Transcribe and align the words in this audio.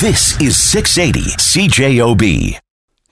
This 0.00 0.40
is 0.40 0.56
680 0.56 1.28
CJOB. 1.36 2.58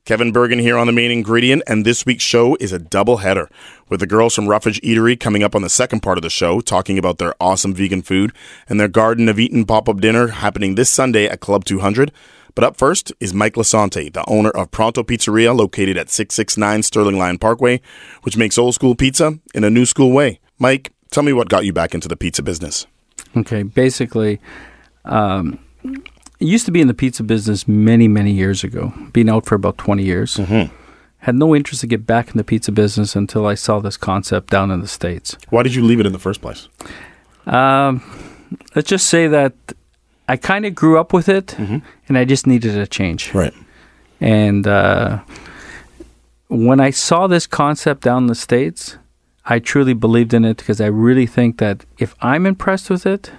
Kevin 0.06 0.33
Burgin 0.33 0.58
here 0.58 0.79
on 0.79 0.87
the 0.87 0.92
main 0.95 1.11
ingredient, 1.11 1.62
and 1.67 1.84
this 1.84 2.07
week's 2.07 2.25
show 2.25 2.57
is 2.61 2.72
a 2.72 2.79
double 2.79 3.18
header 3.18 3.50
with 3.91 4.00
the 4.00 4.07
girls 4.07 4.34
from 4.34 4.48
Roughage 4.48 4.80
Eatery 4.80 5.21
coming 5.21 5.43
up 5.43 5.54
on 5.54 5.61
the 5.61 5.69
second 5.69 6.01
part 6.01 6.16
of 6.16 6.22
the 6.22 6.30
show, 6.30 6.62
talking 6.62 6.96
about 6.96 7.19
their 7.19 7.35
awesome 7.43 7.74
vegan 7.74 8.01
food 8.01 8.32
and 8.71 8.80
their 8.80 8.88
Garden 8.88 9.29
of 9.29 9.38
Eatin' 9.38 9.66
pop 9.66 9.87
up 9.87 10.01
dinner 10.01 10.29
happening 10.29 10.77
this 10.77 10.88
Sunday 10.88 11.27
at 11.27 11.40
Club 11.40 11.66
200. 11.66 12.11
But 12.55 12.64
up 12.64 12.79
first 12.79 13.12
is 13.20 13.34
Mike 13.34 13.57
Lisanti, 13.57 14.11
the 14.11 14.25
owner 14.27 14.48
of 14.48 14.70
Pronto 14.70 15.02
Pizzeria, 15.02 15.55
located 15.55 15.98
at 15.98 16.09
669 16.09 16.84
Sterling 16.84 17.18
Lyon 17.18 17.36
Parkway, 17.36 17.82
which 18.23 18.39
makes 18.39 18.57
old 18.57 18.75
school 18.75 18.95
pizza 18.95 19.39
in 19.55 19.62
a 19.62 19.68
new 19.68 19.84
school 19.84 20.11
way. 20.11 20.41
Mike, 20.59 20.95
tell 21.11 21.23
me 21.23 21.34
what 21.34 21.50
got 21.50 21.66
you 21.66 21.73
back 21.75 21.93
into 21.93 22.09
the 22.09 22.16
pizza 22.16 22.43
business. 22.43 22.86
Okay, 23.36 23.62
basically, 23.62 24.41
um, 25.05 25.59
I 26.41 26.45
used 26.45 26.66
to 26.66 26.73
be 26.73 26.80
in 26.80 26.86
the 26.86 26.95
pizza 26.95 27.23
business 27.23 27.66
many, 27.66 28.06
many 28.06 28.33
years 28.33 28.62
ago, 28.62 28.92
been 29.12 29.28
out 29.28 29.47
for 29.47 29.56
about 29.56 29.77
20 29.78 30.05
years. 30.05 30.37
Mm-hmm. 30.37 30.74
Had 31.19 31.34
no 31.34 31.55
interest 31.55 31.80
to 31.80 31.88
get 31.88 32.06
back 32.06 32.30
in 32.30 32.37
the 32.37 32.45
pizza 32.45 32.70
business 32.70 33.16
until 33.16 33.45
I 33.45 33.55
saw 33.55 33.80
this 33.80 33.97
concept 33.97 34.51
down 34.51 34.70
in 34.70 34.80
the 34.80 34.87
States. 34.87 35.37
Why 35.51 35.64
did 35.64 35.74
you 35.74 35.83
leave 35.83 35.98
it 35.98 36.06
in 36.06 36.12
the 36.12 36.19
first 36.19 36.41
place? 36.41 36.69
Um, 37.47 38.02
let's 38.77 38.88
just 38.88 39.09
say 39.09 39.27
that 39.27 39.52
I 40.28 40.37
kind 40.37 40.64
of 40.64 40.77
grew 40.77 40.98
up 40.98 41.12
with 41.12 41.28
it 41.28 41.59
and 41.59 42.19
I 42.19 42.24
just 42.24 42.47
needed 42.47 42.77
a 42.77 42.86
change. 42.86 43.34
Right. 43.34 43.55
And 44.20 44.66
uh, 44.66 45.20
when 46.48 46.78
I 46.78 46.91
saw 46.91 47.27
this 47.27 47.47
concept 47.48 48.02
down 48.02 48.25
in 48.25 48.27
the 48.28 48.34
States, 48.34 48.97
I 49.45 49.59
truly 49.59 49.95
believed 49.95 50.34
in 50.34 50.45
it 50.45 50.59
because 50.59 50.80
I 50.80 50.86
really 50.86 51.27
think 51.27 51.59
that 51.59 51.84
if 51.98 52.14
I'm 52.20 52.47
impressed 52.47 52.91
with 52.91 53.06
it, 53.06 53.33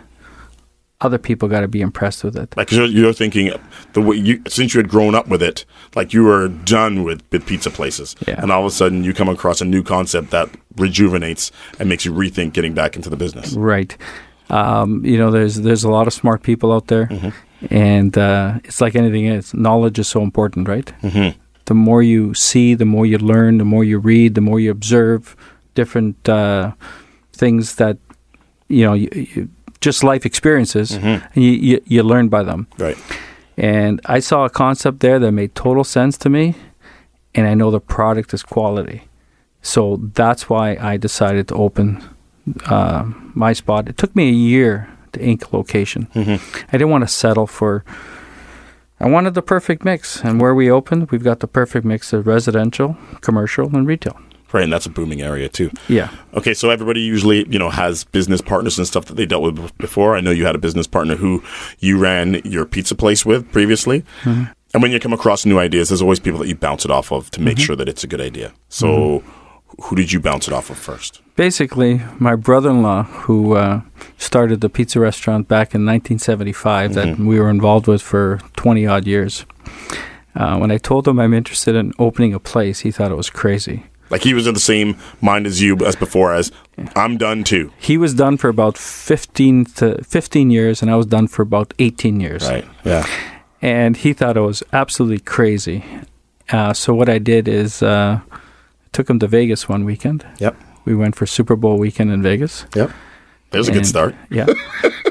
other 1.01 1.17
people 1.17 1.47
got 1.47 1.61
to 1.61 1.67
be 1.67 1.79
impressed 1.81 2.23
with 2.25 2.35
it. 2.35 2.53
Like 2.57 2.71
you're, 2.71 2.85
you're 2.85 3.13
thinking 3.13 3.51
the 3.93 4.01
way 4.01 4.17
you 4.17 4.41
since 4.47 4.73
you 4.73 4.79
had 4.81 4.89
grown 4.89 5.15
up 5.15 5.27
with 5.27 5.41
it, 5.41 5.65
like 5.95 6.13
you 6.13 6.23
were 6.25 6.47
done 6.49 7.03
with, 7.03 7.21
with 7.31 7.45
pizza 7.45 7.69
places, 7.69 8.15
Yeah. 8.27 8.41
and 8.41 8.51
all 8.51 8.61
of 8.61 8.65
a 8.67 8.71
sudden 8.71 9.03
you 9.03 9.13
come 9.13 9.29
across 9.29 9.61
a 9.61 9.65
new 9.65 9.81
concept 9.83 10.31
that 10.31 10.49
rejuvenates 10.75 11.51
and 11.79 11.87
makes 11.89 12.03
you 12.05 12.11
rethink 12.13 12.53
getting 12.53 12.73
back 12.73 12.95
into 12.95 13.09
the 13.09 13.15
business. 13.17 13.53
Right. 13.53 13.95
Um, 14.49 15.05
you 15.05 15.17
know, 15.17 15.31
there's 15.31 15.55
there's 15.61 15.83
a 15.83 15.91
lot 15.91 16.07
of 16.07 16.13
smart 16.13 16.41
people 16.43 16.73
out 16.73 16.87
there, 16.87 17.07
and 17.69 18.17
uh, 18.17 18.59
it's 18.63 18.81
like 18.81 18.95
anything 18.95 19.27
else. 19.27 19.53
Knowledge 19.53 19.99
is 19.99 20.07
so 20.07 20.21
important, 20.21 20.67
right? 20.67 20.91
Mhm. 21.01 21.35
The 21.65 21.75
more 21.75 22.01
you 22.01 22.33
see, 22.33 22.73
the 22.75 22.85
more 22.85 23.05
you 23.05 23.19
learn. 23.19 23.59
The 23.59 23.65
more 23.65 23.83
you 23.83 23.99
read, 23.99 24.33
the 24.33 24.41
more 24.41 24.59
you 24.59 24.71
observe 24.71 25.35
different 25.75 26.27
uh, 26.27 26.71
things 27.31 27.75
that 27.75 27.97
you 28.71 28.85
know, 28.85 28.93
you, 28.93 29.09
you, 29.13 29.49
just 29.81 30.03
life 30.03 30.25
experiences, 30.25 30.91
and 30.91 31.23
you, 31.33 31.51
you 31.51 31.81
you 31.85 32.03
learn 32.03 32.29
by 32.29 32.43
them. 32.43 32.67
Right. 32.77 32.97
And 33.57 33.99
I 34.05 34.19
saw 34.19 34.45
a 34.45 34.49
concept 34.49 34.99
there 34.99 35.19
that 35.19 35.31
made 35.31 35.53
total 35.55 35.83
sense 35.83 36.17
to 36.19 36.29
me, 36.29 36.55
and 37.35 37.47
I 37.47 37.53
know 37.53 37.71
the 37.71 37.79
product 37.79 38.33
is 38.33 38.43
quality. 38.43 39.03
So 39.61 39.99
that's 40.13 40.49
why 40.49 40.77
I 40.79 40.97
decided 40.97 41.47
to 41.49 41.55
open 41.55 42.01
uh, 42.65 43.03
my 43.33 43.53
spot. 43.53 43.89
It 43.89 43.97
took 43.97 44.15
me 44.15 44.29
a 44.29 44.33
year 44.33 44.87
to 45.11 45.21
ink 45.21 45.51
location. 45.51 46.07
I 46.15 46.71
didn't 46.71 46.89
want 46.89 47.03
to 47.03 47.07
settle 47.07 47.47
for. 47.47 47.83
I 49.01 49.07
wanted 49.07 49.33
the 49.33 49.41
perfect 49.41 49.85
mix, 49.85 50.23
and 50.23 50.41
where 50.41 50.53
we 50.53 50.69
opened, 50.69 51.11
we've 51.11 51.23
got 51.23 51.39
the 51.39 51.47
perfect 51.47 51.85
mix 51.85 52.11
of 52.13 52.27
residential, 52.27 52.97
commercial, 53.21 53.73
and 53.75 53.87
retail. 53.87 54.19
Right, 54.51 54.63
and 54.63 54.73
that's 54.73 54.87
a 54.87 54.89
booming 54.89 55.21
area 55.21 55.47
too. 55.47 55.69
Yeah. 55.87 56.09
Okay, 56.33 56.55
so 56.55 56.71
everybody 56.71 57.01
usually, 57.01 57.47
you 57.49 57.59
know, 57.59 57.69
has 57.69 58.03
business 58.03 58.41
partners 58.41 58.79
and 58.79 58.87
stuff 58.87 59.05
that 59.05 59.13
they 59.15 59.27
dealt 59.27 59.43
with 59.43 59.77
before. 59.77 60.15
I 60.15 60.21
know 60.21 60.31
you 60.31 60.45
had 60.45 60.55
a 60.55 60.59
business 60.59 60.87
partner 60.87 61.15
who 61.15 61.43
you 61.79 61.99
ran 61.99 62.41
your 62.43 62.65
pizza 62.65 62.95
place 62.95 63.25
with 63.25 63.51
previously. 63.51 64.03
And 64.73 64.83
when 64.83 64.91
you 64.91 64.99
come 64.99 65.13
across 65.13 65.45
new 65.45 65.59
ideas, 65.59 65.89
there's 65.89 66.01
always 66.01 66.19
people 66.19 66.39
that 66.39 66.47
you 66.47 66.55
bounce 66.55 66.85
it 66.85 66.91
off 66.91 67.11
of 67.11 67.31
to 67.31 67.41
make 67.41 67.57
sure 67.57 67.75
that 67.75 67.89
it's 67.89 68.03
a 68.03 68.07
good 68.07 68.21
idea. 68.21 68.53
So, 68.69 69.23
who 69.83 69.95
did 69.95 70.11
you 70.11 70.19
bounce 70.19 70.47
it 70.47 70.53
off 70.53 70.69
of 70.69 70.77
first? 70.77 71.21
Basically, 71.35 72.01
my 72.19 72.35
brother-in-law, 72.35 73.03
who 73.03 73.55
uh, 73.55 73.81
started 74.17 74.61
the 74.61 74.69
pizza 74.69 74.99
restaurant 74.99 75.47
back 75.47 75.73
in 75.73 75.85
1975, 75.85 76.93
that 76.95 77.17
we 77.17 77.39
were 77.39 77.49
involved 77.49 77.87
with 77.87 78.01
for 78.01 78.39
20 78.57 78.85
odd 78.85 79.07
years. 79.07 79.45
Uh, 80.35 80.57
when 80.57 80.71
I 80.71 80.77
told 80.77 81.07
him 81.07 81.19
I'm 81.19 81.33
interested 81.33 81.75
in 81.75 81.93
opening 81.97 82.33
a 82.33 82.39
place, 82.39 82.81
he 82.81 82.91
thought 82.91 83.11
it 83.11 83.15
was 83.15 83.29
crazy. 83.29 83.85
Like 84.09 84.23
he 84.23 84.33
was 84.33 84.47
in 84.47 84.53
the 84.53 84.59
same 84.59 84.97
mind 85.21 85.45
as 85.47 85.61
you 85.61 85.77
as 85.85 85.95
before. 85.95 86.33
As 86.33 86.51
I'm 86.95 87.17
done 87.17 87.43
too. 87.43 87.71
He 87.77 87.97
was 87.97 88.13
done 88.13 88.37
for 88.37 88.49
about 88.49 88.77
15 88.77 89.65
to 89.65 90.03
15 90.03 90.49
years, 90.51 90.81
and 90.81 90.89
I 90.91 90.95
was 90.95 91.05
done 91.05 91.27
for 91.27 91.41
about 91.43 91.73
18 91.79 92.19
years. 92.19 92.47
Right. 92.47 92.65
Yeah. 92.83 93.05
and 93.61 93.97
he 93.97 94.13
thought 94.13 94.37
it 94.37 94.41
was 94.41 94.63
absolutely 94.73 95.19
crazy. 95.19 95.83
Uh, 96.49 96.73
so 96.73 96.93
what 96.95 97.09
I 97.09 97.19
did 97.19 97.47
is 97.47 97.83
uh, 97.83 98.19
took 98.93 99.09
him 99.09 99.19
to 99.19 99.27
Vegas 99.27 99.69
one 99.69 99.85
weekend. 99.85 100.25
Yep. 100.39 100.55
We 100.85 100.95
went 100.95 101.15
for 101.15 101.25
Super 101.27 101.55
Bowl 101.55 101.77
weekend 101.77 102.11
in 102.11 102.23
Vegas. 102.23 102.65
Yep. 102.75 102.89
There's 103.51 103.67
a 103.67 103.71
good 103.71 103.85
start. 103.85 104.15
Yeah. 104.31 104.47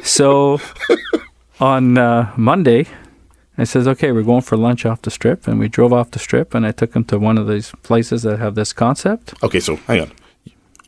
so 0.03 0.60
on 1.60 1.98
uh, 1.98 2.32
Monday, 2.37 2.87
I 3.60 3.64
says, 3.64 3.86
"Okay, 3.88 4.12
we're 4.12 4.22
going 4.22 4.42
for 4.42 4.56
lunch 4.56 4.86
off 4.86 5.02
the 5.02 5.10
strip," 5.10 5.46
and 5.48 5.58
we 5.58 5.69
drove 5.69 5.92
off 5.92 6.10
the 6.12 6.19
strip, 6.19 6.54
and 6.54 6.64
I 6.66 6.72
took 6.72 6.94
him 6.94 7.04
to 7.06 7.19
one 7.19 7.36
of 7.38 7.46
these 7.48 7.72
places 7.82 8.22
that 8.22 8.38
have 8.38 8.54
this 8.54 8.72
concept. 8.72 9.34
Okay, 9.42 9.60
so 9.60 9.76
hang 9.86 10.00
on. 10.02 10.12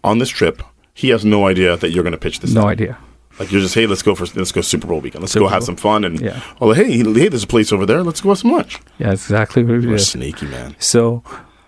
On 0.04 0.18
this 0.18 0.28
trip, 0.30 0.62
he 0.94 1.08
has 1.10 1.24
no 1.24 1.46
idea 1.46 1.76
that 1.76 1.90
you're 1.90 2.04
going 2.04 2.12
to 2.12 2.18
pitch 2.18 2.40
this. 2.40 2.54
No 2.54 2.62
thing. 2.62 2.70
idea. 2.70 2.98
Like 3.38 3.50
you're 3.52 3.60
just, 3.60 3.74
hey, 3.74 3.86
let's 3.86 4.02
go 4.02 4.14
for 4.14 4.26
let's 4.38 4.52
go 4.52 4.60
Super 4.60 4.86
Bowl 4.86 5.00
weekend. 5.00 5.22
Let's 5.22 5.32
Super 5.32 5.44
go 5.46 5.48
have 5.48 5.60
Bowl. 5.60 5.66
some 5.66 5.76
fun 5.76 6.04
and 6.04 6.20
Yeah. 6.20 6.40
oh 6.60 6.72
hey 6.72 6.90
hey, 6.98 7.28
there's 7.28 7.44
a 7.44 7.46
place 7.46 7.72
over 7.72 7.86
there. 7.86 8.02
Let's 8.02 8.20
go 8.20 8.28
have 8.30 8.38
some 8.38 8.52
lunch. 8.52 8.78
Yeah, 8.98 9.12
exactly 9.12 9.62
what 9.64 9.76
we 9.78 9.82
You're 9.84 9.96
did. 9.96 10.00
sneaky 10.04 10.46
man. 10.46 10.76
So 10.78 11.22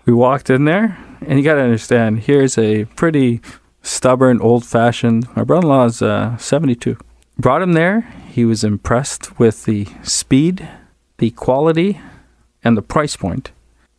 we 0.05 0.13
walked 0.13 0.49
in 0.49 0.65
there, 0.65 0.97
and 1.25 1.39
you 1.39 1.43
got 1.45 1.55
to 1.55 1.61
understand, 1.61 2.19
here's 2.21 2.57
a 2.57 2.85
pretty 2.95 3.41
stubborn, 3.81 4.39
old 4.41 4.65
fashioned. 4.65 5.27
My 5.35 5.43
brother 5.43 5.65
in 5.65 5.69
law 5.69 5.85
is 5.85 6.01
uh, 6.01 6.37
72. 6.37 6.97
Brought 7.39 7.61
him 7.61 7.73
there. 7.73 8.01
He 8.29 8.45
was 8.45 8.63
impressed 8.63 9.39
with 9.39 9.65
the 9.65 9.87
speed, 10.03 10.67
the 11.23 11.31
quality, 11.31 12.01
and 12.65 12.75
the 12.75 12.81
price 12.81 13.15
point. 13.15 13.51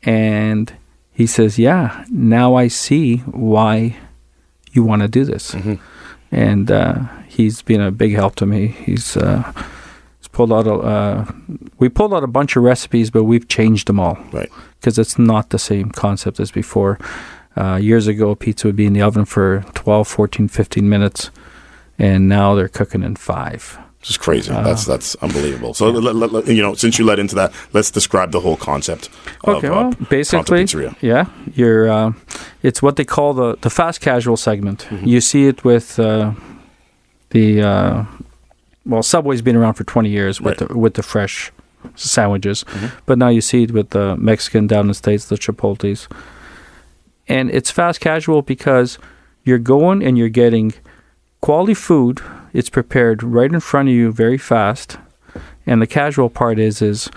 And 0.03 0.71
he 1.11 1.27
says, 1.27 1.59
Yeah, 1.59 2.05
now 2.11 2.55
I 2.55 2.69
see 2.69 3.17
why 3.55 3.97
you 4.73 4.85
want 4.85 5.01
to 5.03 5.09
do 5.09 5.25
this. 5.25 5.57
And 6.31 6.71
uh, 6.71 6.95
he's 7.27 7.63
been 7.63 7.81
a 7.81 7.91
big 7.91 8.13
help 8.15 8.35
to 8.37 8.47
me. 8.47 8.67
He's. 8.69 9.17
Uh, 9.17 9.51
he's 10.21 10.29
Pulled 10.29 10.53
out 10.53 10.67
a, 10.67 10.75
uh, 10.75 11.25
we 11.79 11.89
pulled 11.89 12.13
out 12.13 12.25
a 12.25 12.27
bunch 12.39 12.57
of 12.57 12.63
recipes, 12.65 13.09
but 13.11 13.25
we've 13.25 13.49
changed 13.49 13.87
them 13.87 13.99
all 14.01 14.19
Right. 14.33 14.51
because 14.81 14.99
it's 14.99 15.17
not 15.19 15.49
the 15.51 15.59
same 15.59 15.91
concept 15.91 16.41
as 16.41 16.51
before. 16.51 16.99
Uh, 17.57 17.77
years 17.81 18.07
ago, 18.09 18.35
pizza 18.35 18.67
would 18.67 18.77
be 18.77 18.85
in 18.87 18.93
the 18.95 19.01
oven 19.03 19.25
for 19.25 19.65
12, 19.75 20.09
14, 20.09 20.49
15 20.49 20.89
minutes, 20.89 21.31
and 21.99 22.29
now 22.29 22.55
they're 22.57 22.69
cooking 22.79 23.03
in 23.05 23.15
five. 23.17 23.79
Just 24.05 24.21
crazy. 24.21 24.51
Uh, 24.53 24.63
that's 24.63 24.85
that's 24.85 25.17
unbelievable. 25.23 25.73
So 25.73 25.89
let- 25.91 26.15
let- 26.15 26.31
let- 26.33 26.47
you 26.47 26.61
know, 26.63 26.75
since 26.75 26.99
you 26.99 27.07
led 27.07 27.19
into 27.19 27.35
that, 27.37 27.53
let's 27.73 27.91
describe 27.91 28.33
the 28.33 28.41
whole 28.41 28.57
concept. 28.57 29.09
Of, 29.45 29.55
Okay, 29.57 29.69
uh, 29.69 29.73
well, 29.73 29.91
Pronto 29.93 30.05
basically, 30.11 30.91
yeah, 31.01 31.25
you're. 31.55 31.89
Uh, 31.91 32.13
it's 32.63 32.83
what 32.83 32.97
they 32.97 33.05
call 33.07 33.33
the 33.35 33.57
the 33.63 33.71
fast 33.71 34.01
casual 34.03 34.37
segment. 34.37 34.87
You 35.03 35.21
see 35.23 35.47
it 35.49 35.65
with 35.65 35.99
uh, 35.99 36.33
the 37.31 37.63
uh, 37.63 38.05
well, 38.85 39.03
Subway's 39.03 39.41
been 39.43 39.57
around 39.57 39.75
for 39.75 39.85
twenty 39.85 40.11
years 40.11 40.39
with 40.41 40.61
Right. 40.61 40.69
the, 40.69 40.79
with 40.79 40.95
the 40.95 41.03
fresh 41.03 41.51
sandwiches, 41.97 42.65
but 43.07 43.17
now 43.19 43.29
you 43.29 43.41
see 43.41 43.63
it 43.63 43.71
with 43.73 43.89
the 43.91 44.17
Mexican 44.17 44.67
down 44.67 44.81
in 44.83 44.89
the 44.89 44.95
states, 44.95 45.25
the 45.29 45.37
Chipotle's, 45.37 46.09
and 47.27 47.51
it's 47.51 47.71
fast 47.71 48.01
casual 48.01 48.43
because 48.43 48.99
you're 49.45 49.59
going 49.63 50.03
and 50.05 50.19
you're 50.19 50.29
getting 50.45 50.75
quality 51.41 51.75
food. 51.75 52.21
It's 52.55 52.71
prepared 52.71 53.25
right 53.25 53.53
in 53.53 53.59
front 53.59 53.89
of 53.89 53.95
you, 53.95 54.13
very 54.13 54.39
fast, 54.39 54.97
and 55.67 55.83
the 55.83 55.89
casual 55.89 56.31
part 56.31 56.61
is 56.61 56.81
is 56.81 57.11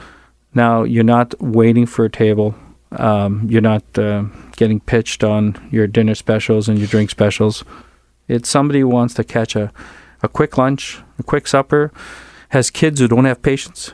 now 0.55 0.81
you're 0.81 1.03
not 1.03 1.39
waiting 1.39 1.85
for 1.85 2.05
a 2.05 2.09
table. 2.09 2.55
Um, 2.91 3.45
you're 3.47 3.61
not 3.61 3.83
uh, 3.99 4.23
getting 4.55 4.79
pitched 4.79 5.23
on 5.23 5.55
your 5.71 5.85
dinner 5.85 6.15
specials 6.15 6.67
and 6.67 6.79
your 6.79 6.87
drink 6.87 7.11
specials. 7.11 7.63
It's 8.27 8.49
somebody 8.49 8.79
who 8.79 8.87
wants 8.87 9.13
to 9.13 9.23
catch 9.23 9.55
a, 9.55 9.71
a 10.23 10.27
quick 10.27 10.57
lunch, 10.57 11.01
a 11.19 11.23
quick 11.23 11.47
supper, 11.47 11.91
has 12.49 12.71
kids 12.71 12.99
who 12.99 13.07
don't 13.07 13.25
have 13.25 13.43
patience. 13.43 13.93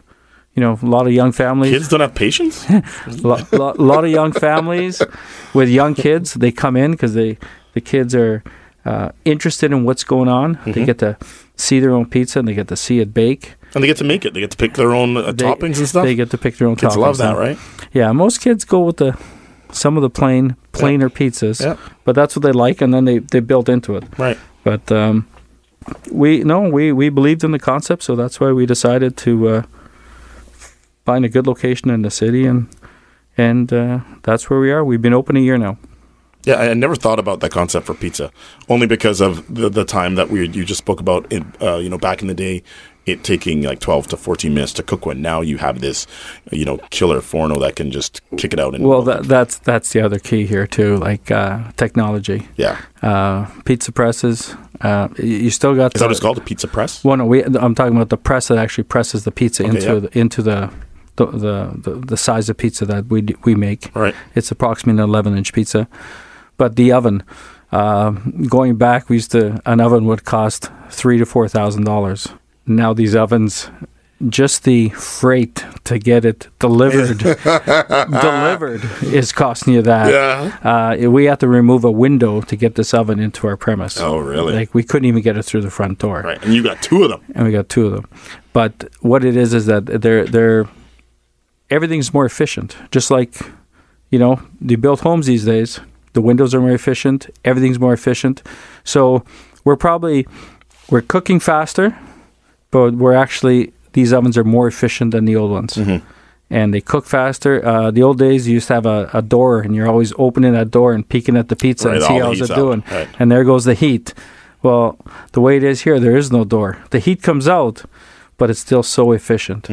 You 0.56 0.62
know, 0.62 0.80
a 0.82 0.86
lot 0.86 1.08
of 1.08 1.14
young 1.14 1.34
families. 1.34 1.72
Kids 1.72 1.90
don't 1.90 2.00
have 2.00 2.16
patience. 2.16 2.64
A 2.70 2.84
lot, 3.22 3.52
lot, 3.52 3.80
lot 3.80 4.06
of 4.06 4.12
young 4.12 4.32
families 4.32 5.02
with 5.54 5.68
young 5.68 5.96
kids. 5.96 6.36
They 6.36 6.52
come 6.52 6.78
in 6.78 6.92
because 6.92 7.16
they 7.16 7.40
the 7.74 7.82
kids 7.82 8.14
are 8.14 8.44
uh, 8.86 9.10
interested 9.26 9.72
in 9.72 9.84
what's 9.86 10.04
going 10.04 10.28
on. 10.30 10.60
They 10.66 10.86
get 10.86 11.00
to 11.00 11.18
see 11.56 11.80
their 11.80 11.92
own 11.92 12.06
pizza 12.06 12.40
and 12.40 12.48
they 12.48 12.54
get 12.54 12.68
to 12.68 12.76
see 12.76 13.00
it 13.00 13.14
bake. 13.14 13.56
and 13.74 13.84
they 13.84 13.88
get 13.88 13.98
to 13.98 14.04
make 14.04 14.26
it. 14.26 14.34
They 14.34 14.40
get 14.42 14.52
to 14.52 14.58
pick 14.58 14.74
their 14.74 14.92
own 14.94 15.16
uh, 15.18 15.32
They- 15.32 15.46
toppings 15.46 15.78
and 15.80 15.88
stuff. 15.88 16.04
They 16.06 16.16
get 16.16 16.30
to 16.32 16.38
pick 16.38 16.58
their 16.58 16.68
own 16.68 16.76
Kids 16.76 16.96
toppings. 16.96 17.00
love 17.02 17.18
that, 17.18 17.38
right? 17.38 17.58
Yeah, 17.94 18.12
most 18.12 18.42
kids 18.42 18.66
go 18.66 18.82
with 18.82 18.98
the 18.98 19.18
some 19.72 19.98
of 19.98 20.02
the 20.04 20.10
plain 20.10 20.56
plainer 20.72 21.10
pizzas, 21.10 21.60
Yep. 21.62 21.80
but 22.04 22.14
that's 22.16 22.36
what 22.36 22.44
they 22.44 22.52
like, 22.52 22.82
and 22.84 22.94
then 22.94 23.06
they 23.06 23.20
they 23.20 23.40
built 23.40 23.70
into 23.70 23.96
it. 23.96 24.04
Right. 24.20 24.38
But 24.64 24.92
um, 24.92 25.26
we 26.12 26.44
no, 26.44 26.62
we 26.70 26.92
we 26.92 27.10
believed 27.10 27.44
in 27.44 27.52
the 27.52 27.60
concept, 27.60 28.04
so 28.04 28.16
that's 28.16 28.40
why 28.40 28.52
we 28.52 28.66
decided 28.66 29.16
to 29.18 29.48
uh, 29.50 29.62
find 31.06 31.26
a 31.26 31.30
good 31.30 31.48
location 31.48 31.90
in 31.90 32.02
the 32.02 32.12
city, 32.12 32.46
and 32.46 32.68
and 33.38 33.72
uh, 33.74 34.00
that's 34.24 34.50
where 34.50 34.60
we 34.60 34.72
are. 34.72 34.84
We've 34.84 35.02
been 35.02 35.14
open 35.14 35.36
a 35.38 35.40
year 35.42 35.58
now. 35.58 35.78
Yeah, 36.46 36.56
I 36.56 36.74
never 36.74 36.96
thought 36.96 37.20
about 37.20 37.40
that 37.40 37.52
concept 37.52 37.86
for 37.86 37.94
pizza, 37.94 38.32
only 38.70 38.88
because 38.88 39.22
of 39.22 39.54
the, 39.54 39.70
the 39.70 39.86
time 39.86 40.16
that 40.16 40.30
we 40.30 40.48
you 40.50 40.66
just 40.66 40.80
spoke 40.80 41.00
about. 41.00 41.26
It, 41.32 41.44
uh, 41.62 41.78
you 41.78 41.90
know, 41.90 41.98
back 41.98 42.22
in 42.22 42.28
the 42.28 42.34
day, 42.34 42.64
it 43.06 43.24
taking 43.24 43.62
like 43.64 43.80
twelve 43.80 44.08
to 44.10 44.18
fourteen 44.18 44.54
minutes 44.54 44.74
to 44.74 44.84
cook 44.84 45.06
one. 45.06 45.22
Now 45.22 45.40
you 45.42 45.58
have 45.58 45.80
this, 45.80 46.06
you 46.52 46.66
know, 46.66 46.80
killer 46.90 47.22
forno 47.22 47.60
that 47.62 47.76
can 47.78 47.92
just 47.92 48.22
kick 48.38 48.52
it 48.54 48.60
out. 48.60 48.76
In 48.76 48.84
Well, 48.84 49.04
that, 49.04 49.24
that's 49.24 49.58
that's 49.60 49.94
the 49.94 50.02
other 50.02 50.20
key 50.20 50.46
here 50.46 50.68
too, 50.68 50.98
like 50.98 51.32
uh, 51.32 51.72
technology. 51.78 52.48
yeah, 52.58 52.78
Uh, 53.02 53.46
pizza 53.66 53.92
presses. 53.94 54.54
Uh, 54.82 55.08
you 55.18 55.50
still 55.50 55.76
got 55.76 55.96
is 55.96 56.00
that 56.02 56.08
what 56.08 56.12
it's 56.12 56.20
called? 56.20 56.38
A 56.38 56.42
pizza 56.42 56.68
press? 56.68 57.06
Well, 57.06 57.16
no, 57.16 57.26
we, 57.26 57.42
I'm 57.44 57.74
talking 57.74 57.96
about 57.96 58.10
the 58.10 58.18
press 58.18 58.50
that 58.50 58.58
actually 58.58 58.84
presses 58.84 59.24
the 59.24 59.32
pizza 59.32 59.64
Okay, 59.64 59.70
into 59.78 59.94
yeah. 59.94 60.00
the, 60.00 60.20
into 60.20 60.42
the 60.42 60.70
the, 61.16 61.26
the 61.28 61.72
the 61.78 61.92
the 62.08 62.18
size 62.18 62.50
of 62.50 62.58
pizza 62.58 62.86
that 62.88 63.06
we 63.06 63.22
d- 63.22 63.36
we 63.46 63.56
make. 63.56 63.96
All 63.96 64.02
right. 64.02 64.16
It's 64.36 64.52
approximately 64.52 65.02
an 65.02 65.08
11 65.10 65.38
inch 65.38 65.54
pizza, 65.54 65.88
but 66.58 66.76
the 66.76 66.92
oven. 66.92 67.24
Uh, 67.72 68.12
going 68.48 68.76
back, 68.76 69.10
we 69.10 69.16
used 69.16 69.32
to 69.32 69.60
an 69.66 69.82
oven 69.82 70.06
would 70.06 70.24
cost 70.26 70.70
three 70.90 71.18
to 71.18 71.26
four 71.26 71.48
thousand 71.48 71.84
dollars. 71.86 72.28
Now 72.68 72.94
these 72.94 73.16
ovens, 73.16 73.70
just 74.30 74.64
the 74.64 74.90
freight 74.90 75.66
to 75.86 75.98
get 75.98 76.24
it 76.24 76.48
delivered, 76.60 77.18
delivered 78.22 78.82
is 79.04 79.32
costing 79.32 79.74
you 79.74 79.82
that. 79.82 80.12
Yeah. 80.12 80.58
Uh, 81.04 81.10
we 81.10 81.26
have 81.26 81.40
to 81.40 81.48
remove 81.48 81.84
a 81.84 81.92
window 81.92 82.42
to 82.42 82.56
get 82.56 82.76
this 82.76 82.94
oven 82.94 83.20
into 83.20 83.48
our 83.48 83.58
premise. 83.58 84.00
Oh, 84.00 84.18
really? 84.18 84.54
Like 84.54 84.74
we 84.74 84.84
couldn't 84.84 85.08
even 85.08 85.22
get 85.24 85.38
it 85.38 85.44
through 85.44 85.62
the 85.62 85.72
front 85.72 86.00
door 86.00 86.22
Right, 86.22 86.44
and 86.44 86.54
you 86.54 86.64
got 86.64 86.82
two 86.82 87.04
of 87.04 87.10
them. 87.10 87.22
and 87.36 87.46
we 87.46 87.52
got 87.52 87.70
two 87.70 87.88
of 87.88 87.94
them. 87.94 88.06
But 88.54 88.90
what 89.02 89.26
it 89.26 89.36
is 89.36 89.54
is 89.54 89.66
that 89.66 89.86
they're 89.86 90.26
they're 90.26 90.66
everything's 91.70 92.14
more 92.14 92.26
efficient. 92.26 92.76
Just 92.92 93.10
like 93.12 93.36
you 94.10 94.20
know, 94.20 94.40
you 94.62 94.78
build 94.78 95.02
homes 95.02 95.26
these 95.26 95.44
days. 95.46 95.80
The 96.14 96.22
windows 96.22 96.54
are 96.54 96.62
more 96.62 96.72
efficient. 96.72 97.30
Everything's 97.44 97.80
more 97.80 97.94
efficient. 97.94 98.44
So 98.84 99.24
we're 99.64 99.76
probably 99.76 100.28
we're 100.90 101.02
cooking 101.02 101.40
faster, 101.40 101.98
but 102.72 102.94
we're 102.94 103.14
actually 103.14 103.74
these 103.94 104.14
ovens 104.14 104.38
are 104.38 104.44
more 104.44 104.68
efficient 104.68 105.12
than 105.12 105.26
the 105.26 105.36
old 105.36 105.52
ones. 105.52 105.74
Mm-hmm. 105.74 106.06
And 106.50 106.74
they 106.74 106.82
cook 106.82 107.06
faster. 107.08 107.66
Uh, 107.66 107.90
the 107.90 108.04
old 108.04 108.20
days, 108.20 108.48
you 108.48 108.56
used 108.56 108.68
to 108.68 108.76
have 108.76 108.86
a, 108.86 109.10
a 109.14 109.22
door, 109.24 109.62
and 109.62 109.76
you're 109.76 109.88
always 109.88 110.14
opening 110.20 110.54
that 110.54 110.70
door 110.70 110.94
and 110.94 111.08
peeking 111.08 111.36
at 111.36 111.50
the 111.50 111.56
pizza 111.56 111.88
Right, 111.88 111.98
and 111.98 112.06
see 112.06 112.20
the 112.20 112.26
how's 112.26 112.42
it 112.42 112.54
doing. 112.54 112.84
Right. 112.92 113.08
And 113.18 113.32
there 113.32 113.44
goes 113.44 113.66
the 113.66 113.74
heat. 113.74 114.14
Well, 114.62 114.98
the 115.32 115.42
way 115.42 115.58
it 115.58 115.64
is 115.64 115.82
here, 115.82 116.00
there 116.00 116.16
is 116.16 116.32
no 116.32 116.46
door. 116.46 116.78
The 116.92 117.00
heat 117.00 117.24
comes 117.24 117.48
out, 117.48 117.86
but 118.38 118.52
it's 118.52 118.60
still 118.60 118.84
so 118.84 119.14
efficient. 119.14 119.68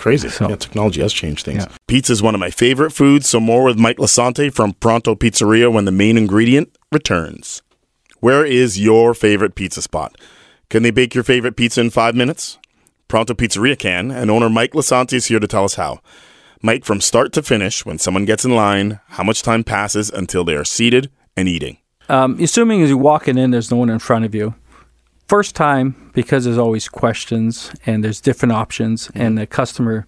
Crazy. 0.00 0.30
So- 0.30 0.48
yeah, 0.48 0.56
technology 0.56 1.02
has 1.02 1.12
changed 1.12 1.44
things. 1.44 1.64
Yeah. 1.68 1.76
Pizza 1.86 2.12
is 2.12 2.22
one 2.22 2.34
of 2.34 2.40
my 2.40 2.48
favorite 2.50 2.90
foods, 2.90 3.28
so 3.28 3.38
more 3.38 3.62
with 3.64 3.78
Mike 3.78 3.98
Lisanti 3.98 4.50
from 4.52 4.72
Pronto 4.72 5.14
Pizzeria 5.14 5.70
when 5.70 5.84
the 5.84 5.92
main 5.92 6.16
ingredient 6.16 6.74
returns. 6.90 7.60
Where 8.20 8.42
is 8.44 8.80
your 8.80 9.12
favorite 9.12 9.54
pizza 9.54 9.82
spot? 9.82 10.16
Can 10.70 10.82
they 10.82 10.90
bake 10.90 11.14
your 11.14 11.22
favorite 11.22 11.54
pizza 11.54 11.82
in 11.82 11.90
five 11.90 12.14
minutes? 12.14 12.58
Pronto 13.08 13.34
Pizzeria 13.34 13.78
can, 13.78 14.10
and 14.10 14.30
owner 14.30 14.48
Mike 14.48 14.72
Lisanti 14.72 15.14
is 15.14 15.26
here 15.26 15.38
to 15.38 15.46
tell 15.46 15.64
us 15.64 15.74
how. 15.74 16.00
Mike, 16.62 16.86
from 16.86 17.02
start 17.02 17.34
to 17.34 17.42
finish, 17.42 17.84
when 17.84 17.98
someone 17.98 18.24
gets 18.24 18.44
in 18.44 18.54
line, 18.54 19.00
how 19.08 19.22
much 19.22 19.42
time 19.42 19.62
passes 19.64 20.08
until 20.08 20.44
they 20.44 20.54
are 20.54 20.64
seated 20.64 21.10
and 21.36 21.46
eating? 21.46 21.76
Um, 22.08 22.38
assuming 22.40 22.82
as 22.82 22.88
you're 22.88 22.98
walking 22.98 23.36
in, 23.36 23.50
there's 23.50 23.70
no 23.70 23.76
one 23.76 23.90
in 23.90 23.98
front 23.98 24.24
of 24.24 24.34
you. 24.34 24.54
First 25.30 25.54
time, 25.54 26.10
because 26.12 26.44
there's 26.44 26.58
always 26.58 26.88
questions 26.88 27.70
and 27.86 28.02
there's 28.02 28.20
different 28.20 28.52
options, 28.52 28.96
Mm-hmm. 29.08 29.22
and 29.22 29.38
the 29.38 29.46
customer 29.46 30.06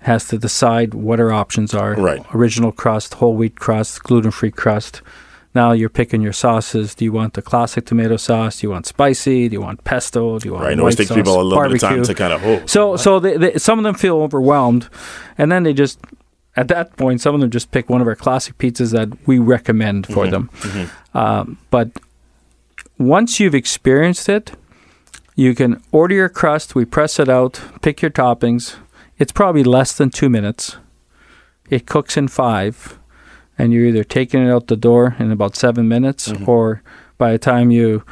has 0.00 0.26
to 0.28 0.38
decide 0.38 0.94
what 0.94 1.20
our 1.20 1.30
options 1.30 1.74
are. 1.74 1.92
Right. 1.94 2.22
Original 2.34 2.72
crust, 2.72 3.14
whole 3.20 3.36
wheat 3.40 3.56
crust, 3.64 4.02
gluten 4.02 4.30
free 4.30 4.50
crust. 4.50 5.02
Now 5.54 5.72
you're 5.72 5.90
picking 6.00 6.22
your 6.22 6.32
sauces. 6.32 6.94
Do 6.94 7.04
you 7.04 7.12
want 7.12 7.34
the 7.34 7.42
classic 7.42 7.84
tomato 7.84 8.16
sauce? 8.16 8.60
Do 8.60 8.66
you 8.66 8.70
want 8.72 8.86
spicy? 8.86 9.48
Do 9.48 9.52
you 9.56 9.60
want 9.60 9.84
pesto? 9.84 10.38
Do 10.38 10.48
you 10.48 10.54
want 10.54 10.64
Right, 10.64 10.72
it 10.72 10.76
white 10.76 10.80
always 10.80 10.96
takes 10.96 11.12
people 11.12 11.38
a 11.38 11.44
little 11.48 11.62
bit 11.64 11.72
of 11.74 11.80
time 11.80 11.96
barbecue? 11.98 12.14
to 12.14 12.18
kind 12.22 12.32
of, 12.32 12.40
oh, 12.44 12.66
So, 12.66 12.96
so 12.96 13.20
they, 13.20 13.36
they, 13.36 13.58
some 13.58 13.78
of 13.78 13.82
them 13.84 13.94
feel 13.94 14.16
overwhelmed, 14.26 14.88
and 15.36 15.52
then 15.52 15.62
they 15.64 15.74
just, 15.74 15.98
at 16.56 16.68
that 16.68 16.96
point, 16.96 17.20
some 17.20 17.34
of 17.34 17.40
them 17.42 17.50
just 17.50 17.70
pick 17.70 17.90
one 17.90 18.00
of 18.00 18.06
our 18.08 18.16
classic 18.16 18.56
pizzas 18.56 18.90
that 18.92 19.08
we 19.28 19.38
recommend 19.38 20.06
for 20.06 20.26
them. 20.26 20.48
Um, 21.12 21.58
but 21.70 21.88
once 22.98 23.38
you've 23.38 23.54
experienced 23.54 24.28
it, 24.30 24.52
you 25.34 25.54
can 25.54 25.82
order 25.92 26.14
your 26.14 26.28
crust. 26.28 26.74
We 26.74 26.84
press 26.84 27.18
it 27.18 27.28
out, 27.28 27.60
pick 27.80 28.02
your 28.02 28.10
toppings. 28.10 28.76
It's 29.18 29.32
probably 29.32 29.64
less 29.64 29.96
than 29.96 30.10
two 30.10 30.28
minutes. 30.28 30.76
It 31.70 31.86
cooks 31.86 32.16
in 32.16 32.28
five, 32.28 32.98
and 33.56 33.72
you're 33.72 33.86
either 33.86 34.04
taking 34.04 34.46
it 34.46 34.50
out 34.50 34.66
the 34.66 34.76
door 34.76 35.16
in 35.18 35.30
about 35.32 35.56
seven 35.56 35.88
minutes, 35.88 36.30
or 36.46 36.82
by 37.18 37.32
the 37.32 37.38
time 37.38 37.70
you 37.70 38.02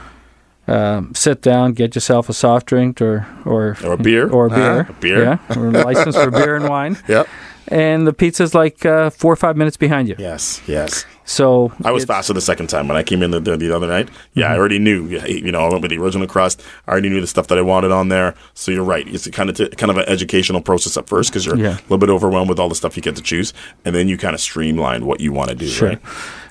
um, 0.66 1.12
sit 1.14 1.42
down, 1.42 1.72
get 1.72 1.94
yourself 1.94 2.28
a 2.28 2.32
soft 2.32 2.66
drink 2.66 3.00
or 3.02 3.26
or 3.44 3.76
Or 3.84 3.92
a 3.94 3.96
beer. 3.96 4.28
or 4.30 4.46
a 4.46 4.50
Ah, 4.50 4.54
beer, 4.54 4.80
a 4.88 4.92
beer. 5.00 5.22
yeah, 5.24 5.38
or 5.58 5.66
a 5.68 5.70
license 5.72 6.14
for 6.16 6.30
beer 6.30 6.54
and 6.56 6.68
wine, 6.76 6.96
Yep. 7.08 7.26
and 7.68 8.06
the 8.06 8.12
pizza's 8.12 8.54
like 8.54 8.86
uh, 8.86 9.10
four 9.10 9.32
or 9.32 9.36
five 9.36 9.56
minutes 9.56 9.76
behind 9.76 10.08
you. 10.08 10.14
Yes, 10.18 10.62
yes. 10.66 11.04
So 11.30 11.72
I 11.84 11.92
was 11.92 12.04
faster 12.04 12.32
the 12.32 12.40
second 12.40 12.66
time 12.66 12.88
when 12.88 12.96
I 12.96 13.04
came 13.04 13.22
in 13.22 13.30
the, 13.30 13.38
the, 13.38 13.56
the 13.56 13.70
other 13.70 13.86
night. 13.86 14.08
Yeah, 14.34 14.52
I 14.52 14.56
already 14.56 14.80
knew. 14.80 15.06
You 15.06 15.52
know, 15.52 15.60
I 15.64 15.68
went 15.68 15.82
with 15.82 15.92
the 15.92 15.98
original 15.98 16.26
crust. 16.26 16.60
I 16.88 16.90
already 16.90 17.08
knew 17.08 17.20
the 17.20 17.26
stuff 17.28 17.46
that 17.46 17.56
I 17.58 17.62
wanted 17.62 17.92
on 17.92 18.08
there. 18.08 18.34
So 18.54 18.72
you're 18.72 18.82
right. 18.82 19.06
It's 19.06 19.28
kind 19.30 19.48
of 19.48 19.54
t- 19.56 19.68
kind 19.68 19.90
of 19.92 19.96
an 19.96 20.06
educational 20.08 20.60
process 20.60 20.96
at 20.96 21.06
first 21.06 21.30
because 21.30 21.46
you're 21.46 21.56
Yeah. 21.56 21.74
a 21.78 21.82
little 21.82 21.98
bit 21.98 22.10
overwhelmed 22.10 22.48
with 22.48 22.58
all 22.58 22.68
the 22.68 22.74
stuff 22.74 22.96
you 22.96 23.02
get 23.02 23.14
to 23.14 23.22
choose, 23.22 23.52
and 23.84 23.94
then 23.94 24.08
you 24.08 24.18
kind 24.18 24.34
of 24.34 24.40
streamline 24.40 25.06
what 25.06 25.20
you 25.20 25.32
want 25.32 25.50
to 25.50 25.54
do. 25.54 25.68
Sure. 25.68 25.90
Right? 25.90 26.00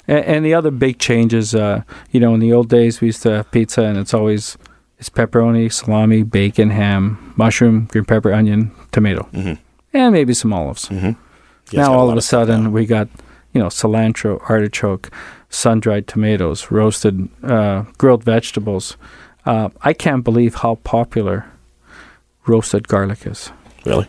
And, 0.08 0.24
and 0.26 0.46
the 0.46 0.54
other 0.54 0.72
big 0.72 0.98
change 0.98 1.34
is, 1.34 1.54
uh, 1.54 1.82
you 2.12 2.22
know, 2.22 2.34
in 2.34 2.40
the 2.40 2.54
old 2.54 2.70
days 2.70 3.02
we 3.02 3.08
used 3.10 3.22
to 3.24 3.32
have 3.32 3.52
pizza, 3.52 3.84
and 3.84 3.98
it's 3.98 4.14
always 4.14 4.58
it's 4.98 5.10
pepperoni, 5.10 5.70
salami, 5.74 6.24
bacon, 6.24 6.70
ham, 6.70 7.34
mushroom, 7.36 7.90
green 7.92 8.06
pepper, 8.06 8.32
onion, 8.34 8.72
tomato, 8.94 9.28
and 9.34 10.14
maybe 10.14 10.34
some 10.34 10.54
olives. 10.54 10.88
Mm-hmm. 10.88 11.12
now 11.78 11.94
all 11.94 12.10
of 12.10 12.16
a 12.18 12.22
sudden 12.22 12.72
we 12.72 12.86
got 12.86 13.10
you 13.54 13.62
know 13.62 13.68
cilantro, 13.68 14.40
artichoke, 14.50 15.12
sun-dried 15.50 16.08
tomatoes, 16.08 16.72
roasted 16.72 17.30
uh, 17.44 17.84
grilled 17.98 18.24
vegetables. 18.24 18.98
Uh, 19.46 19.70
I 19.82 19.94
can't 19.94 20.24
believe 20.24 20.56
how 20.56 20.76
popular 20.84 21.46
roasted 22.46 22.88
garlic 22.88 23.26
is. 23.26 23.52
really. 23.86 24.08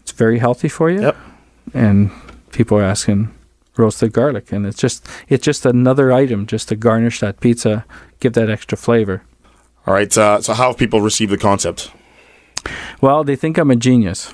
It's 0.00 0.12
very 0.12 0.38
healthy 0.38 0.68
for 0.68 0.90
you. 0.90 1.00
Yep. 1.02 1.16
And 1.74 2.10
people 2.50 2.78
are 2.78 2.82
asking 2.82 3.32
roasted 3.76 4.12
garlic, 4.12 4.52
and 4.52 4.66
it's 4.66 4.78
just 4.78 5.06
it's 5.28 5.44
just 5.44 5.64
another 5.66 6.12
item 6.12 6.46
just 6.46 6.68
to 6.68 6.76
garnish 6.76 7.20
that 7.20 7.40
pizza, 7.40 7.84
give 8.20 8.32
that 8.32 8.50
extra 8.50 8.76
flavor. 8.76 9.22
All 9.86 9.94
right. 9.94 10.16
Uh, 10.16 10.40
so 10.40 10.52
how 10.54 10.68
have 10.68 10.76
people 10.78 11.00
received 11.00 11.32
the 11.32 11.38
concept? 11.38 11.90
Well, 13.00 13.24
they 13.24 13.36
think 13.36 13.58
I'm 13.58 13.70
a 13.70 13.76
genius. 13.76 14.32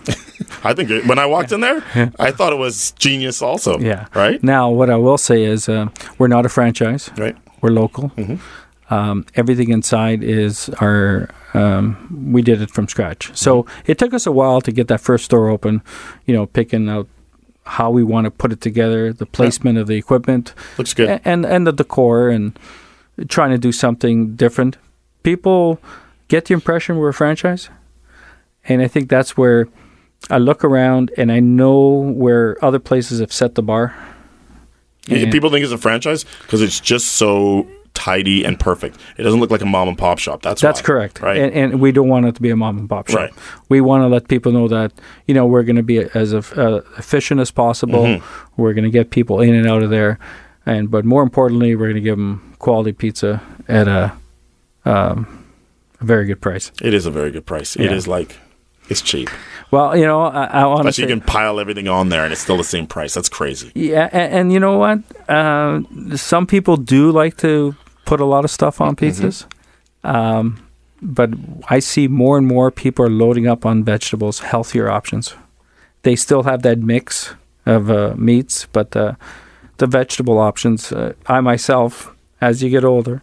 I 0.65 0.75
think 0.75 0.91
it, 0.91 1.07
when 1.07 1.19
I 1.19 1.27
walked 1.27 1.53
in 1.53 1.61
there, 1.61 1.83
I 2.19 2.31
thought 2.31 2.53
it 2.53 2.59
was 2.59 2.93
genius. 2.93 3.43
Also. 3.43 3.79
Yeah. 3.79 4.07
Right. 4.15 4.43
Now, 4.43 4.71
what 4.71 4.91
I 4.91 4.97
will 4.97 5.19
say 5.19 5.45
is, 5.45 5.69
uh, 5.69 5.89
we're 6.19 6.29
not 6.29 6.45
a 6.47 6.49
franchise. 6.49 7.11
Right. 7.17 7.37
We're 7.61 7.71
local. 7.71 8.13
Um, 8.91 9.27
everything 9.35 9.71
inside 9.71 10.23
is 10.23 10.69
our. 10.81 11.29
Um, 11.55 12.31
we 12.33 12.43
did 12.43 12.61
it 12.61 12.71
from 12.71 12.89
scratch. 12.89 13.31
So 13.37 13.65
it 13.87 13.99
took 13.99 14.13
us 14.15 14.27
a 14.27 14.33
while 14.33 14.61
to 14.61 14.71
get 14.71 14.89
that 14.89 15.01
first 15.01 15.25
store 15.25 15.49
open. 15.49 15.83
You 16.27 16.35
know, 16.35 16.47
picking 16.47 16.89
out 16.89 17.09
how 17.65 17.91
we 17.91 18.03
want 18.05 18.25
to 18.27 18.31
put 18.31 18.53
it 18.53 18.61
together, 18.61 19.13
the 19.13 19.27
placement 19.27 19.79
of 19.79 19.87
the 19.87 19.97
equipment, 19.97 20.55
Looks 20.79 20.95
good. 20.95 21.09
a- 21.09 21.21
and 21.29 21.45
and 21.47 21.67
the 21.67 21.73
decor, 21.73 22.29
and 22.31 22.59
trying 23.29 23.51
to 23.51 23.59
do 23.59 23.73
something 23.73 24.37
different. 24.37 24.77
People 25.23 25.81
get 26.29 26.45
the 26.47 26.55
impression 26.55 26.97
we're 26.97 27.09
a 27.11 27.15
franchise, 27.15 27.69
and 28.69 28.83
I 28.83 28.89
think 28.89 29.09
that's 29.09 29.37
where 29.37 29.67
I 30.31 30.39
look 30.39 30.65
around 30.65 31.11
and 31.17 31.31
I 31.33 31.41
know 31.41 31.79
where 31.89 32.63
other 32.65 32.79
places 32.79 33.21
have 33.21 33.33
set 33.33 33.55
the 33.55 33.63
bar. 33.63 33.95
And- 35.11 35.33
People 35.33 35.51
think 35.51 35.65
it's 35.65 35.73
a 35.73 35.79
franchise 35.79 36.25
because 36.43 36.61
it's 36.61 36.81
just 36.81 37.07
so 37.13 37.67
tidy 37.95 38.45
and 38.45 38.61
perfect. 38.61 38.97
It 39.17 39.23
doesn't 39.23 39.41
look 39.41 39.51
like 39.51 39.63
a 39.63 39.67
mom 39.67 39.89
and 39.89 39.97
pop 39.99 40.19
shop. 40.19 40.43
That's 40.43 40.61
That's 40.61 40.81
why, 40.81 40.87
correct. 40.87 41.21
Right. 41.21 41.39
And, 41.39 41.53
and 41.55 41.81
we 41.81 41.91
don't 41.93 42.09
want 42.09 42.27
it 42.27 42.35
to 42.37 42.43
be 42.43 42.51
a 42.51 42.57
mom 42.57 42.79
and 42.79 42.89
pop 42.89 43.09
shop. 43.09 43.19
Right. 43.19 43.33
We 43.69 43.81
want 43.81 44.03
to 44.03 44.07
let 44.09 44.29
people 44.29 44.53
know 44.53 44.69
that, 44.69 44.93
you 45.27 45.35
know, 45.35 45.47
we're 45.47 45.63
going 45.65 45.77
to 45.77 45.83
be 45.83 45.99
as 46.15 46.35
uh, 46.35 46.83
efficient 46.99 47.41
as 47.41 47.51
possible. 47.51 48.05
Mm-hmm. 48.05 48.61
We're 48.63 48.75
going 48.75 48.85
to 48.85 48.91
get 48.91 49.11
people 49.11 49.41
in 49.41 49.55
and 49.55 49.67
out 49.67 49.83
of 49.83 49.91
there. 49.91 50.19
And 50.67 50.91
but 50.91 51.05
more 51.07 51.23
importantly, 51.23 51.75
we're 51.75 51.87
going 51.87 51.95
to 51.97 52.01
give 52.03 52.19
them 52.19 52.55
quality 52.59 52.93
pizza 52.93 53.41
at 53.67 53.89
a, 53.89 54.13
um, 54.85 55.47
a 56.01 56.05
very 56.05 56.27
good 56.27 56.41
price. 56.41 56.71
it 56.83 56.93
is 56.95 57.07
a 57.07 57.11
very 57.11 57.31
good 57.31 57.47
price. 57.47 57.75
It 57.77 57.85
Yeah. 57.85 57.93
is 57.93 58.07
like 58.07 58.37
it's 58.89 59.03
cheap. 59.03 59.29
Well, 59.71 59.97
you 59.97 60.05
know, 60.07 60.23
I, 60.23 60.45
I 60.45 60.67
want 60.67 60.93
to 60.93 61.01
you 61.03 61.07
can 61.07 61.21
pile 61.21 61.61
everything 61.61 61.89
on 61.89 62.09
there 62.09 62.25
and 62.25 62.33
it's 62.33 62.41
still 62.43 62.57
the 62.57 62.65
same 62.65 62.87
price. 62.87 63.15
That's 63.15 63.29
crazy. 63.29 63.71
Yeah, 63.75 64.09
and, 64.13 64.33
and 64.33 64.53
you 64.53 64.61
know 64.61 64.79
what? 64.79 65.01
Uh, 65.29 65.83
some 66.17 66.47
people 66.47 66.77
do 66.77 67.11
like 67.11 67.37
to 67.39 67.75
put 68.07 68.21
a 68.21 68.25
lot 68.25 68.45
of 68.45 68.51
stuff 68.51 68.81
on 68.81 68.97
Mm-hmm. 68.97 69.05
pizzas, 69.05 69.47
um, 70.05 70.67
but 71.03 71.31
I 71.69 71.81
see 71.81 72.09
more 72.09 72.39
and 72.39 72.47
more 72.47 72.71
people 72.71 73.05
are 73.05 73.11
loading 73.11 73.47
up 73.47 73.67
on 73.67 73.85
vegetables, 73.85 74.41
healthier 74.41 74.89
options, 74.91 75.35
they 76.03 76.17
still 76.17 76.45
have 76.45 76.63
that 76.63 76.79
mix 76.79 77.35
of 77.67 77.91
uh, 77.91 78.15
meats, 78.17 78.67
but 78.73 78.97
uh, 78.97 79.15
the 79.77 79.87
vegetable 79.87 80.39
options. 80.39 80.93
Uh, 80.93 81.13
I 81.27 81.41
myself, 81.41 82.15
as 82.41 82.63
you 82.63 82.71
get 82.71 82.85
older, 82.85 83.23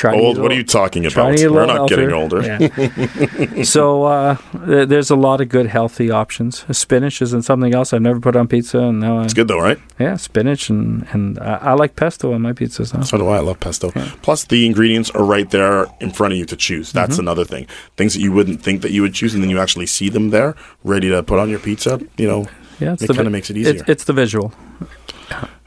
try 0.00 0.14
Old? 0.18 0.38
What 0.38 0.50
are 0.52 0.54
you 0.54 0.64
talking 0.64 1.04
about? 1.06 1.28
to 1.36 1.42
eat 1.42 1.44
a 1.44 1.52
We're 1.52 1.66
not 1.66 1.88
getting 1.88 2.12
older. 2.12 2.40
Yeah. 2.42 3.62
so 3.76 4.04
uh, 4.04 4.36
th- 4.66 4.88
there's 4.88 5.10
a 5.10 5.16
lot 5.16 5.40
of 5.40 5.48
good 5.48 5.66
healthy 5.66 6.10
options. 6.10 6.64
Spinach 6.76 7.20
isn't 7.22 7.42
something 7.42 7.74
else 7.74 7.92
I've 7.92 8.02
never 8.02 8.20
put 8.20 8.34
on 8.36 8.48
pizza, 8.48 8.78
and 8.78 9.00
now 9.00 9.18
I, 9.18 9.24
It's 9.24 9.34
good 9.34 9.48
though, 9.48 9.60
right? 9.60 9.78
yeah, 9.98 10.16
spinach 10.16 10.70
and 10.70 11.06
and 11.12 11.38
I, 11.38 11.54
I 11.70 11.72
like 11.74 11.96
pesto 11.96 12.32
on 12.32 12.40
my 12.42 12.52
pizzas. 12.52 12.94
Now. 12.94 13.02
So 13.02 13.18
do 13.18 13.28
I. 13.28 13.36
I 13.36 13.40
love 13.40 13.58
pesto. 13.60 13.90
Plus, 14.22 14.44
the 14.44 14.66
ingredients 14.66 15.10
are 15.10 15.24
right 15.24 15.48
there 15.50 15.86
in 16.00 16.10
front 16.10 16.32
of 16.32 16.38
you 16.38 16.46
to 16.46 16.56
choose. 16.56 16.92
That's 16.92 17.10
Mm-hmm. 17.16 17.20
another 17.28 17.44
thing. 17.44 17.66
Things 17.96 18.14
that 18.14 18.20
you 18.20 18.32
wouldn't 18.32 18.62
think 18.62 18.82
that 18.82 18.92
you 18.92 19.02
would 19.02 19.14
choose, 19.14 19.34
and 19.34 19.42
then 19.42 19.50
you 19.50 19.58
actually 19.60 19.86
see 19.86 20.08
them 20.10 20.30
there, 20.30 20.54
ready 20.84 21.08
to 21.10 21.22
put 21.22 21.38
on 21.38 21.48
your 21.50 21.58
pizza. 21.58 22.00
You 22.16 22.28
know, 22.28 22.40
Yeah, 22.80 22.94
it 23.00 23.06
kind 23.08 23.26
of 23.26 23.32
makes 23.32 23.50
it 23.50 23.56
It's, 23.56 23.68
easier. 23.68 23.84
it's 23.86 24.04
the 24.04 24.12
visual. 24.12 24.52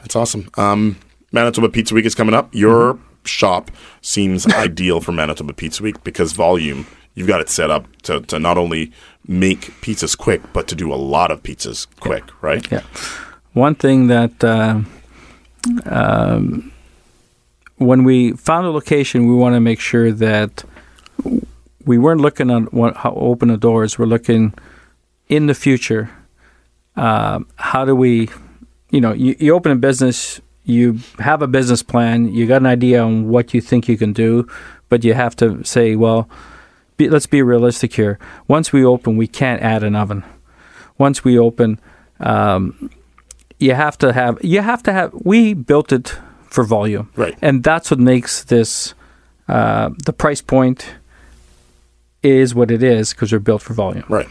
That's 0.02 0.16
awesome. 0.16 0.50
Um, 0.58 0.98
Manitoba 1.32 1.70
Pizza 1.70 1.94
Week 1.96 2.06
is 2.06 2.16
coming 2.16 2.34
up. 2.36 2.54
Your 2.54 2.94
Mm-hmm. 2.96 3.13
Shop 3.28 3.72
seems 4.02 4.46
ideal 4.54 5.02
for 5.02 5.12
Manitoba 5.12 5.54
Pizza 5.54 5.84
Week 5.84 6.04
because 6.04 6.34
volume. 6.34 6.86
You've 7.16 7.28
got 7.28 7.42
it 7.42 7.50
set 7.50 7.70
up 7.70 7.86
to, 8.04 8.22
to 8.22 8.40
not 8.40 8.58
only 8.58 8.92
make 9.28 9.62
pizzas 9.82 10.18
quick, 10.18 10.42
but 10.52 10.68
to 10.70 10.76
do 10.76 10.92
a 10.92 10.96
lot 10.96 11.30
of 11.30 11.44
pizzas 11.44 11.86
quick, 12.00 12.24
right? 12.42 12.70
Yeah. 12.72 12.82
One 13.54 13.76
thing 13.76 14.08
that 14.08 14.44
uh, 14.44 14.82
um, 15.86 16.72
when 17.78 18.04
we 18.04 18.34
found 18.34 18.66
a 18.66 18.72
location, 18.72 19.28
we 19.28 19.36
want 19.36 19.56
to 19.56 19.60
make 19.60 19.80
sure 19.80 20.12
that 20.12 20.64
we 21.86 21.98
weren't 21.98 22.22
looking 22.22 22.50
on 22.50 22.66
what, 22.66 22.98
how 22.98 23.14
open 23.14 23.50
the 23.50 23.58
doors. 23.58 24.00
We're 24.00 24.06
looking 24.06 24.54
in 25.28 25.48
the 25.48 25.54
future. 25.54 26.10
Um, 26.96 27.48
how 27.56 27.86
do 27.86 27.96
we, 27.96 28.30
you 28.92 29.02
know, 29.02 29.14
you, 29.14 29.36
you 29.40 29.54
open 29.54 29.72
a 29.72 29.76
business, 29.76 30.40
you 30.66 31.00
have 31.20 31.42
a 31.42 31.48
business 31.48 31.84
plan, 31.84 32.34
you 32.34 32.48
got 32.48 32.62
an 32.62 32.66
idea 32.68 33.02
on 33.04 33.28
what 33.30 33.54
you 33.54 33.62
think 33.62 33.88
you 33.88 33.98
can 33.98 34.14
do, 34.14 34.48
but 34.90 35.04
you 35.04 35.14
have 35.14 35.36
to 35.38 35.64
say, 35.64 35.96
well, 35.96 36.30
be, 36.98 37.10
let's 37.10 37.26
be 37.26 37.42
realistic 37.42 37.94
here. 37.94 38.18
Once 38.48 38.72
we 38.72 38.86
open, 38.86 39.18
we 39.18 39.28
can't 39.28 39.62
add 39.62 39.84
an 39.84 39.96
oven. 39.96 40.24
Once 40.98 41.24
we 41.24 41.38
open, 41.40 41.80
um, 42.20 42.90
you 43.60 43.74
have 43.74 43.98
to 43.98 44.14
have 44.14 44.38
you 44.44 44.62
have 44.62 44.84
to 44.84 44.94
have. 44.94 45.12
We 45.14 45.54
built 45.54 45.92
it 45.92 46.16
for 46.46 46.64
volume, 46.64 47.10
Right. 47.16 47.36
and 47.42 47.64
that's 47.64 47.90
what 47.92 48.00
makes 48.00 48.44
this 48.44 48.94
uh, 49.48 49.90
the 50.06 50.14
price 50.14 50.42
point 50.42 50.96
is 52.22 52.54
what 52.56 52.72
it 52.72 52.84
is 52.84 53.12
because 53.14 53.32
we're 53.34 53.40
built 53.40 53.62
for 53.62 53.74
volume. 53.74 54.06
Right. 54.08 54.28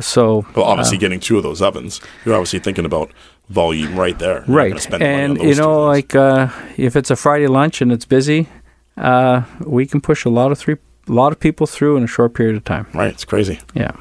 So 0.00 0.44
Well, 0.56 0.64
obviously, 0.64 0.98
getting 0.98 1.20
two 1.20 1.36
of 1.36 1.42
those 1.44 1.62
ovens, 1.62 2.00
you're 2.24 2.34
obviously 2.34 2.58
thinking 2.58 2.84
about 2.84 3.10
volume 3.48 3.98
right 3.98 4.18
there. 4.18 4.44
You're 4.46 4.56
right, 4.56 4.92
and 5.02 5.38
you 5.38 5.54
know, 5.54 5.84
like 5.86 6.14
uh, 6.14 6.48
if 6.76 6.96
it's 6.96 7.10
a 7.10 7.16
Friday 7.16 7.46
lunch 7.46 7.80
and 7.82 7.92
it's 7.92 8.04
busy, 8.04 8.48
uh, 8.96 9.42
we 9.60 9.86
can 9.86 10.00
push 10.00 10.24
a 10.24 10.30
lot 10.30 10.50
of 10.52 10.58
three, 10.58 10.76
a 11.08 11.12
lot 11.12 11.32
of 11.32 11.38
people 11.40 11.66
through 11.66 11.96
in 11.96 12.04
a 12.04 12.06
short 12.06 12.34
period 12.34 12.56
of 12.56 12.64
time. 12.64 12.86
right, 12.94 13.12
it's 13.12 13.24
crazy. 13.24 13.60
Yeah. 13.74 13.92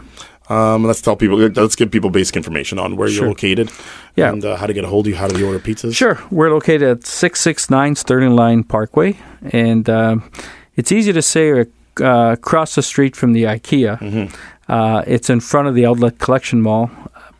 Um, 0.49 0.83
let's 0.83 1.01
tell 1.01 1.15
people. 1.15 1.37
Let's 1.37 1.75
give 1.75 1.89
people 1.89 2.09
basic 2.09 2.35
information 2.35 2.77
on 2.77 2.95
where 2.97 3.07
you're 3.07 3.27
located, 3.27 3.71
Yeah. 4.15 4.31
and 4.33 4.43
uh, 4.43 4.57
how 4.57 4.67
to 4.67 4.73
get 4.73 4.83
a 4.83 4.87
hold 4.87 5.07
of 5.07 5.11
you. 5.11 5.15
How 5.17 5.27
to 5.27 5.45
order 5.45 5.59
pizzas? 5.59 5.95
Sure. 5.95 6.19
We're 6.31 6.51
located 6.51 6.83
at 6.83 7.05
669 7.05 7.95
Sterling 7.95 8.35
Lyon 8.35 8.63
Parkway, 8.63 9.17
and 9.51 9.89
um 9.89 10.29
it's 10.75 10.91
easy 10.91 11.13
to 11.13 11.21
say 11.21 11.65
uh, 12.01 12.31
across 12.33 12.75
the 12.75 12.81
street 12.81 13.15
from 13.15 13.33
the 13.33 13.43
IKEA. 13.43 14.29
Uh, 14.67 15.03
it's 15.05 15.29
in 15.29 15.39
front 15.39 15.67
of 15.67 15.75
the 15.75 15.85
Outlet 15.85 16.17
Collection 16.19 16.61
Mall, 16.61 16.89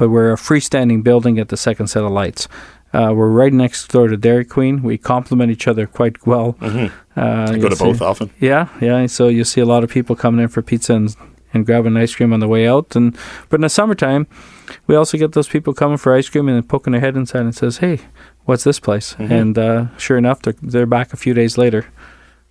but 0.04 0.10
we're 0.10 0.34
a 0.34 0.36
freestanding 0.36 1.02
building 1.02 1.40
at 1.40 1.48
the 1.48 1.56
second 1.56 1.88
set 1.88 2.04
of 2.04 2.12
lights. 2.12 2.50
Uh, 2.94 3.14
we're 3.16 3.30
right 3.30 3.54
next 3.54 3.88
door 3.88 4.10
to 4.10 4.18
Dairy 4.18 4.44
Queen. 4.44 4.84
We 4.84 4.98
complement 4.98 5.50
each 5.50 5.66
other 5.66 5.88
quite 5.88 6.28
well. 6.28 6.58
Uh, 6.62 6.90
I 7.16 7.58
go 7.58 7.70
to 7.70 7.76
see- 7.76 7.86
both 7.86 8.02
often. 8.02 8.30
Yeah, 8.42 8.68
yeah. 8.82 9.06
So 9.08 9.30
you 9.30 9.46
see 9.46 9.62
a 9.62 9.66
lot 9.66 9.82
of 9.86 9.90
people 9.90 10.16
coming 10.18 10.44
in 10.44 10.50
for 10.50 10.62
pizza 10.62 10.94
and 10.94 11.16
and 11.54 11.66
grabbing 11.66 11.96
ice 11.96 12.14
cream 12.16 12.34
on 12.34 12.40
the 12.42 12.48
way 12.50 12.68
out. 12.68 12.96
And 12.98 13.16
but 13.48 13.56
in 13.58 13.62
the 13.62 13.70
summertime, 13.70 14.28
we 14.88 14.96
also 14.98 15.18
get 15.18 15.32
those 15.32 15.48
people 15.48 15.74
coming 15.74 15.98
for 15.98 16.14
ice 16.14 16.28
cream 16.28 16.48
and 16.50 16.58
then 16.58 16.64
poking 16.64 16.92
their 16.92 17.00
head 17.02 17.16
inside 17.16 17.42
and 17.44 17.56
says, 17.56 17.78
"Hey, 17.78 18.00
what's 18.46 18.64
this 18.66 18.80
place?" 18.80 19.16
And 19.20 19.58
uh, 19.58 19.86
sure 19.98 20.18
enough, 20.18 20.42
they're 20.42 20.56
they're 20.62 20.86
back 20.86 21.14
a 21.14 21.18
few 21.18 21.34
days 21.34 21.58
later, 21.58 21.86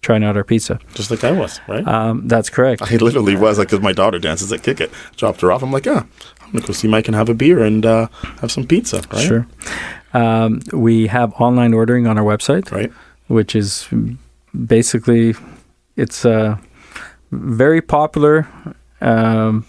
trying 0.01 0.25
out 0.25 0.37
our 0.37 0.45
pizza. 0.45 0.79
Just 0.95 1.11
like 1.11 1.23
I 1.23 1.33
was, 1.33 1.61
right? 1.69 1.87
Um, 1.87 2.27
that's 2.29 2.49
correct. 2.51 2.83
I 2.83 2.97
literally 2.97 3.37
was 3.37 3.59
like, 3.59 3.69
because 3.69 3.83
my 3.83 3.93
daughter 3.93 4.19
dances 4.19 4.53
at 4.53 4.63
Kick 4.63 4.81
It. 4.81 4.91
Dropped 5.17 5.41
her 5.43 5.53
off. 5.53 5.63
I'm 5.63 5.71
like, 5.73 5.87
yeah, 5.87 6.05
Go 6.53 6.73
see 6.73 6.89
Mike 6.89 7.09
and 7.09 7.15
have 7.15 7.29
a 7.29 7.35
beer 7.35 7.63
and 7.65 7.85
uh, 7.87 8.09
have 8.41 8.51
some 8.53 8.67
pizza. 8.67 9.03
Right? 9.13 9.21
Sure. 9.27 9.47
Um, 10.15 10.61
we 10.73 11.07
have 11.07 11.33
online 11.41 11.73
ordering 11.75 12.07
on 12.07 12.19
our 12.19 12.25
website. 12.25 12.71
Right. 12.71 12.93
which 13.29 13.57
is 13.57 13.89
basically 14.67 15.35
it's 15.97 16.25
uh, 16.27 16.57
very 17.31 17.81
popular. 17.81 18.47
Um, 19.01 19.65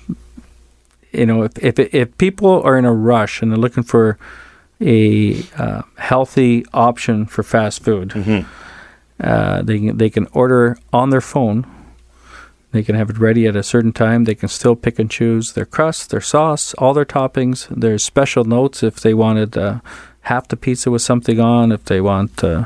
you 1.12 1.26
know, 1.26 1.44
if, 1.44 1.58
if 1.60 1.80
if 1.80 2.18
people 2.18 2.62
are 2.64 2.78
in 2.78 2.86
a 2.86 2.94
rush 2.94 3.42
and 3.42 3.52
they're 3.52 3.58
looking 3.58 3.84
for 3.84 4.18
a 4.82 5.44
uh, 5.58 5.84
healthy 5.98 6.66
option 6.74 7.26
for 7.26 7.44
fast 7.44 7.84
food, 7.84 8.14
uh, 9.22 9.62
they 9.62 9.78
they 9.92 10.10
can 10.10 10.28
order 10.34 10.78
on 10.92 11.10
their 11.12 11.22
phone. 11.22 11.66
They 12.74 12.84
can 12.84 12.96
have 12.96 13.10
it 13.12 13.18
ready 13.20 13.48
at 13.48 13.56
a 13.56 13.64
certain 13.64 13.94
time. 13.94 14.24
They 14.26 14.36
can 14.36 14.50
still 14.50 14.76
pick 14.76 14.98
and 15.00 15.10
choose 15.10 15.54
their 15.54 15.66
crust, 15.66 16.10
their 16.10 16.20
sauce, 16.22 16.74
all 16.80 16.94
their 16.94 17.06
toppings. 17.06 17.68
There's 17.70 18.04
special 18.04 18.44
notes 18.44 18.82
if 18.84 19.00
they 19.00 19.14
wanted 19.14 19.56
uh, 19.58 19.80
half 20.22 20.48
the 20.48 20.58
pizza 20.58 20.90
with 20.92 21.04
something 21.04 21.40
on, 21.40 21.72
if 21.72 21.86
they 21.86 22.02
want 22.02 22.44
uh, 22.44 22.66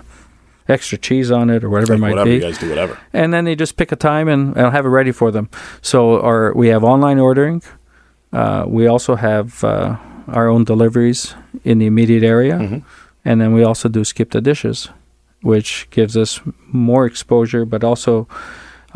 extra 0.69 0.97
cheese 0.97 1.29
on 1.29 1.49
it 1.49 1.63
or 1.63 1.69
whatever 1.69 1.93
Like, 1.93 1.97
it 1.97 2.01
might 2.01 2.09
whatever 2.11 2.29
be. 2.29 2.35
you 2.35 2.39
guys 2.41 2.57
do, 2.57 2.69
whatever. 2.69 2.97
and 3.13 3.33
then 3.33 3.43
they 3.45 3.55
just 3.55 3.75
pick 3.75 3.91
a 3.91 3.95
time 3.97 4.27
and 4.29 4.57
I'll 4.57 4.71
have 4.71 4.85
it 4.85 4.89
ready 4.89 5.11
for 5.11 5.29
them. 5.29 5.49
So 5.81 6.21
our 6.21 6.53
we 6.55 6.69
have 6.69 6.83
online 6.85 7.19
ordering. 7.19 7.61
Uh, 8.33 8.63
we 8.67 8.87
also 8.87 9.15
have 9.15 9.63
uh, 9.63 9.97
our 10.29 10.47
own 10.47 10.63
deliveries 10.63 11.33
in 11.63 11.79
the 11.79 11.85
immediate 11.85 12.23
area, 12.23 12.57
Mm-hmm. 12.59 12.79
and 13.25 13.41
then 13.41 13.53
we 13.53 13.63
also 13.63 13.89
do 13.89 14.03
skip 14.03 14.31
the 14.31 14.41
dishes, 14.41 14.89
which 15.41 15.87
gives 15.89 16.15
us 16.17 16.39
more 16.71 17.05
exposure, 17.05 17.65
but 17.65 17.83
also 17.83 18.27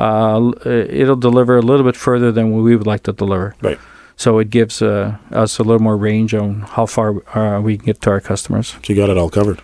uh, 0.01 0.51
uh, 0.65 0.69
it'll 1.01 1.15
deliver 1.29 1.57
a 1.57 1.61
little 1.61 1.85
bit 1.85 1.95
further 1.95 2.31
than 2.31 2.51
what 2.51 2.63
we 2.63 2.75
would 2.75 2.87
like 2.87 3.03
to 3.03 3.13
deliver. 3.13 3.55
Right. 3.61 3.79
So 4.15 4.39
it 4.39 4.49
gives 4.49 4.81
uh, 4.81 5.17
us 5.31 5.59
a 5.59 5.63
little 5.63 5.81
more 5.81 5.97
range 5.97 6.33
on 6.33 6.61
how 6.61 6.85
far 6.85 7.07
uh, 7.37 7.61
we 7.61 7.77
can 7.77 7.85
get 7.85 8.01
to 8.01 8.09
our 8.11 8.21
customers. 8.21 8.67
So 8.67 8.79
you 8.87 8.95
got 8.95 9.09
it 9.09 9.17
all 9.17 9.29
covered. 9.29 9.61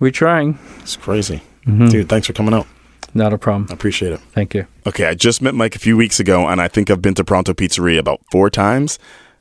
We're 0.00 0.10
trying. 0.10 0.58
It's 0.80 0.96
crazy, 0.96 1.40
Mm-hmm. 1.66 1.86
dude. 1.86 2.08
Thanks 2.08 2.26
for 2.26 2.32
coming 2.34 2.52
out. 2.54 2.66
Not 3.14 3.32
a 3.32 3.38
problem. 3.38 3.68
I 3.70 3.74
appreciate 3.74 4.12
it. 4.12 4.20
Thank 4.34 4.54
you. 4.54 4.66
Okay, 4.86 5.06
I 5.06 5.14
just 5.14 5.40
met 5.40 5.54
Mike 5.54 5.76
a 5.76 5.78
few 5.78 5.96
weeks 5.96 6.18
ago, 6.20 6.46
and 6.48 6.60
I 6.60 6.68
think 6.68 6.90
I've 6.90 7.00
been 7.00 7.14
to 7.14 7.24
Pronto 7.24 7.54
Pizzeria 7.54 7.98
about 8.00 8.20
four 8.30 8.50
times 8.50 8.98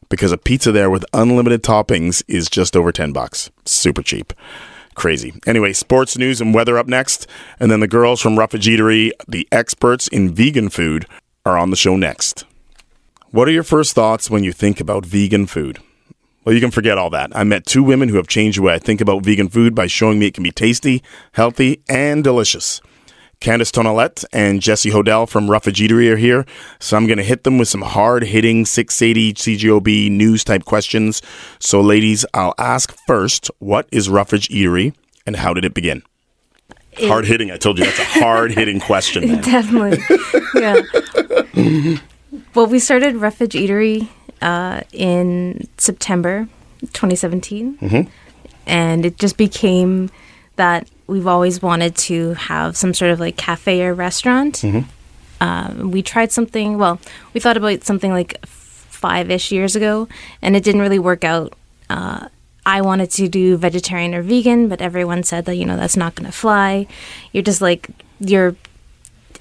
because 0.09 0.31
a 0.31 0.37
pizza 0.37 0.71
there 0.71 0.89
with 0.89 1.03
unlimited 1.11 1.63
toppings 1.63 2.23
is 2.27 2.47
just 2.49 2.75
over 2.77 2.91
10 2.91 3.11
bucks. 3.13 3.49
Super 3.65 4.03
cheap. 4.03 4.31
Crazy. 4.95 5.33
Anyway, 5.45 5.73
sports 5.73 6.17
news 6.17 6.39
and 6.39 6.53
weather 6.53 6.77
up 6.77 6.87
next, 6.87 7.27
and 7.59 7.71
then 7.71 7.79
the 7.79 7.87
girls 7.87 8.21
from 8.21 8.37
Roughage 8.37 8.67
Eatery, 8.67 9.11
the 9.27 9.47
experts 9.51 10.07
in 10.07 10.33
vegan 10.33 10.69
food, 10.69 11.07
are 11.45 11.57
on 11.57 11.69
the 11.69 11.75
show 11.75 11.95
next. 11.95 12.45
What 13.31 13.47
are 13.47 13.51
your 13.51 13.63
first 13.63 13.93
thoughts 13.93 14.29
when 14.29 14.43
you 14.43 14.51
think 14.51 14.79
about 14.79 15.05
vegan 15.05 15.47
food? 15.47 15.79
Well, 16.45 16.53
you 16.53 16.61
can 16.61 16.71
forget 16.71 16.97
all 16.97 17.09
that. 17.11 17.35
I 17.35 17.43
met 17.43 17.65
two 17.65 17.83
women 17.83 18.09
who 18.09 18.17
have 18.17 18.27
changed 18.27 18.57
the 18.57 18.63
way 18.63 18.73
I 18.73 18.79
think 18.79 19.01
about 19.01 19.23
vegan 19.23 19.49
food 19.49 19.73
by 19.73 19.87
showing 19.87 20.19
me 20.19 20.27
it 20.27 20.33
can 20.33 20.43
be 20.43 20.51
tasty, 20.51 21.01
healthy, 21.31 21.81
and 21.89 22.23
delicious. 22.23 22.81
Candace 23.43 23.71
Tonalette 23.71 24.23
and 24.31 24.61
Jessie 24.61 24.89
Hodell 24.89 25.27
from 25.27 25.51
Roughage 25.51 25.79
Eatery 25.79 26.09
are 26.09 26.15
here, 26.15 26.45
so 26.79 26.95
I'm 26.95 27.07
going 27.07 27.17
to 27.17 27.25
hit 27.25 27.43
them 27.43 27.57
with 27.57 27.67
some 27.67 27.81
hard 27.81 28.23
hitting 28.23 28.65
680 28.65 29.33
CJOB 29.33 30.09
news 30.11 30.45
type 30.45 30.63
questions. 30.63 31.21
So, 31.59 31.81
ladies, 31.81 32.25
I'll 32.33 32.55
ask 32.57 32.95
first 33.05 33.51
what 33.59 33.89
is 33.91 34.07
Roughage 34.07 34.47
Eatery 34.47 34.93
and 35.25 35.35
how 35.35 35.53
did 35.53 35.65
it 35.65 35.73
begin? 35.73 36.03
hard 36.99 37.25
hitting. 37.25 37.51
I 37.51 37.57
told 37.57 37.79
you 37.79 37.83
that's 37.85 37.99
a 37.99 38.05
hard 38.05 38.51
hitting 38.51 38.79
question. 38.79 39.27
man. 39.27 39.41
Definitely. 39.41 39.99
yeah. 40.55 41.97
well, 42.55 42.67
we 42.67 42.79
started 42.79 43.17
Roughage 43.17 43.55
Eatery 43.55 44.07
uh, 44.41 44.81
in 44.93 45.67
September 45.77 46.47
2017. 46.93 48.09
And 48.65 49.05
it 49.05 49.17
just 49.17 49.35
became 49.35 50.09
that 50.55 50.87
we've 51.07 51.27
always 51.27 51.61
wanted 51.61 51.95
to 51.95 52.33
have 52.35 52.75
some 52.77 52.93
sort 52.93 53.11
of 53.11 53.19
like 53.19 53.37
cafe 53.37 53.83
or 53.83 53.93
restaurant. 53.93 54.63
Um, 55.41 55.91
we 55.91 56.01
tried 56.01 56.31
something, 56.31 56.77
well, 56.77 56.99
we 57.33 57.39
thought 57.41 57.57
about 57.57 57.83
something 57.83 58.11
like 58.11 58.43
five 58.45 59.29
ish 59.29 59.51
years 59.51 59.75
ago, 59.75 60.07
and 60.41 60.55
it 60.55 60.63
didn't 60.63 60.81
really 60.81 60.99
work 60.99 61.23
out. 61.25 61.53
Uh, 61.89 62.29
I 62.65 62.79
wanted 62.81 63.11
to 63.11 63.27
do 63.27 63.57
vegetarian 63.57 64.15
or 64.15 64.21
vegan, 64.21 64.69
but 64.69 64.81
everyone 64.81 65.23
said 65.23 65.43
that, 65.45 65.55
you 65.55 65.65
know, 65.65 65.75
that's 65.75 65.97
not 65.97 66.15
going 66.15 66.27
to 66.27 66.31
fly. 66.31 66.87
You're 67.33 67.43
just 67.43 67.61
like, 67.61 67.89
you're 68.21 68.55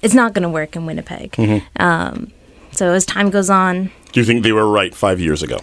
it's 0.01 0.13
not 0.13 0.33
going 0.33 0.43
to 0.43 0.49
work 0.49 0.75
in 0.75 0.85
Winnipeg. 0.85 1.63
Um, 1.77 2.33
so 2.73 2.91
as 2.91 3.05
time 3.05 3.29
goes 3.29 3.49
on, 3.49 3.89
Do 4.11 4.19
you 4.19 4.25
think 4.25 4.43
they 4.43 4.51
were 4.51 4.67
right 4.67 4.93
five 4.93 5.21
years 5.21 5.41
ago? 5.41 5.59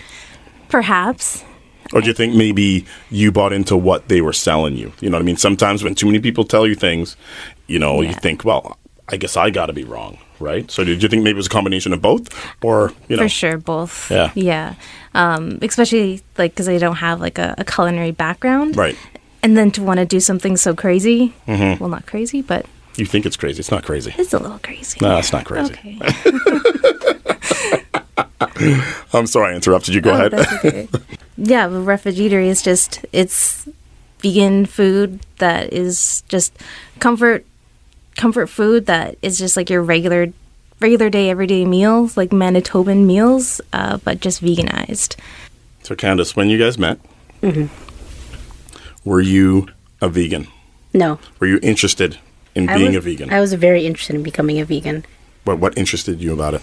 Perhaps. 0.71 1.45
Or 1.93 2.01
do 2.01 2.07
you 2.07 2.15
think 2.15 2.35
maybe 2.37 2.87
you 3.11 3.33
bought 3.33 3.53
into 3.53 3.77
what 3.77 4.09
they 4.09 4.21
were 4.21 4.33
selling 4.33 4.77
you? 4.77 4.93
You 5.01 5.11
know 5.11 5.17
what 5.17 5.23
I 5.23 5.27
mean? 5.27 5.37
Sometimes 5.37 5.83
when 5.83 5.95
too 5.95 6.07
many 6.07 6.21
people 6.21 6.45
tell 6.45 6.67
you 6.67 6.75
things, 6.77 7.17
you 7.67 7.79
know, 7.79 8.01
you 8.01 8.13
think, 8.15 8.45
well, 8.45 8.77
I 9.09 9.17
guess 9.17 9.37
I 9.37 9.51
got 9.51 9.67
to 9.67 9.73
be 9.73 9.83
wrong, 9.83 10.19
right? 10.39 10.71
So 10.71 10.85
did 10.85 11.03
you 11.03 11.09
think 11.09 11.25
maybe 11.25 11.35
it 11.35 11.37
was 11.37 11.47
a 11.49 11.51
combination 11.51 11.93
of 11.93 12.01
both, 12.01 12.29
or 12.63 12.93
you 13.09 13.17
know? 13.17 13.23
For 13.25 13.29
sure, 13.29 13.59
both. 13.59 14.09
Yeah. 14.11 14.31
Yeah. 14.37 14.75
Um, 15.15 15.59
especially 15.63 16.23
like 16.39 16.53
because 16.53 16.69
I 16.69 16.79
don't 16.79 16.95
have 16.97 17.21
like 17.21 17.39
a, 17.39 17.57
a 17.59 17.65
culinary 17.65 18.13
background. 18.13 18.77
Right. 18.77 18.97
And 19.43 19.57
then 19.57 19.71
to 19.73 19.83
want 19.83 19.99
to 19.99 20.07
do 20.07 20.21
something 20.21 20.57
so 20.57 20.75
crazy. 20.77 21.35
Mm-hmm. 21.49 21.83
Well, 21.83 21.91
not 21.91 22.07
crazy, 22.07 22.41
but 22.43 22.67
You 22.97 23.07
think 23.07 23.27
it's 23.27 23.37
crazy? 23.37 23.59
It's 23.59 23.71
not 23.73 23.83
crazy. 23.85 24.15
it's 24.17 24.33
a 24.33 24.39
little 24.39 24.61
crazy. 24.61 24.99
No, 25.03 25.19
it's 25.19 25.33
not 25.33 25.45
crazy. 25.45 25.73
Okay. 25.73 25.99
I'm 29.13 29.27
sorry, 29.27 29.53
I 29.53 29.57
interrupted 29.57 29.95
you. 29.95 30.01
Go 30.01 30.11
Oh, 30.13 30.15
ahead. 30.15 30.35
okay. 30.35 30.89
yeah, 31.43 31.67
the 31.69 31.81
Roughage 31.81 32.19
Eatery 32.19 32.47
is 32.47 32.63
just 32.63 33.05
it's 33.13 33.67
vegan 34.21 34.67
food 34.67 35.21
that 35.39 35.73
is 35.73 36.23
just 36.29 36.53
comfort 36.99 37.45
comfort 38.17 38.49
food 38.49 38.85
that 38.87 39.17
is 39.23 39.39
just 39.39 39.57
like 39.57 39.71
your 39.71 39.83
regular 39.83 40.31
regular 40.81 41.09
day 41.09 41.31
everyday 41.31 41.65
meals 41.65 42.17
like 42.19 42.31
Manitoban 42.31 43.07
meals 43.07 43.61
uh, 43.73 43.97
but 44.05 44.21
just 44.21 44.43
veganized. 44.43 45.17
so, 45.83 45.95
Candace, 45.95 46.37
when 46.37 46.49
you 46.49 46.59
guys 46.59 46.79
met, 46.79 46.99
Mm-hmm. 47.43 47.67
were 49.09 49.21
you 49.23 49.69
a 50.03 50.09
vegan? 50.11 50.47
No. 50.93 51.19
Were 51.39 51.47
you 51.47 51.59
interested 51.63 52.19
in 52.55 52.69
I 52.69 52.77
being 52.77 52.89
was, 52.89 52.97
a 52.97 53.01
vegan? 53.01 53.33
I 53.33 53.41
was 53.41 53.55
very 53.55 53.87
interested 53.87 54.15
in 54.17 54.23
becoming 54.23 54.61
a 54.61 54.65
vegan. 54.67 55.05
what 55.45 55.59
what 55.59 55.79
interested 55.79 56.21
you 56.21 56.33
about 56.35 56.53
it? 56.55 56.63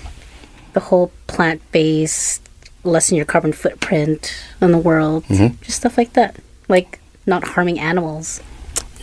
The 0.73 0.79
whole 0.81 1.11
plant 1.25 1.61
based, 1.71 2.46
lessen 2.87 3.15
your 3.17 3.25
carbon 3.25 3.53
footprint 3.53 4.33
on 4.61 4.71
the 4.71 4.77
world, 4.77 5.23
Mm-hmm. 5.25 5.61
just 5.63 5.77
stuff 5.77 5.97
like 5.97 6.13
that. 6.13 6.35
Like 6.67 6.99
not 7.25 7.43
harming 7.43 7.79
animals. 7.79 8.41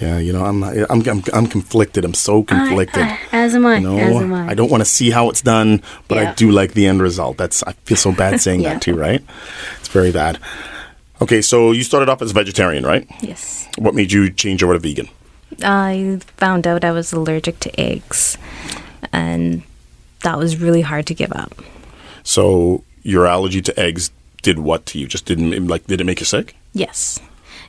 Yeah, 0.01 0.19
you 0.19 0.33
know, 0.33 0.45
I'm 0.45 0.63
I'm 0.65 1.09
I'm, 1.09 1.23
I'm 1.33 1.47
conflicted. 1.47 2.05
I'm 2.05 2.15
so 2.15 2.43
conflicted. 2.43 3.03
I- 3.03 3.11
I- 3.33 3.45
as 3.45 3.55
am 3.55 3.65
I. 3.65 3.77
You 3.77 3.81
know, 3.83 3.99
as 3.99 4.17
am 4.17 4.33
I. 4.35 4.49
I 4.49 4.55
don't 4.55 4.71
want 4.71 4.81
to 4.81 4.85
see 4.85 5.11
how 5.11 5.31
it's 5.31 5.41
done, 5.41 5.83
but 6.09 6.19
I 6.19 6.33
do 6.35 6.51
like 6.51 6.75
the 6.75 6.87
end 6.87 7.01
result. 7.01 7.37
That's 7.37 7.63
I 7.63 7.73
feel 7.85 7.97
so 7.97 8.11
bad 8.13 8.41
saying 8.41 8.61
Yeah. 8.63 8.75
that 8.75 8.83
too, 8.83 8.97
right? 8.97 9.23
It's 9.79 9.89
very 9.89 10.11
bad. 10.11 10.39
Okay, 11.23 11.41
so 11.43 11.71
you 11.71 11.85
started 11.85 12.09
off 12.09 12.21
as 12.23 12.33
a 12.33 12.35
vegetarian, 12.35 12.85
right? 12.85 13.07
Yes. 13.23 13.69
What 13.79 13.95
made 13.95 14.11
you 14.11 14.31
change 14.33 14.63
over 14.65 14.73
to 14.73 14.79
vegan? 14.81 15.09
I 15.63 16.19
found 16.39 16.67
out 16.67 16.85
I 16.85 16.91
was 16.91 17.13
allergic 17.13 17.61
to 17.61 17.81
eggs 17.81 18.37
and 19.13 19.63
that 20.25 20.37
was 20.39 20.61
really 20.61 20.81
hard 20.81 21.07
to 21.07 21.15
give 21.15 21.31
up. 21.33 21.55
So 22.25 22.83
your 23.05 23.27
allergy 23.29 23.63
to 23.63 23.79
eggs 23.79 24.11
did 24.43 24.59
what 24.59 24.85
to 24.87 24.99
you? 24.99 25.07
Just 25.07 25.25
didn't 25.27 25.69
like 25.69 25.87
did 25.87 26.01
it 26.01 26.05
make 26.05 26.19
you 26.21 26.27
sick? 26.27 26.57
Yes. 26.73 27.21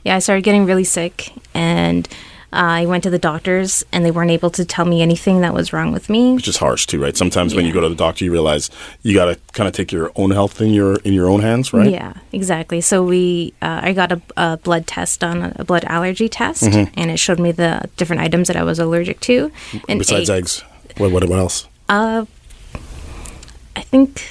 Yeah, 0.04 0.16
I 0.16 0.18
started 0.18 0.42
getting 0.42 0.66
really 0.66 0.84
sick 0.84 1.32
and 1.54 2.08
I 2.52 2.86
went 2.86 3.02
to 3.04 3.10
the 3.10 3.18
doctors 3.18 3.84
and 3.92 4.04
they 4.04 4.10
weren't 4.10 4.30
able 4.30 4.50
to 4.50 4.64
tell 4.64 4.84
me 4.84 5.02
anything 5.02 5.40
that 5.42 5.52
was 5.52 5.72
wrong 5.72 5.92
with 5.92 6.08
me. 6.08 6.34
Which 6.34 6.48
is 6.48 6.56
harsh 6.58 6.86
too, 6.86 7.02
right? 7.02 7.16
Sometimes 7.16 7.54
when 7.54 7.66
you 7.66 7.72
go 7.72 7.80
to 7.80 7.88
the 7.88 7.94
doctor, 7.94 8.24
you 8.24 8.30
realize 8.32 8.70
you 9.02 9.14
got 9.14 9.26
to 9.26 9.38
kind 9.52 9.66
of 9.68 9.74
take 9.74 9.90
your 9.92 10.10
own 10.16 10.30
health 10.30 10.60
in 10.60 10.72
your 10.72 10.96
in 11.00 11.12
your 11.12 11.28
own 11.28 11.40
hands, 11.40 11.72
right? 11.72 11.90
Yeah, 11.90 12.14
exactly. 12.32 12.80
So 12.80 13.02
we, 13.02 13.52
uh, 13.60 13.80
I 13.82 13.92
got 13.92 14.12
a, 14.12 14.20
a 14.36 14.56
blood 14.58 14.86
test 14.86 15.22
on 15.24 15.52
a 15.56 15.64
blood 15.64 15.84
allergy 15.86 16.28
test, 16.28 16.62
Mm-hmm. 16.62 16.94
and 16.98 17.10
it 17.10 17.18
showed 17.18 17.40
me 17.40 17.52
the 17.52 17.90
different 17.96 18.22
items 18.22 18.48
that 18.48 18.56
I 18.56 18.62
was 18.62 18.78
allergic 18.78 19.20
to. 19.20 19.50
And 19.88 19.98
Besides 19.98 20.30
eggs, 20.30 20.62
what 20.98 21.10
what, 21.10 21.24
what 21.28 21.38
else? 21.38 21.66
I 21.88 23.80
think 23.82 24.30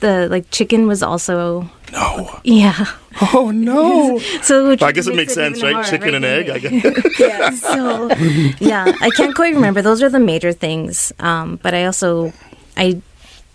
the 0.00 0.28
like 0.28 0.50
chicken 0.50 0.86
was 0.86 1.02
also 1.02 1.70
No. 1.92 2.40
yeah. 2.44 2.86
Oh 3.32 3.50
no. 3.50 4.18
So 4.42 4.72
I 4.80 4.92
guess 4.92 5.06
it 5.06 5.14
makes 5.14 5.34
sense, 5.34 5.62
right? 5.62 5.84
Chicken 5.86 6.14
and 6.14 6.24
egg. 6.24 6.50
I 6.50 6.58
guess. 6.58 7.18
yeah. 7.20 7.50
So 7.50 8.08
yeah, 8.58 8.92
I 9.00 9.10
can't 9.10 9.34
quite 9.34 9.54
remember. 9.54 9.82
Those 9.82 10.02
are 10.02 10.08
the 10.08 10.20
major 10.20 10.52
things. 10.52 11.12
Um, 11.18 11.58
but 11.62 11.74
I 11.74 11.84
also 11.84 12.32
I 12.76 13.00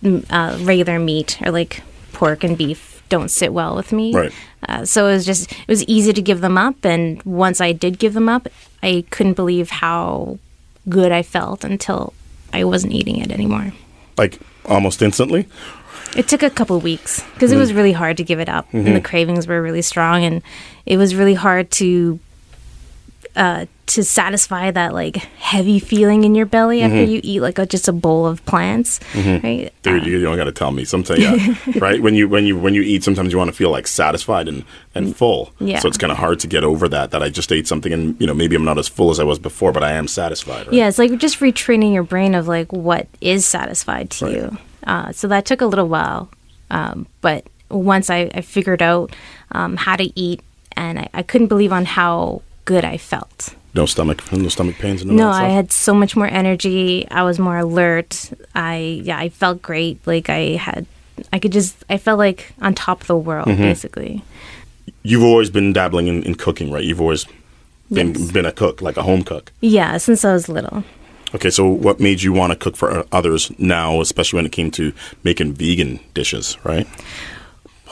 mm, 0.02 0.24
uh, 0.30 0.64
regular 0.64 0.98
meat 0.98 1.38
or 1.42 1.50
like 1.50 1.82
pork 2.12 2.44
and 2.44 2.56
beef 2.56 3.02
don't 3.08 3.30
sit 3.30 3.52
well 3.52 3.76
with 3.76 3.92
me. 3.92 4.12
Right. 4.14 4.32
Uh, 4.68 4.84
so 4.84 5.06
it 5.06 5.12
was 5.12 5.26
just 5.26 5.52
it 5.52 5.68
was 5.68 5.84
easy 5.84 6.12
to 6.12 6.22
give 6.22 6.40
them 6.40 6.58
up, 6.58 6.84
and 6.84 7.22
once 7.24 7.60
I 7.60 7.72
did 7.72 7.98
give 7.98 8.14
them 8.14 8.28
up, 8.28 8.48
I 8.82 9.04
couldn't 9.10 9.34
believe 9.34 9.70
how 9.70 10.38
good 10.88 11.12
I 11.12 11.22
felt 11.22 11.64
until 11.64 12.12
I 12.52 12.64
wasn't 12.64 12.92
eating 12.92 13.18
it 13.18 13.30
anymore. 13.30 13.72
Like 14.16 14.38
almost 14.64 15.02
instantly. 15.02 15.46
It 16.16 16.28
took 16.28 16.42
a 16.42 16.50
couple 16.50 16.80
weeks 16.80 17.22
because 17.34 17.52
it 17.52 17.56
was 17.56 17.70
mm-hmm. 17.70 17.78
really 17.78 17.92
hard 17.92 18.16
to 18.16 18.24
give 18.24 18.40
it 18.40 18.48
up, 18.48 18.72
and 18.72 18.86
the 18.86 18.90
mm-hmm. 18.92 19.02
cravings 19.02 19.46
were 19.46 19.60
really 19.60 19.82
strong, 19.82 20.24
and 20.24 20.42
it 20.86 20.96
was 20.96 21.14
really 21.14 21.34
hard 21.34 21.70
to 21.72 22.18
uh, 23.36 23.66
to 23.86 24.02
satisfy 24.02 24.70
that 24.72 24.92
like 24.94 25.16
heavy 25.16 25.78
feeling 25.78 26.24
in 26.24 26.34
your 26.34 26.46
belly 26.46 26.82
after 26.82 27.04
you 27.04 27.20
eat 27.22 27.40
like 27.40 27.58
a, 27.58 27.66
just 27.66 27.86
a 27.86 27.92
bowl 27.92 28.26
of 28.26 28.44
plants, 28.46 28.98
right? 29.14 29.70
Dude, 29.82 30.04
you, 30.04 30.18
you 30.18 30.22
don't 30.24 30.36
got 30.36 30.44
to 30.44 30.52
tell 30.52 30.72
me. 30.72 30.84
Sometimes, 30.84 31.20
yeah, 31.20 31.54
right? 31.78 32.00
When 32.02 32.14
you 32.14 32.28
when 32.28 32.46
you 32.46 32.56
when 32.58 32.74
you 32.74 32.82
eat, 32.82 33.04
sometimes 33.04 33.30
you 33.32 33.38
want 33.38 33.48
to 33.48 33.56
feel 33.56 33.70
like 33.70 33.86
satisfied 33.86 34.48
and 34.48 34.64
and 34.94 35.14
full. 35.16 35.52
Yeah. 35.60 35.78
So 35.78 35.88
it's 35.88 35.98
kind 35.98 36.10
of 36.10 36.18
hard 36.18 36.40
to 36.40 36.46
get 36.48 36.64
over 36.64 36.88
that. 36.88 37.12
That 37.12 37.22
I 37.22 37.28
just 37.28 37.52
ate 37.52 37.68
something, 37.68 37.92
and 37.92 38.20
you 38.20 38.26
know 38.26 38.34
maybe 38.34 38.56
I'm 38.56 38.64
not 38.64 38.78
as 38.78 38.88
full 38.88 39.10
as 39.10 39.20
I 39.20 39.24
was 39.24 39.38
before, 39.38 39.70
but 39.70 39.84
I 39.84 39.92
am 39.92 40.08
satisfied. 40.08 40.66
Right? 40.66 40.74
Yeah, 40.74 40.88
it's 40.88 40.98
like 40.98 41.16
just 41.18 41.38
retraining 41.40 41.92
your 41.94 42.02
brain 42.02 42.34
of 42.34 42.48
like 42.48 42.72
what 42.72 43.06
is 43.20 43.46
satisfied 43.46 44.10
to 44.10 44.24
Right. 44.24 44.34
you. 44.34 44.58
Uh, 44.84 45.12
so 45.12 45.28
that 45.28 45.44
took 45.44 45.60
a 45.60 45.66
little 45.66 45.88
while, 45.88 46.30
um, 46.70 47.06
but 47.20 47.46
once 47.70 48.08
I, 48.10 48.30
I 48.34 48.40
figured 48.40 48.80
out 48.82 49.14
um, 49.52 49.76
how 49.76 49.96
to 49.96 50.18
eat, 50.18 50.40
and 50.76 50.98
I, 51.00 51.08
I 51.12 51.22
couldn't 51.22 51.48
believe 51.48 51.72
on 51.72 51.84
how 51.84 52.42
good 52.66 52.84
I 52.84 52.98
felt. 52.98 53.54
No 53.72 53.86
stomach, 53.86 54.20
no 54.32 54.48
stomach 54.48 54.76
pains. 54.76 55.00
And 55.02 55.10
all 55.10 55.16
No, 55.16 55.30
I 55.30 55.48
had 55.48 55.72
so 55.72 55.92
much 55.94 56.14
more 56.16 56.26
energy. 56.28 57.06
I 57.10 57.22
was 57.24 57.38
more 57.38 57.56
alert. 57.58 58.30
I 58.54 59.00
yeah, 59.04 59.18
I 59.18 59.28
felt 59.30 59.60
great. 59.62 60.06
Like 60.06 60.28
I 60.30 60.56
had, 60.56 60.84
I 61.32 61.38
could 61.38 61.52
just, 61.52 61.82
I 61.90 61.96
felt 61.98 62.18
like 62.18 62.52
on 62.60 62.74
top 62.74 63.00
of 63.00 63.06
the 63.06 63.16
world, 63.16 63.48
Mm-hmm. 63.48 63.62
basically. 63.62 64.22
You've 65.02 65.22
always 65.24 65.50
been 65.50 65.72
dabbling 65.72 66.06
in, 66.08 66.22
in 66.24 66.34
cooking, 66.34 66.70
right? 66.70 66.84
You've 66.84 67.00
always 67.00 67.26
been 67.92 68.14
Yes. 68.14 68.30
been 68.32 68.46
a 68.46 68.52
cook, 68.52 68.82
like 68.82 68.96
a 68.96 69.02
home 69.02 69.22
cook. 69.22 69.52
Yeah, 69.60 69.98
since 69.98 70.24
I 70.24 70.32
was 70.32 70.48
little. 70.48 70.82
Okay, 71.34 71.50
so 71.50 71.66
what 71.68 72.00
made 72.00 72.22
you 72.22 72.32
want 72.32 72.52
to 72.52 72.58
cook 72.58 72.76
for 72.76 73.04
others 73.12 73.50
now, 73.58 74.00
especially 74.00 74.38
when 74.38 74.46
it 74.46 74.52
came 74.52 74.70
to 74.72 74.92
making 75.22 75.52
vegan 75.54 76.00
dishes, 76.14 76.56
right? 76.64 76.86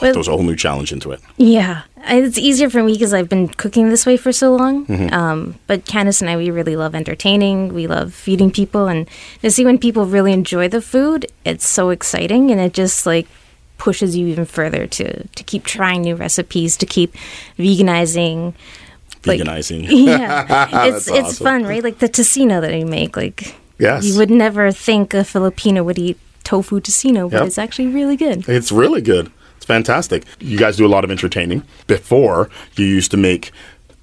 Well- 0.01 0.13
There 0.13 0.21
a 0.21 0.25
whole 0.25 0.43
new 0.43 0.55
challenge 0.55 0.91
into 0.91 1.11
it. 1.11 1.21
Yeah, 1.37 1.81
it's 2.07 2.37
easier 2.37 2.69
for 2.69 2.83
me 2.83 2.93
because 2.93 3.13
I've 3.13 3.29
been 3.29 3.47
cooking 3.47 3.89
this 3.89 4.05
way 4.05 4.17
for 4.17 4.31
so 4.31 4.53
long. 4.55 4.85
Mm-hmm. 4.87 5.13
Um, 5.13 5.55
but 5.67 5.85
Candace 5.85 6.19
and 6.21 6.29
I, 6.29 6.35
we 6.37 6.49
really 6.51 6.75
love 6.75 6.93
entertaining. 6.95 7.73
We 7.73 7.87
love 7.87 8.13
feeding 8.13 8.51
people, 8.51 8.87
and 8.87 9.07
to 9.41 9.49
see 9.51 9.63
when 9.65 9.77
people 9.77 10.05
really 10.05 10.33
enjoy 10.33 10.67
the 10.67 10.81
food, 10.81 11.25
it's 11.45 11.65
so 11.67 11.89
exciting, 11.91 12.51
and 12.51 12.59
it 12.59 12.73
just 12.73 13.05
like 13.05 13.27
pushes 13.77 14.15
you 14.15 14.27
even 14.27 14.45
further 14.45 14.87
to 14.87 15.27
to 15.27 15.43
keep 15.43 15.63
trying 15.63 16.01
new 16.01 16.15
recipes, 16.15 16.75
to 16.77 16.85
keep 16.85 17.13
veganizing. 17.57 18.53
Like- 19.25 19.39
Veganizing. 19.41 19.87
Yeah, 19.89 20.85
it's 20.85 21.05
That's 21.07 21.29
it's 21.31 21.39
fun, 21.39 21.63
right? 21.63 21.83
Like 21.83 21.99
the 21.99 22.09
tocino 22.09 22.61
that 22.61 22.73
I 22.73 22.83
make. 22.83 23.17
Like 23.17 23.55
Yes. 23.79 24.05
you 24.05 24.17
would 24.17 24.29
never 24.29 24.71
think 24.71 25.13
a 25.13 25.23
Filipino 25.23 25.83
would 25.83 25.97
eat 25.99 26.17
tofu 26.43 26.79
tocino, 26.79 27.29
but 27.29 27.37
Yep. 27.39 27.47
it's 27.47 27.57
actually 27.57 27.87
really 27.87 28.15
good. 28.15 28.47
It's 28.47 28.71
really 28.71 29.01
good. 29.01 29.31
It's 29.65 29.67
fantastic. 29.67 30.25
You 30.39 30.59
guys 30.59 30.77
do 30.77 30.85
a 30.85 30.87
lot 30.95 31.03
of 31.03 31.09
entertaining. 31.09 31.63
Before, 31.87 32.51
you 32.75 32.85
used 32.85 33.09
to 33.09 33.17
make, 33.17 33.51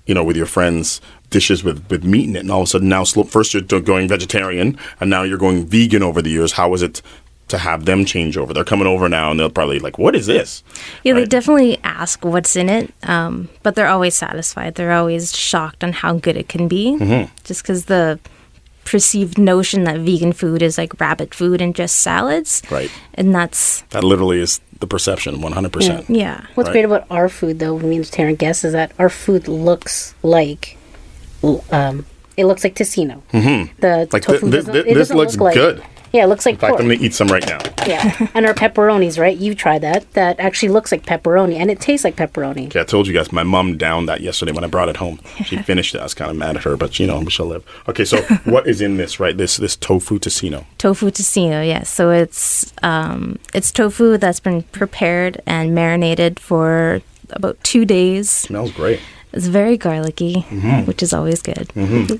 you 0.06 0.14
know, 0.14 0.24
with 0.24 0.36
your 0.36 0.46
friends 0.46 1.00
dishes 1.30 1.62
with, 1.62 1.88
with 1.88 2.02
meat 2.02 2.28
in 2.28 2.34
it, 2.34 2.40
and 2.40 2.50
all 2.50 2.62
of 2.62 2.64
a 2.64 2.66
sudden 2.66 2.88
now, 2.88 3.04
first 3.04 3.54
you're 3.54 3.62
going 3.80 4.08
vegetarian, 4.08 4.76
and 4.98 5.08
now 5.08 5.22
you're 5.22 5.38
going 5.38 5.64
vegan 5.64 6.02
over 6.02 6.20
the 6.20 6.30
years. 6.30 6.50
How 6.52 6.68
was 6.68 6.82
it 6.82 7.00
to 7.46 7.58
have 7.58 7.84
them 7.84 8.04
change 8.04 8.36
over? 8.36 8.52
They're 8.52 8.64
coming 8.64 8.88
over 8.88 9.08
now, 9.08 9.30
and 9.30 9.38
they'll 9.38 9.50
probably 9.50 9.78
like, 9.78 9.98
"What 9.98 10.16
is 10.16 10.26
this?" 10.26 10.64
Yeah, 11.04 11.14
they 11.14 11.26
definitely 11.26 11.78
ask 11.84 12.24
what's 12.24 12.56
in 12.56 12.68
it, 12.68 12.92
um, 13.04 13.48
but 13.62 13.76
they're 13.76 13.86
always 13.88 14.16
satisfied. 14.16 14.74
They're 14.74 14.92
always 14.92 15.32
shocked 15.36 15.84
on 15.84 15.92
how 15.92 16.14
good 16.14 16.36
it 16.36 16.48
can 16.48 16.66
be, 16.66 16.96
Mm-hmm. 16.98 17.32
just 17.44 17.62
because 17.62 17.84
the 17.84 18.18
perceived 18.84 19.38
notion 19.38 19.84
that 19.84 19.98
vegan 20.00 20.32
food 20.32 20.62
is 20.62 20.76
like 20.78 20.98
rabbit 21.00 21.34
food 21.34 21.60
and 21.60 21.74
just 21.74 21.96
salads, 21.96 22.62
Right. 22.70 22.90
and 23.14 23.34
that's 23.34 23.82
That 23.90 24.04
literally 24.04 24.40
is 24.40 24.60
the 24.80 24.86
perception, 24.86 25.40
one 25.40 25.52
hundred 25.52 25.72
percent. 25.72 26.06
yeah, 26.10 26.40
What's 26.54 26.68
Right. 26.68 26.72
great 26.72 26.84
about 26.84 27.06
our 27.10 27.28
food, 27.28 27.58
though, 27.60 27.78
me 27.78 27.96
and 27.96 28.04
Taryn 28.04 28.36
guess, 28.36 28.64
is 28.64 28.72
that 28.72 28.92
our 28.98 29.08
food 29.08 29.46
looks 29.48 30.14
like, 30.22 30.76
um, 31.70 32.04
it 32.36 32.46
looks 32.46 32.64
like 32.64 32.74
tocino. 32.74 33.20
Mm-hmm. 33.32 33.72
The 33.80 34.08
Like 34.12 34.22
tofu 34.22 34.38
thi- 34.38 34.50
thi- 34.50 34.50
doesn't, 34.56 34.76
it 34.76 34.84
this 34.86 34.94
doesn't 34.96 35.16
looks 35.16 35.32
look 35.34 35.42
like, 35.42 35.54
good. 35.54 35.82
Yeah, 36.12 36.24
it 36.24 36.26
looks 36.26 36.44
like 36.44 36.54
In 36.54 36.58
fact, 36.60 36.70
pork. 36.72 36.80
I'm 36.80 36.86
going 36.88 36.98
to 36.98 37.04
eat 37.04 37.14
some 37.14 37.28
right 37.28 37.46
now. 37.46 37.58
yeah, 37.86 38.28
and 38.34 38.44
our 38.46 38.52
pepperonis, 38.54 39.18
right? 39.18 39.36
You 39.36 39.54
tried 39.54 39.80
that. 39.80 40.10
That 40.12 40.38
actually 40.38 40.68
looks 40.68 40.92
like 40.92 41.06
pepperoni, 41.06 41.54
and 41.56 41.70
it 41.70 41.80
tastes 41.80 42.04
like 42.04 42.16
pepperoni. 42.16 42.66
Okay, 42.66 42.80
I 42.80 42.84
told 42.84 43.06
you 43.06 43.14
guys, 43.14 43.32
my 43.32 43.42
mom 43.42 43.78
downed 43.78 44.08
that 44.08 44.20
yesterday 44.20 44.52
when 44.52 44.62
I 44.64 44.66
brought 44.66 44.88
it 44.88 44.96
home. 44.98 45.20
She 45.44 45.56
finished 45.70 45.94
it. 45.94 46.00
I 46.00 46.02
was 46.04 46.14
kind 46.14 46.30
of 46.30 46.36
mad 46.36 46.56
at 46.56 46.64
her, 46.64 46.76
but 46.76 46.98
you 46.98 47.06
know, 47.06 47.24
she'll 47.28 47.46
live. 47.46 47.64
Okay, 47.88 48.04
so 48.04 48.20
what 48.44 48.66
is 48.66 48.80
in 48.80 48.98
this, 48.98 49.18
right? 49.18 49.36
This 49.36 49.56
this 49.56 49.74
tofu 49.76 50.18
tocino. 50.18 50.64
Tofu 50.78 51.10
tocino, 51.10 51.66
yes. 51.66 51.88
So 51.88 52.10
it's 52.10 52.72
um, 52.82 53.38
it's 53.54 53.72
tofu 53.72 54.18
that's 54.18 54.40
been 54.40 54.62
prepared 54.64 55.40
and 55.46 55.74
marinated 55.74 56.38
for 56.38 57.00
about 57.30 57.56
two 57.64 57.84
days. 57.86 58.30
Smells 58.30 58.72
great. 58.72 59.00
It's 59.32 59.46
very 59.46 59.78
garlicky, 59.78 60.40
which 60.84 61.02
is 61.02 61.14
always 61.14 61.40
good. 61.40 61.72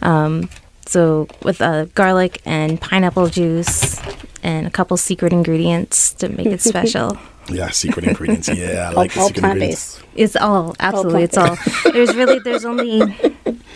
Um, 0.03 0.49
so 0.87 1.29
with 1.43 1.61
uh, 1.61 1.87
garlic 1.95 2.41
and 2.45 2.81
pineapple 2.81 3.29
juice 3.29 4.01
and 4.43 4.67
a 4.67 4.71
couple 4.71 4.97
secret 4.97 5.33
ingredients 5.33 6.13
to 6.15 6.29
make 6.29 6.47
it 6.47 6.61
special. 6.61 7.19
Yeah, 7.49 7.71
secret 7.71 8.05
ingredients. 8.07 8.49
Yeah, 8.49 8.91
I 8.91 8.93
like 8.95 9.13
the 9.15 9.21
all 9.21 9.27
secret 9.27 9.41
plant 9.41 9.55
ingredients. 9.57 9.97
based. 9.97 10.07
It's 10.15 10.37
all 10.37 10.77
absolutely. 10.79 11.25
It's 11.25 11.37
all. 11.37 11.57
There's 11.93 12.15
really 12.15 12.39
there's 12.39 12.65
only 12.65 13.03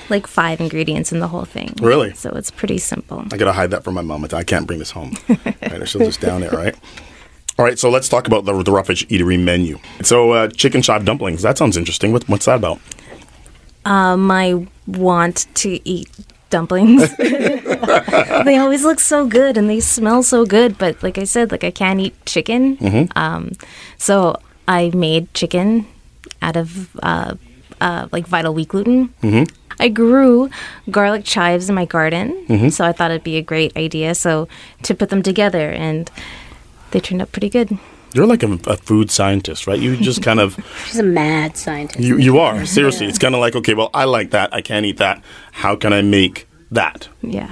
like 0.08 0.28
five 0.28 0.60
ingredients 0.60 1.10
in 1.10 1.18
the 1.18 1.26
whole 1.26 1.44
thing. 1.44 1.74
Really? 1.82 2.14
So 2.14 2.30
it's 2.30 2.52
pretty 2.52 2.78
simple. 2.78 3.24
I 3.32 3.36
gotta 3.36 3.52
hide 3.52 3.72
that 3.72 3.82
from 3.82 3.94
my 3.94 4.02
mom. 4.02 4.24
I 4.32 4.44
can't 4.44 4.68
bring 4.68 4.78
this 4.78 4.92
home. 4.92 5.16
right, 5.28 5.82
or 5.82 5.84
she'll 5.84 6.02
just 6.06 6.20
down 6.20 6.44
it, 6.44 6.52
right? 6.52 6.76
All 7.58 7.64
right, 7.64 7.76
so 7.76 7.90
let's 7.90 8.08
talk 8.08 8.28
about 8.28 8.44
the, 8.44 8.62
the 8.62 8.70
Roughage 8.70 9.08
Eatery 9.08 9.42
menu. 9.42 9.78
So, 10.02 10.30
uh, 10.32 10.48
chicken 10.48 10.80
shop 10.82 11.04
dumplings. 11.04 11.40
That 11.42 11.56
sounds 11.58 11.76
interesting. 11.76 12.12
What, 12.12 12.28
what's 12.28 12.44
that 12.44 12.56
about? 12.56 12.78
Um, 13.86 14.30
I 14.30 14.66
want 14.86 15.46
to 15.54 15.80
eat 15.88 16.08
dumplings. 16.50 17.14
they 18.44 18.56
always 18.56 18.84
look 18.84 19.00
so 19.00 19.26
good 19.26 19.56
and 19.56 19.68
they 19.68 19.80
smell 19.80 20.22
so 20.22 20.44
good, 20.46 20.78
but 20.78 21.02
like 21.02 21.18
I 21.18 21.24
said, 21.24 21.50
like 21.50 21.64
I 21.64 21.70
can't 21.70 22.00
eat 22.00 22.14
chicken. 22.26 23.08
Um, 23.16 23.52
so 23.98 24.36
I 24.68 24.90
made 24.94 25.32
chicken 25.34 25.86
out 26.42 26.56
of 26.56 26.94
uh, 27.02 27.34
uh, 27.80 28.08
like 28.12 28.26
Vital 28.26 28.54
Wheat 28.54 28.68
gluten. 28.68 29.10
I 29.78 29.88
grew 29.88 30.48
garlic 30.90 31.24
chives 31.24 31.68
in 31.68 31.74
my 31.74 31.84
garden, 31.84 32.70
so 32.70 32.84
I 32.84 32.92
thought 32.92 33.10
it'd 33.10 33.22
be 33.24 33.36
a 33.36 33.42
great 33.42 33.76
idea. 33.76 34.14
So 34.14 34.48
to 34.84 34.94
put 34.94 35.10
them 35.10 35.22
together, 35.22 35.70
and 35.70 36.10
they 36.92 37.00
turned 37.00 37.20
out 37.20 37.30
pretty 37.32 37.50
good. 37.50 37.78
You're 38.14 38.26
like 38.26 38.42
a, 38.42 38.52
a 38.66 38.76
food 38.76 39.10
scientist, 39.10 39.66
right? 39.66 39.78
You 39.78 39.96
just 39.96 40.22
kind 40.22 40.40
of 40.40 40.56
She's 40.86 40.98
a 40.98 41.02
mad 41.02 41.56
scientist. 41.56 42.00
you 42.00 42.16
you 42.16 42.38
are 42.38 42.64
seriously. 42.66 43.06
It's 43.06 43.18
kind 43.18 43.34
of 43.34 43.40
like 43.40 43.54
okay, 43.56 43.74
well, 43.74 43.90
I 43.92 44.04
like 44.04 44.30
that. 44.30 44.54
I 44.54 44.62
can't 44.62 44.86
eat 44.86 44.98
that. 44.98 45.22
How 45.52 45.76
can 45.76 45.92
I 45.92 46.02
make 46.02 46.48
that? 46.70 47.08
Yeah. 47.22 47.50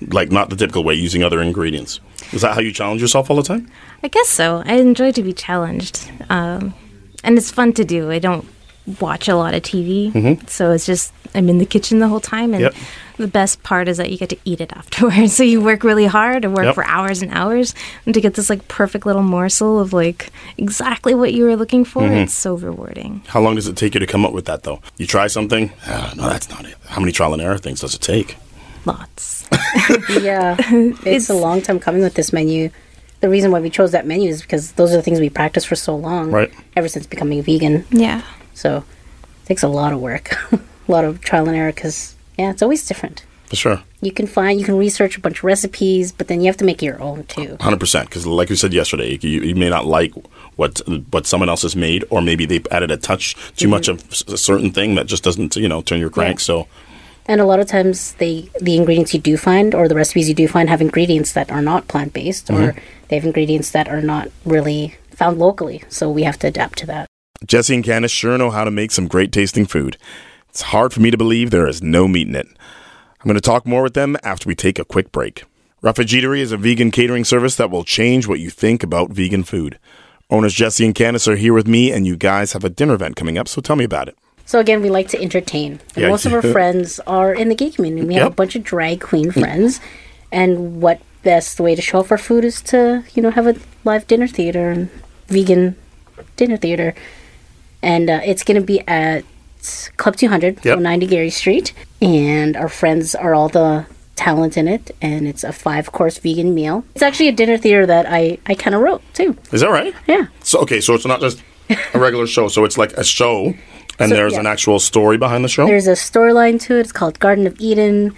Like 0.00 0.30
not 0.30 0.50
the 0.50 0.56
typical 0.56 0.84
way, 0.84 0.94
using 0.94 1.22
other 1.22 1.40
ingredients. 1.40 2.00
Is 2.32 2.42
that 2.42 2.54
how 2.54 2.60
you 2.60 2.72
challenge 2.72 3.00
yourself 3.00 3.30
all 3.30 3.36
the 3.36 3.42
time? 3.42 3.70
I 4.02 4.08
guess 4.08 4.28
so. 4.28 4.62
I 4.66 4.74
enjoy 4.74 5.12
to 5.12 5.22
be 5.22 5.32
challenged, 5.32 6.10
um, 6.28 6.74
and 7.24 7.38
it's 7.38 7.50
fun 7.50 7.72
to 7.74 7.84
do. 7.84 8.10
I 8.10 8.18
don't 8.18 8.44
watch 9.00 9.28
a 9.28 9.34
lot 9.36 9.54
of 9.54 9.62
TV, 9.62 10.48
so 10.48 10.70
it's 10.72 10.86
just 10.86 11.12
I'm 11.34 11.48
in 11.48 11.58
the 11.58 11.66
kitchen 11.66 11.98
the 11.98 12.08
whole 12.08 12.20
time, 12.20 12.54
and 12.54 12.62
Yep. 12.62 12.74
the 13.18 13.26
best 13.28 13.62
part 13.62 13.88
is 13.88 13.96
that 13.98 14.10
you 14.10 14.16
get 14.16 14.28
to 14.30 14.38
eat 14.44 14.60
it 14.60 14.72
afterwards. 14.72 15.32
so 15.36 15.42
you 15.42 15.60
work 15.60 15.84
really 15.84 16.06
hard 16.06 16.44
and 16.44 16.54
work 16.54 16.64
Yep. 16.66 16.74
for 16.76 16.84
hours 16.86 17.20
and 17.20 17.32
hours, 17.32 17.74
and 18.06 18.14
to 18.14 18.20
get 18.20 18.34
this 18.34 18.48
like 18.48 18.66
perfect 18.68 19.04
little 19.06 19.22
morsel 19.22 19.78
of 19.80 19.92
like 19.92 20.30
exactly 20.56 21.14
what 21.14 21.34
you 21.34 21.44
were 21.44 21.56
looking 21.56 21.84
for, 21.84 22.06
it's 22.10 22.32
so 22.34 22.54
rewarding. 22.54 23.22
How 23.26 23.40
long 23.40 23.54
does 23.56 23.66
it 23.68 23.76
take 23.76 23.94
you 23.94 24.00
to 24.00 24.06
come 24.06 24.24
up 24.24 24.32
with 24.32 24.44
that, 24.46 24.62
though? 24.62 24.80
You 24.96 25.06
try 25.06 25.26
something, 25.26 25.72
ah, 25.86 26.14
no, 26.16 26.28
that's 26.28 26.48
not 26.48 26.64
it. 26.64 26.76
How 26.86 27.00
many 27.00 27.12
trial 27.12 27.32
and 27.34 27.42
error 27.42 27.58
things 27.58 27.80
does 27.80 27.94
it 27.94 28.00
take? 28.00 28.36
Lots. 28.84 29.44
Yeah, 30.20 30.56
it's, 31.04 31.28
a 31.28 31.34
long 31.34 31.60
time 31.62 31.78
coming 31.78 32.02
with 32.02 32.14
this 32.14 32.32
menu. 32.32 32.70
The 33.20 33.28
reason 33.28 33.50
why 33.50 33.60
we 33.60 33.70
chose 33.70 33.92
that 33.92 34.06
menu 34.06 34.28
is 34.30 34.42
because 34.42 34.72
those 34.72 34.92
are 34.92 34.96
the 34.96 35.02
things 35.02 35.20
we 35.20 35.30
practiced 35.30 35.66
for 35.68 35.76
so 35.76 35.94
long, 35.94 36.30
Right. 36.30 36.52
Ever 36.76 36.88
since 36.88 37.06
becoming 37.06 37.42
vegan, 37.42 37.84
yeah. 37.90 38.22
So 38.56 38.78
it 38.78 39.46
takes 39.46 39.62
a 39.62 39.68
lot 39.68 39.92
of 39.92 40.00
work, 40.00 40.32
a 40.52 40.58
lot 40.88 41.04
of 41.04 41.20
trial 41.20 41.46
and 41.46 41.56
error. 41.56 41.72
Because 41.72 42.16
yeah, 42.38 42.50
it's 42.50 42.62
always 42.62 42.86
different. 42.86 43.24
For 43.46 43.56
sure. 43.56 43.82
You 44.00 44.10
can 44.10 44.26
find, 44.26 44.58
you 44.58 44.66
can 44.66 44.76
research 44.76 45.16
a 45.16 45.20
bunch 45.20 45.38
of 45.38 45.44
recipes, 45.44 46.10
but 46.10 46.26
then 46.26 46.40
you 46.40 46.46
have 46.46 46.56
to 46.56 46.64
make 46.64 46.82
your 46.82 47.00
own 47.00 47.24
too. 47.24 47.56
Hundred 47.60 47.78
percent, 47.78 48.08
because 48.08 48.26
like 48.26 48.48
we 48.48 48.56
said 48.56 48.72
yesterday, 48.72 49.18
you, 49.20 49.40
you 49.40 49.54
may 49.54 49.68
not 49.68 49.86
like 49.86 50.12
what 50.56 50.80
what 51.10 51.26
someone 51.26 51.48
else 51.48 51.62
has 51.62 51.76
made, 51.76 52.04
or 52.10 52.20
maybe 52.20 52.44
they've 52.44 52.66
added 52.72 52.90
a 52.90 52.96
touch 52.96 53.36
too 53.56 53.68
much 53.68 53.88
mm-hmm. 53.88 54.30
of 54.30 54.34
a 54.34 54.38
certain 54.38 54.72
thing 54.72 54.96
that 54.96 55.06
just 55.06 55.22
doesn't, 55.22 55.54
you 55.54 55.68
know, 55.68 55.80
turn 55.82 56.00
your 56.00 56.10
crank. 56.10 56.40
Yeah. 56.40 56.44
So, 56.44 56.68
And 57.26 57.40
a 57.40 57.44
lot 57.44 57.60
of 57.60 57.68
times, 57.68 58.14
they 58.14 58.50
the 58.60 58.76
ingredients 58.76 59.14
you 59.14 59.20
do 59.20 59.36
find, 59.36 59.74
or 59.74 59.86
the 59.86 59.94
recipes 59.94 60.28
you 60.28 60.34
do 60.34 60.48
find, 60.48 60.68
have 60.68 60.80
ingredients 60.80 61.32
that 61.34 61.50
are 61.52 61.62
not 61.62 61.86
plant 61.86 62.12
based, 62.12 62.50
or 62.50 62.72
mm-hmm. 62.72 62.78
they 63.08 63.16
have 63.16 63.24
ingredients 63.24 63.70
that 63.70 63.86
are 63.88 64.02
not 64.02 64.28
really 64.44 64.96
found 65.10 65.38
locally. 65.38 65.84
So 65.88 66.10
we 66.10 66.24
have 66.24 66.38
to 66.40 66.48
adapt 66.48 66.78
to 66.78 66.86
that. 66.86 67.06
Jessie 67.46 67.74
and 67.74 67.84
Candace 67.84 68.10
sure 68.10 68.36
know 68.38 68.50
how 68.50 68.64
to 68.64 68.70
make 68.70 68.90
some 68.90 69.06
great 69.08 69.32
tasting 69.32 69.66
food. 69.66 69.96
It's 70.48 70.62
hard 70.62 70.92
for 70.92 71.00
me 71.00 71.10
to 71.10 71.16
believe 71.16 71.50
there 71.50 71.68
is 71.68 71.82
no 71.82 72.08
meat 72.08 72.28
in 72.28 72.34
it. 72.34 72.46
I'm 72.46 73.24
going 73.28 73.34
to 73.34 73.40
talk 73.40 73.66
more 73.66 73.82
with 73.82 73.94
them 73.94 74.16
after 74.22 74.48
we 74.48 74.54
take 74.54 74.78
a 74.78 74.84
quick 74.84 75.12
break. 75.12 75.44
Roughage 75.82 76.14
is 76.14 76.52
a 76.52 76.56
vegan 76.56 76.90
catering 76.90 77.24
service 77.24 77.56
that 77.56 77.70
will 77.70 77.84
change 77.84 78.26
what 78.26 78.40
you 78.40 78.50
think 78.50 78.82
about 78.82 79.10
vegan 79.10 79.44
food. 79.44 79.78
Owners 80.30 80.54
Jessie 80.54 80.84
and 80.84 80.94
Candace 80.94 81.28
are 81.28 81.36
here 81.36 81.52
with 81.52 81.68
me, 81.68 81.92
and 81.92 82.06
you 82.06 82.16
guys 82.16 82.52
have 82.52 82.64
a 82.64 82.70
dinner 82.70 82.94
event 82.94 83.14
coming 83.14 83.38
up, 83.38 83.46
so 83.46 83.60
tell 83.60 83.76
me 83.76 83.84
about 83.84 84.08
it. 84.08 84.16
So 84.44 84.58
again, 84.58 84.80
we 84.82 84.90
like 84.90 85.08
to 85.08 85.20
entertain. 85.20 85.80
And 85.94 86.04
Yeah. 86.04 86.08
most 86.08 86.26
of 86.26 86.32
our 86.32 86.42
friends 86.42 86.98
are 87.06 87.32
in 87.32 87.48
the 87.48 87.54
gay 87.54 87.70
community. 87.70 88.06
We 88.06 88.14
have 88.14 88.26
a 88.28 88.34
bunch 88.34 88.56
of 88.56 88.64
drag 88.64 89.00
queen 89.00 89.30
friends, 89.30 89.80
and 90.32 90.80
what 90.80 91.00
best 91.22 91.60
way 91.60 91.74
to 91.74 91.82
show 91.82 91.98
off 91.98 92.10
our 92.10 92.18
food 92.18 92.44
is 92.44 92.60
to 92.62 93.02
you 93.14 93.22
know 93.22 93.30
have 93.30 93.46
a 93.46 93.56
live 93.84 94.06
dinner 94.06 94.28
theater 94.28 94.70
and 94.70 94.88
vegan 95.28 95.76
dinner 96.36 96.56
theater, 96.56 96.94
and 97.86 98.10
uh, 98.10 98.20
it's 98.24 98.42
going 98.42 98.60
to 98.60 98.66
be 98.66 98.80
at 98.88 99.24
Club 99.96 100.16
200, 100.16 100.64
Yep. 100.64 100.78
90 100.80 101.06
Garry 101.06 101.30
Street, 101.30 101.72
and 102.02 102.56
our 102.56 102.68
friends 102.68 103.14
are 103.14 103.34
all 103.34 103.48
the 103.48 103.86
talent 104.16 104.56
in 104.56 104.66
it, 104.66 104.90
and 105.00 105.28
it's 105.28 105.44
a 105.44 105.52
five 105.52 105.92
course 105.92 106.18
vegan 106.18 106.54
meal. 106.54 106.84
It's 106.94 107.02
actually 107.02 107.28
a 107.28 107.32
dinner 107.32 107.56
theater 107.56 107.86
that 107.86 108.06
I 108.08 108.38
I 108.46 108.54
kind 108.54 108.74
of 108.74 108.82
wrote 108.82 109.02
too. 109.14 109.36
Is 109.52 109.60
that 109.60 109.70
right? 109.70 109.94
Yeah. 110.06 110.26
So 110.42 110.60
okay, 110.60 110.80
so 110.80 110.94
it's 110.94 111.06
not 111.06 111.20
just 111.20 111.42
a 111.94 111.98
regular 111.98 112.26
show. 112.26 112.48
So 112.48 112.64
it's 112.64 112.76
like 112.78 112.92
a 112.94 113.04
show, 113.04 113.54
and 113.98 114.08
So, 114.10 114.14
there's 114.16 114.32
yeah. 114.34 114.40
an 114.40 114.46
actual 114.46 114.78
story 114.80 115.16
behind 115.16 115.44
the 115.44 115.48
show. 115.48 115.66
There's 115.66 115.86
a 115.86 115.92
storyline 115.92 116.60
to 116.62 116.76
it. 116.76 116.80
It's 116.80 116.92
called 116.92 117.18
Garden 117.20 117.46
of 117.46 117.54
Eden, 117.60 118.14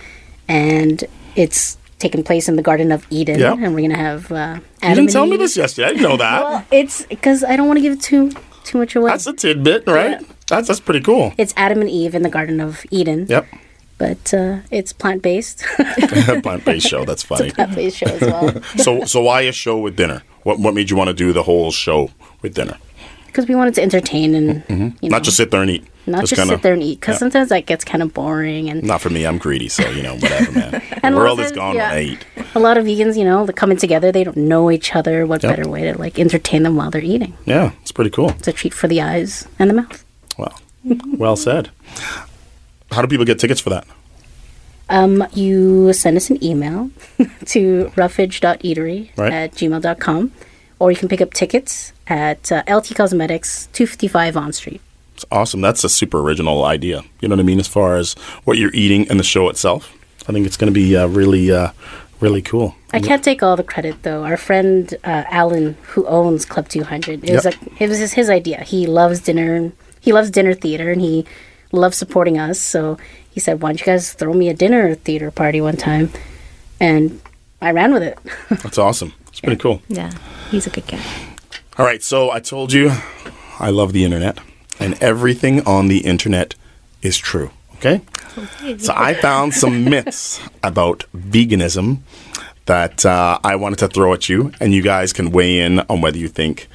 and 0.49 1.05
it's 1.37 1.77
taking 1.99 2.23
place 2.23 2.49
in 2.49 2.57
the 2.57 2.63
Garden 2.63 2.93
of 2.93 3.07
Eden. 3.11 3.39
Yeah. 3.39 3.53
And 3.53 3.75
we're 3.75 3.89
gonna 3.89 3.97
have. 4.11 4.33
Uh, 4.33 4.61
Adam 4.83 4.91
you 4.91 4.95
didn't 4.95 5.11
tell 5.11 5.27
me 5.27 5.37
this 5.37 5.57
yesterday. 5.57 5.89
I 5.89 5.93
didn't 5.93 6.09
know 6.09 6.17
that. 6.17 6.43
Well, 6.45 6.65
it's 6.71 7.05
because 7.07 7.43
I 7.45 7.57
don't 7.57 7.67
want 7.69 7.79
to 7.79 7.83
give 7.83 7.95
it 7.95 8.03
too 8.03 8.31
too 8.69 8.79
much 8.79 8.95
away. 8.95 9.11
that's 9.11 9.27
a 9.27 9.33
tidbit, 9.33 9.87
right? 9.87 10.21
Yeah. 10.21 10.27
That's 10.47 10.69
that's 10.69 10.81
pretty 10.81 11.01
cool. 11.01 11.33
it's 11.39 11.53
Adam 11.57 11.81
and 11.81 11.91
Eve 11.91 12.15
in 12.15 12.23
the 12.23 12.29
Garden 12.31 12.61
of 12.61 12.85
Eden. 12.91 13.27
Yep, 13.29 13.47
But 13.99 14.33
uh, 14.35 14.61
it's 14.71 14.93
plant 14.93 15.23
based. 15.23 15.65
plant 16.43 16.65
based 16.65 16.87
show. 16.87 17.05
That's 17.05 17.23
funny. 17.23 17.51
plant 17.51 17.75
based 17.75 17.97
show 17.97 18.07
as 18.07 18.21
well. 18.21 18.63
so 18.77 19.05
so 19.05 19.21
why 19.23 19.43
a 19.43 19.53
show 19.53 19.79
with 19.79 19.97
dinner? 19.97 20.23
What 20.45 20.59
what 20.61 20.75
made 20.75 20.91
you 20.91 20.97
want 20.97 21.09
to 21.09 21.15
do 21.15 21.33
the 21.33 21.43
whole 21.43 21.71
show 21.73 22.11
with 22.43 22.55
dinner? 22.55 22.77
Because 23.27 23.47
we 23.47 23.55
wanted 23.55 23.75
to 23.75 23.83
entertain 23.83 24.35
and 24.35 24.65
you 24.69 25.09
know, 25.11 25.17
Not 25.17 25.23
just 25.23 25.37
sit 25.37 25.51
there 25.51 25.63
and 25.63 25.71
eat. 25.71 25.85
not 26.07 26.21
just 26.23 26.35
kinda- 26.35 26.55
sit 26.55 26.63
there 26.63 26.73
and 26.73 26.83
eat. 26.83 26.99
Because 27.01 27.17
yeah. 27.17 27.19
sometimes 27.19 27.49
that 27.51 27.67
gets 27.67 27.85
kind 27.85 28.03
of 28.03 28.13
boring 28.15 28.71
and. 28.71 28.83
Not 28.83 29.01
for 29.01 29.11
me. 29.11 29.27
I'm 29.27 29.39
greedy, 29.39 29.69
so 29.69 29.89
you 29.91 30.03
know 30.03 30.15
whatever, 30.15 30.53
man. 30.53 30.83
the 31.03 31.17
world 31.17 31.39
also, 31.39 31.43
is 31.43 31.53
gone 31.53 31.75
yeah. 31.77 31.91
when 31.91 31.99
I 31.99 32.03
eat. 32.03 32.25
A 32.55 32.61
lot 32.61 32.77
of 32.79 32.85
vegans, 32.87 33.17
you 33.17 33.25
know, 33.25 33.45
they're 33.47 33.53
coming 33.53 33.77
together. 33.77 34.11
They 34.11 34.25
don't 34.25 34.37
know 34.37 34.71
each 34.71 34.95
other. 34.97 35.27
What 35.27 35.43
Yep. 35.43 35.57
better 35.57 35.69
way 35.69 35.83
to 35.93 35.99
like 35.99 36.19
entertain 36.19 36.63
them 36.63 36.77
while 36.77 36.91
they're 36.91 37.03
eating? 37.03 37.35
Yeah, 37.45 37.73
it's 37.83 37.93
pretty 37.93 38.11
cool. 38.11 38.31
It's 38.31 38.49
a 38.49 38.53
treat 38.53 38.75
for 38.75 38.89
the 38.89 39.01
eyes 39.03 39.47
and 39.59 39.69
the 39.71 39.75
mouth. 39.75 40.05
Well, 40.37 40.59
well 41.17 41.37
said. 41.37 41.71
How 42.91 43.03
do 43.03 43.09
people 43.09 43.27
get 43.27 43.39
tickets 43.39 43.61
for 43.61 43.71
that? 43.71 43.87
Um, 44.91 45.27
you 45.35 45.93
send 45.93 46.17
us 46.17 46.31
an 46.31 46.43
email 46.43 46.91
to 47.47 47.93
roughage.eatery 47.97 49.11
Right. 49.17 49.33
at 49.33 49.53
gmail.com, 49.53 50.33
or 50.79 50.91
you 50.91 50.97
can 50.97 51.09
pick 51.09 51.21
up 51.21 51.35
tickets 51.35 51.93
at 52.07 52.51
uh, 52.51 52.63
LT 52.67 52.95
Cosmetics, 52.95 53.69
255 53.75 54.37
On 54.37 54.53
Street. 54.53 54.81
It's 55.15 55.27
awesome. 55.31 55.61
That's 55.61 55.85
a 55.85 55.89
super 55.89 56.21
original 56.21 56.65
idea. 56.65 57.03
You 57.21 57.29
know 57.29 57.35
what 57.35 57.41
I 57.41 57.45
mean? 57.45 57.59
As 57.61 57.69
far 57.69 57.97
as 57.97 58.15
what 58.45 58.57
you're 58.57 58.73
eating 58.73 59.07
and 59.11 59.19
the 59.21 59.25
show 59.25 59.49
itself, 59.51 59.93
I 60.29 60.33
think 60.33 60.47
it's 60.47 60.57
going 60.57 60.73
to 60.73 60.81
be 60.81 60.97
uh, 60.97 61.07
really, 61.09 61.51
uh, 61.53 61.73
really 62.21 62.43
cool. 62.43 62.75
I 62.93 63.01
can't 63.01 63.23
take 63.23 63.43
all 63.43 63.57
the 63.57 63.63
credit 63.65 64.03
though. 64.03 64.25
Our 64.25 64.37
friend 64.37 64.93
uh, 65.05 65.25
Alan, 65.31 65.77
who 65.93 66.07
owns 66.07 66.45
Club 66.45 66.69
200, 66.69 67.25
it 67.25 67.33
was 67.35 67.45
Yep. 67.45 67.63
like 67.63 67.81
it 67.81 67.89
was 67.89 67.99
his, 67.99 68.13
his 68.15 68.31
idea. 68.31 68.63
He 68.63 68.87
loves 68.87 69.21
dinner. 69.21 69.73
He 70.01 70.13
loves 70.13 70.31
dinner 70.31 70.55
theater, 70.55 70.91
and 70.91 71.01
he 71.01 71.25
loves 71.73 71.97
supporting 71.97 72.39
us. 72.39 72.59
So 72.59 72.97
he 73.31 73.41
said, 73.41 73.61
"Why 73.61 73.71
don't 73.71 73.81
you 73.81 73.87
guys 73.87 74.13
throw 74.13 74.33
me 74.33 74.49
a 74.49 74.55
dinner 74.55 74.95
theater 74.95 75.31
party 75.31 75.61
one 75.61 75.77
time?" 75.77 76.11
And 76.81 77.21
I 77.61 77.73
ran 77.73 77.93
with 77.93 78.03
it. 78.03 78.19
That's 78.63 78.79
awesome. 78.79 79.13
It's 79.29 79.41
pretty 79.41 79.61
cool. 79.61 79.83
Yeah. 79.89 80.13
He's 80.51 80.67
a 80.67 80.71
good 80.71 80.87
guy. 80.87 81.01
All 81.77 81.85
right, 81.85 82.03
so 82.03 82.31
I 82.31 82.41
told 82.41 82.73
you 82.73 82.91
I 83.61 83.71
love 83.71 83.93
the 83.93 84.05
internet, 84.05 84.39
and 84.81 85.01
everything 85.03 85.65
on 85.67 85.89
the 85.89 85.99
internet 85.99 86.55
is 87.03 87.19
true. 87.19 87.51
Okay? 87.79 88.01
So 88.79 88.93
I 88.97 89.15
found 89.15 89.55
some 89.55 89.85
myths 89.91 90.41
about 90.63 91.05
veganism 91.17 91.99
that 92.67 93.07
uh, 93.07 93.39
I 93.43 93.57
wanted 93.57 93.79
to 93.81 93.89
throw 93.89 94.13
at 94.13 94.29
you, 94.29 94.53
and 94.61 94.75
you 94.75 94.83
guys 94.83 95.13
can 95.13 95.31
weigh 95.31 95.61
in 95.61 95.81
on 95.81 96.01
whether 96.01 96.19
you 96.19 96.29
think 96.29 96.69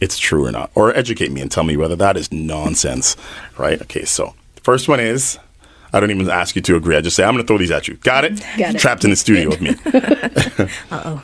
it's 0.00 0.18
true 0.18 0.44
or 0.46 0.52
not, 0.52 0.70
or 0.74 0.94
educate 0.94 1.30
me 1.30 1.40
and 1.40 1.50
tell 1.50 1.64
me 1.64 1.76
whether 1.76 1.96
that 1.96 2.16
is 2.16 2.30
nonsense, 2.32 3.16
right? 3.56 3.80
Okay, 3.82 4.04
so 4.04 4.34
first 4.62 4.88
one 4.88 5.00
is. 5.00 5.38
I 5.92 6.00
don't 6.00 6.10
even 6.10 6.28
ask 6.28 6.56
you 6.56 6.62
to 6.62 6.76
agree. 6.76 6.96
I 6.96 7.00
just 7.00 7.16
say 7.16 7.24
I'm 7.24 7.32
going 7.32 7.44
to 7.44 7.46
throw 7.46 7.56
these 7.56 7.70
at 7.70 7.86
you. 7.88 7.94
Got 7.94 8.24
it? 8.24 8.40
Got 8.58 8.74
it. 8.74 8.78
Trapped 8.78 9.04
in 9.04 9.10
the 9.10 9.16
studio 9.16 9.48
with 9.48 9.60
me. 9.62 9.76
Uh 10.90 11.02
oh. 11.04 11.22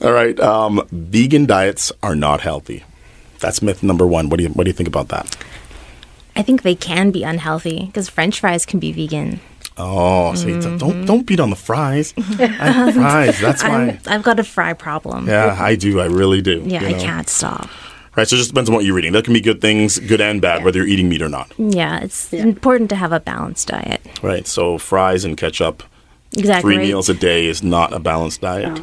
All 0.02 0.12
right. 0.12 0.38
Um, 0.40 0.86
vegan 0.92 1.44
diets 1.46 1.92
are 2.02 2.14
not 2.14 2.40
healthy. 2.40 2.84
That's 3.40 3.60
myth 3.60 3.82
number 3.82 4.06
one. 4.06 4.28
What 4.30 4.38
do 4.38 4.44
you 4.44 4.50
What 4.50 4.64
do 4.64 4.70
you 4.70 4.72
think 4.72 4.88
about 4.88 5.08
that? 5.08 5.36
I 6.36 6.42
think 6.42 6.62
they 6.62 6.74
can 6.74 7.10
be 7.10 7.24
unhealthy 7.24 7.86
because 7.86 8.08
French 8.08 8.40
fries 8.40 8.66
can 8.66 8.78
be 8.78 8.92
vegan. 8.92 9.40
Oh, 9.78 10.34
see, 10.34 10.46
Mm-hmm. 10.48 10.78
don't 10.78 11.04
don't 11.06 11.26
beat 11.26 11.40
on 11.40 11.50
the 11.50 11.56
fries. 11.56 12.14
I 12.16 12.22
have 12.72 12.94
fries. 13.02 13.40
That's 13.40 13.62
why. 13.62 13.68
I'm, 13.70 13.98
I've 14.06 14.22
got 14.22 14.38
a 14.40 14.44
fry 14.44 14.72
problem. 14.72 15.28
Yeah, 15.28 15.56
I 15.58 15.74
do. 15.76 16.00
I 16.00 16.06
really 16.06 16.40
do. 16.40 16.62
Yeah, 16.66 16.82
you 16.82 16.96
I 16.96 16.98
can't 16.98 17.28
stop. 17.28 17.68
Right. 18.16 18.26
So 18.26 18.36
it 18.36 18.38
just 18.38 18.50
depends 18.50 18.70
on 18.70 18.74
what 18.74 18.84
you're 18.86 18.98
eating. 18.98 19.12
There 19.12 19.20
can 19.20 19.34
be 19.34 19.42
good 19.42 19.60
things, 19.60 19.98
good 19.98 20.22
and 20.22 20.40
bad, 20.40 20.64
whether 20.64 20.78
you're 20.78 20.88
eating 20.88 21.08
meat 21.10 21.20
or 21.20 21.28
not. 21.28 21.52
Yeah, 21.58 22.00
it's 22.00 22.32
Yeah. 22.32 22.42
important 22.44 22.88
to 22.90 22.96
have 22.96 23.12
a 23.12 23.20
balanced 23.20 23.68
diet. 23.68 24.00
Right. 24.22 24.46
So 24.46 24.78
fries 24.78 25.26
and 25.26 25.36
ketchup, 25.36 25.82
Exactly. 26.32 26.62
three 26.62 26.76
right? 26.78 26.86
meals 26.88 27.10
a 27.10 27.14
day 27.14 27.44
is 27.46 27.62
not 27.62 27.92
a 27.92 27.98
balanced 27.98 28.40
diet. 28.40 28.82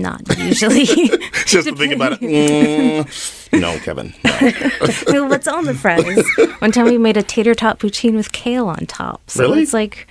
Not 0.00 0.22
usually. 0.38 0.84
just 1.46 1.68
to 1.68 1.74
think 1.74 1.92
about 1.92 2.12
it. 2.14 2.20
Mm, 2.20 3.60
no, 3.60 3.78
Kevin. 3.80 4.14
No. 4.24 5.26
What's 5.28 5.48
on 5.48 5.64
the 5.64 5.74
fries? 5.74 6.24
One 6.60 6.72
time 6.72 6.86
we 6.86 6.98
made 6.98 7.16
a 7.16 7.22
tater 7.22 7.54
tot 7.54 7.78
poutine 7.78 8.14
with 8.14 8.32
kale 8.32 8.68
on 8.68 8.86
top. 8.86 9.20
So 9.28 9.42
Really? 9.44 9.62
it's 9.62 9.72
like, 9.72 10.06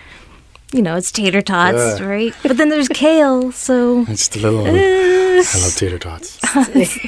you 0.74 0.82
know, 0.82 0.96
it's 0.98 1.12
tater 1.12 1.42
tots, 1.42 2.00
Yeah. 2.00 2.06
right? 2.06 2.34
But 2.44 2.58
then 2.58 2.70
there's 2.70 2.90
kale, 2.90 3.52
so 3.52 4.04
Just 4.06 4.36
a 4.36 4.40
little. 4.40 4.66
I 4.68 5.40
love 5.62 5.76
tater 5.76 6.00
tots. 6.00 6.40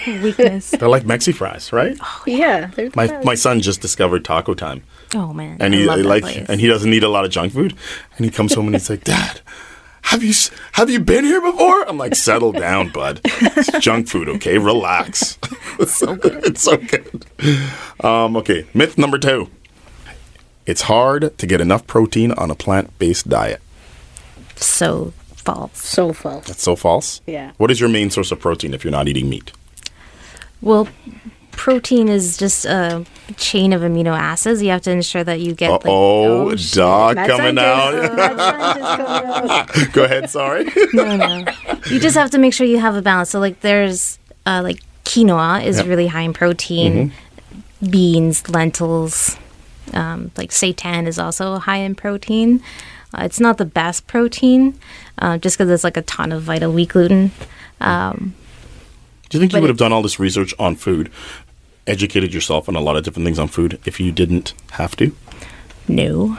weakness. 0.08 0.72
They're 0.72 0.88
like 0.88 1.04
Mexi 1.04 1.34
fries, 1.34 1.74
right? 1.74 1.98
Oh 2.02 2.24
yeah. 2.28 2.68
they're 2.76 2.90
My 2.96 3.08
fries. 3.08 3.26
my 3.26 3.36
son 3.36 3.60
just 3.62 3.82
discovered 3.82 4.24
Taco 4.24 4.54
Time. 4.54 4.84
Oh 5.16 5.34
man, 5.34 5.58
and 5.60 5.74
I 5.74 5.78
he 5.78 5.86
love 5.86 5.98
that 5.98 6.06
like 6.06 6.22
place. 6.24 6.46
and 6.48 6.62
he 6.62 6.68
doesn't 6.68 6.94
eat 6.94 7.04
a 7.04 7.10
lot 7.10 7.26
of 7.26 7.32
junk 7.32 7.54
food 7.54 7.74
and 8.16 8.26
he 8.26 8.30
comes 8.32 8.54
home 8.54 8.68
and 8.68 8.76
he's 8.76 8.90
like 8.90 9.04
dad 9.04 9.42
have 10.10 10.24
you 10.24 10.34
have 10.72 10.90
you 10.90 11.00
been 11.00 11.24
here 11.24 11.40
before? 11.40 11.88
I'm 11.88 12.00
like 12.00 12.16
settle 12.16 12.52
down 12.52 12.90
bud. 12.90 13.22
It's 13.24 13.72
junk 13.80 14.08
food 14.08 14.28
okay? 14.28 14.58
Relax. 14.58 15.38
It's 15.80 15.96
so 15.96 16.16
good. 16.16 16.44
It's 16.50 16.64
so 16.64 16.78
good. 16.78 17.26
Um, 18.04 18.36
okay 18.38 18.66
myth 18.74 18.98
number 18.98 19.20
two. 19.20 19.50
It's 20.66 20.82
hard 20.84 21.38
to 21.38 21.46
get 21.48 21.62
enough 21.62 21.86
protein 21.86 22.32
on 22.32 22.50
a 22.50 22.56
plant-based 22.56 23.30
diet. 23.30 23.62
So 24.56 25.14
false. 25.36 25.78
so 25.78 26.12
false. 26.12 26.48
that's 26.48 26.64
so 26.64 26.76
false? 26.76 27.22
Yeah. 27.28 27.52
what 27.58 27.70
is 27.70 27.80
your 27.80 27.90
main 27.90 28.10
source 28.10 28.32
of 28.32 28.40
protein 28.40 28.74
if 28.74 28.84
you're 28.84 28.92
not 28.92 29.08
eating 29.08 29.30
meat? 29.30 29.52
Well, 30.62 30.88
protein 31.60 32.08
is 32.08 32.38
just 32.38 32.66
a 32.66 33.06
chain 33.36 33.74
of 33.74 33.82
amino 33.82 34.18
acids. 34.18 34.62
You 34.64 34.70
have 34.70 34.82
to 34.84 34.92
ensure 34.92 35.24
that 35.26 35.42
you 35.42 35.54
get. 35.54 35.70
like, 35.72 35.86
uh-oh 35.86 36.56
shit. 36.56 36.76
dog 36.76 37.18
coming 37.18 37.58
out 37.60 37.92
coming 38.16 38.40
out. 38.40 39.94
go 39.94 40.06
ahead 40.06 40.30
sorry 40.30 40.66
no, 40.94 41.18
no. 41.18 41.44
You 41.92 42.00
just 42.00 42.16
have 42.16 42.32
to 42.32 42.38
make 42.38 42.54
sure 42.54 42.66
you 42.66 42.80
have 42.80 42.96
a 42.96 43.02
balance. 43.02 43.30
So, 43.30 43.40
like, 43.40 43.60
there's 43.60 44.18
uh, 44.46 44.62
like 44.64 44.80
quinoa 45.04 45.64
is 45.66 45.78
Yep. 45.78 45.88
really 45.88 46.08
high 46.08 46.22
in 46.22 46.34
protein. 46.34 47.12
Beans, 47.90 48.48
lentils, 48.50 49.38
um, 49.94 50.32
like 50.38 50.50
seitan 50.52 51.08
is 51.08 51.18
also 51.20 51.60
high 51.60 51.78
in 51.78 51.94
protein. 51.96 52.62
Uh, 53.14 53.24
it's 53.24 53.40
not 53.40 53.58
the 53.58 53.66
best 53.66 54.06
protein, 54.08 54.78
uh, 55.18 55.38
just 55.38 55.58
because 55.58 55.70
it's 55.70 55.84
like 55.84 55.98
a 55.98 56.02
ton 56.04 56.32
of 56.32 56.42
vital 56.44 56.72
wheat 56.72 56.90
gluten. 56.90 57.32
Um, 57.82 58.34
Do 59.30 59.38
you 59.38 59.40
think 59.42 59.52
you 59.54 59.58
But 59.58 59.62
would 59.62 59.70
have 59.70 59.78
done 59.78 59.94
all 59.94 60.02
this 60.02 60.20
research 60.20 60.54
on 60.60 60.76
food, 60.76 61.10
educated 61.90 62.34
yourself 62.34 62.70
on 62.70 62.76
a 62.76 62.80
lot 62.80 62.96
of 62.96 63.04
different 63.04 63.26
things 63.26 63.40
on 63.40 63.48
food 63.48 63.80
if 63.86 64.00
you 64.00 64.12
didn't 64.12 64.54
have 64.72 64.96
to? 64.98 65.16
no. 65.88 66.38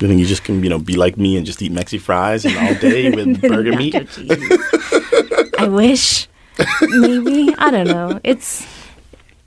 You 0.00 0.08
think 0.08 0.18
you 0.18 0.26
just 0.26 0.42
can, 0.42 0.64
you 0.64 0.68
know, 0.68 0.80
be 0.80 0.96
like 0.96 1.16
me 1.16 1.36
and 1.36 1.46
just 1.46 1.62
eat 1.62 1.70
Mexi 1.70 2.00
fries 2.00 2.44
and 2.44 2.56
all 2.56 2.74
day 2.74 3.12
with 3.12 3.40
burger 3.52 3.76
meat? 3.76 3.94
I 5.58 5.68
wish. 5.68 6.26
Maybe. 6.80 7.54
I 7.56 7.70
don't 7.70 7.86
know. 7.86 8.18
It's 8.24 8.66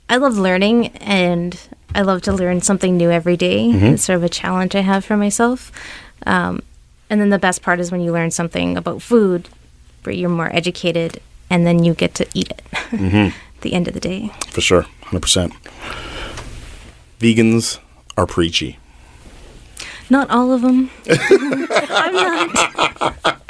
I 0.08 0.16
love 0.16 0.38
learning 0.38 0.88
and 0.96 1.60
I 1.94 2.02
love 2.02 2.22
to 2.22 2.32
learn 2.32 2.62
something 2.62 2.96
new 2.96 3.10
every 3.10 3.36
day. 3.36 3.68
It's 3.70 4.04
sort 4.04 4.16
of 4.16 4.24
a 4.24 4.30
challenge 4.30 4.74
I 4.74 4.80
have 4.80 5.04
for 5.04 5.18
myself. 5.18 5.70
Um, 6.24 6.62
and 7.10 7.20
then 7.20 7.28
the 7.28 7.38
best 7.38 7.60
part 7.60 7.78
is 7.78 7.92
when 7.92 8.00
you 8.00 8.10
learn 8.12 8.30
something 8.30 8.78
about 8.78 9.02
food 9.02 9.50
where 10.04 10.14
you're 10.14 10.30
more 10.30 10.54
educated 10.56 11.20
and 11.50 11.66
then 11.66 11.84
you 11.84 11.92
get 11.92 12.14
to 12.14 12.26
eat 12.32 12.50
it 12.50 12.62
at 12.72 13.34
the 13.66 13.74
end 13.74 13.88
of 13.88 13.94
the 13.94 14.00
day. 14.00 14.30
For 14.50 14.60
sure, 14.60 14.86
100%. 15.06 15.52
Vegans 17.18 17.78
are 18.16 18.26
preachy. 18.26 18.78
Not 20.08 20.30
all 20.30 20.52
of 20.52 20.62
them. 20.62 20.88
I'm 21.08 22.14
not. 22.14 23.42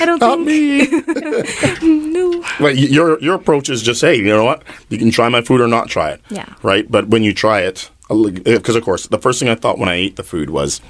I 0.00 0.04
don't 0.04 0.20
Not 0.20 0.44
think. 0.44 0.92
me. 0.92 1.82
No. 2.12 2.44
Right, 2.60 2.76
your 2.76 3.18
your 3.20 3.34
approach 3.34 3.70
is 3.70 3.82
just, 3.82 4.02
hey, 4.02 4.16
you 4.16 4.24
know 4.24 4.44
what? 4.44 4.62
You 4.90 4.98
can 4.98 5.10
try 5.10 5.28
my 5.30 5.40
food 5.40 5.60
or 5.62 5.66
not 5.68 5.88
try 5.88 6.10
it. 6.10 6.20
Yeah. 6.28 6.44
Right? 6.62 6.84
But 6.90 7.08
when 7.08 7.22
you 7.22 7.32
try 7.32 7.60
it, 7.62 7.90
because 8.08 8.74
uh, 8.76 8.78
of 8.78 8.84
course, 8.84 9.06
the 9.06 9.18
first 9.18 9.40
thing 9.40 9.48
I 9.48 9.54
thought 9.54 9.78
when 9.78 9.88
I 9.88 9.94
ate 9.94 10.16
the 10.16 10.22
food 10.22 10.50
was, 10.50 10.82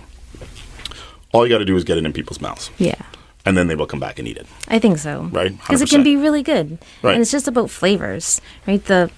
all 1.32 1.46
you 1.46 1.52
got 1.54 1.58
to 1.58 1.64
do 1.64 1.76
is 1.76 1.84
get 1.84 1.96
it 1.96 2.04
in 2.04 2.12
people's 2.12 2.40
mouths, 2.40 2.70
Yeah. 2.78 3.00
And 3.44 3.56
then 3.56 3.66
they 3.66 3.74
will 3.74 3.86
come 3.86 4.00
back 4.00 4.18
and 4.18 4.26
eat 4.28 4.36
it. 4.36 4.46
I 4.68 4.78
think 4.78 4.98
so. 4.98 5.28
Right, 5.32 5.56
Because 5.56 5.82
it 5.82 5.88
can 5.90 6.02
be 6.04 6.16
really 6.16 6.42
good. 6.42 6.78
Right. 7.02 7.12
And 7.14 7.22
it's 7.22 7.30
just 7.32 7.48
about 7.48 7.70
flavors, 7.70 8.40
right? 8.66 8.84
The 8.84 9.10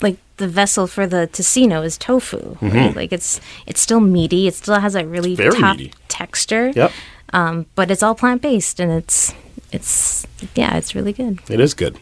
like 0.00 0.16
the 0.38 0.48
vessel 0.48 0.86
for 0.86 1.06
the 1.06 1.28
tocino 1.32 1.84
is 1.84 1.98
tofu. 1.98 2.56
Right? 2.62 2.96
Like 2.96 3.12
it's 3.12 3.40
it's 3.66 3.80
still 3.80 4.00
meaty. 4.00 4.46
It 4.48 4.54
still 4.54 4.80
has 4.80 4.94
that 4.94 5.06
really 5.06 5.36
Mm-hmm. 5.36 5.50
Very 5.50 5.60
tough 5.60 5.76
meaty. 5.76 5.92
texture. 6.08 6.72
Yep. 6.74 6.92
Um, 7.32 7.66
but 7.74 7.90
it's 7.90 8.02
all 8.02 8.14
plant 8.14 8.42
based, 8.42 8.80
and 8.80 8.90
it's 8.90 9.34
it's 9.72 10.26
yeah, 10.54 10.76
it's 10.76 10.94
really 10.94 11.12
good. 11.12 11.38
It 11.48 11.60
is 11.60 11.74
good. 11.74 11.98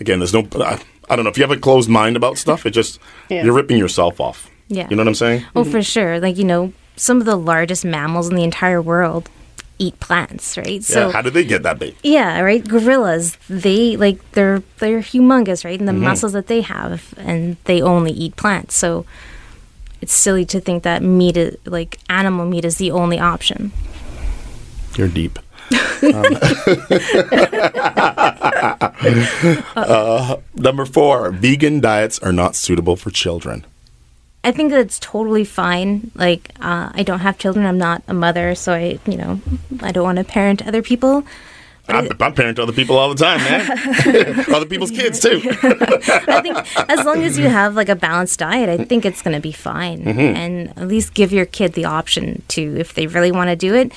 Again, 0.00 0.18
there's 0.20 0.32
no. 0.34 0.46
I, 0.64 0.80
I 1.10 1.16
don't 1.16 1.24
know 1.24 1.30
if 1.30 1.36
you 1.38 1.44
have 1.44 1.50
a 1.56 1.60
closed 1.60 1.88
mind 1.88 2.16
about 2.16 2.38
stuff. 2.38 2.64
It 2.66 2.70
just 2.70 2.98
Yeah. 3.28 3.44
you're 3.44 3.54
ripping 3.54 3.78
yourself 3.78 4.20
off. 4.20 4.50
Yeah. 4.68 4.86
You 4.90 4.96
know 4.96 5.02
what 5.02 5.08
I'm 5.08 5.14
saying? 5.14 5.44
Oh, 5.54 5.64
for 5.64 5.82
sure. 5.82 6.18
Like 6.20 6.36
you 6.38 6.44
know, 6.44 6.72
some 6.96 7.20
of 7.20 7.26
the 7.26 7.36
largest 7.36 7.84
mammals 7.84 8.28
in 8.30 8.36
the 8.36 8.42
entire 8.44 8.82
world 8.82 9.28
eat 9.78 9.98
plants, 10.00 10.56
right? 10.58 10.82
yeah. 10.90 11.10
How 11.12 11.22
do 11.22 11.30
they 11.30 11.44
get 11.44 11.62
that 11.62 11.78
big? 11.78 11.94
Yeah, 12.02 12.40
right. 12.40 12.66
Gorillas, 12.66 13.36
they 13.48 13.96
like 13.96 14.18
they're 14.32 14.62
they're 14.78 15.00
humongous, 15.00 15.64
right? 15.64 15.78
And 15.78 15.88
Mm-hmm. 15.88 15.98
the 16.00 16.04
muscles 16.04 16.32
that 16.32 16.46
they 16.48 16.60
have, 16.62 17.14
and 17.16 17.56
they 17.64 17.80
only 17.80 18.12
eat 18.12 18.36
plants. 18.36 18.74
So 18.76 19.06
it's 20.00 20.12
silly 20.14 20.44
to 20.46 20.60
think 20.60 20.82
that 20.84 21.02
meat, 21.02 21.36
is, 21.36 21.56
like 21.64 21.98
animal 22.08 22.46
meat, 22.46 22.64
is 22.64 22.76
the 22.78 22.90
only 22.90 23.18
option. 23.18 23.72
You're 24.96 25.08
deep. 25.08 25.38
Um, 26.02 26.24
uh, 29.76 30.36
number 30.54 30.84
four: 30.86 31.30
vegan 31.32 31.80
diets 31.80 32.18
are 32.20 32.32
not 32.32 32.54
suitable 32.56 32.96
for 32.96 33.10
children. 33.10 33.64
I 34.44 34.52
think 34.52 34.70
that's 34.70 34.98
totally 34.98 35.44
fine. 35.44 36.10
Like, 36.14 36.50
uh, 36.60 36.90
I 36.94 37.02
don't 37.02 37.20
have 37.20 37.38
children. 37.38 37.66
I'm 37.66 37.78
not 37.78 38.02
a 38.06 38.14
mother, 38.14 38.54
so 38.54 38.72
I, 38.72 38.98
you 39.06 39.16
know, 39.16 39.40
I 39.82 39.92
don't 39.92 40.04
want 40.04 40.18
to 40.18 40.24
parent 40.24 40.66
other 40.66 40.82
people. 40.82 41.24
I, 41.88 42.08
I 42.20 42.30
parent 42.30 42.58
other 42.58 42.72
people 42.72 42.98
all 42.98 43.08
the 43.08 43.14
time, 43.14 43.38
man. 43.38 44.44
other 44.54 44.66
people's 44.66 44.90
kids 44.90 45.20
too. 45.20 45.40
I 45.62 46.40
think 46.42 46.90
as 46.90 47.04
long 47.06 47.22
as 47.22 47.38
you 47.38 47.48
have 47.48 47.74
like 47.74 47.88
a 47.88 47.96
balanced 47.96 48.38
diet, 48.38 48.68
I 48.68 48.84
think 48.84 49.06
it's 49.06 49.22
going 49.22 49.34
to 49.34 49.40
be 49.40 49.52
fine. 49.52 50.06
And 50.06 50.68
at 50.78 50.86
least 50.86 51.14
give 51.14 51.32
your 51.32 51.46
kid 51.46 51.72
the 51.72 51.86
option 51.86 52.42
to, 52.48 52.76
if 52.78 52.92
they 52.92 53.06
really 53.06 53.32
want 53.32 53.48
to 53.48 53.56
do 53.56 53.74
it, 53.74 53.92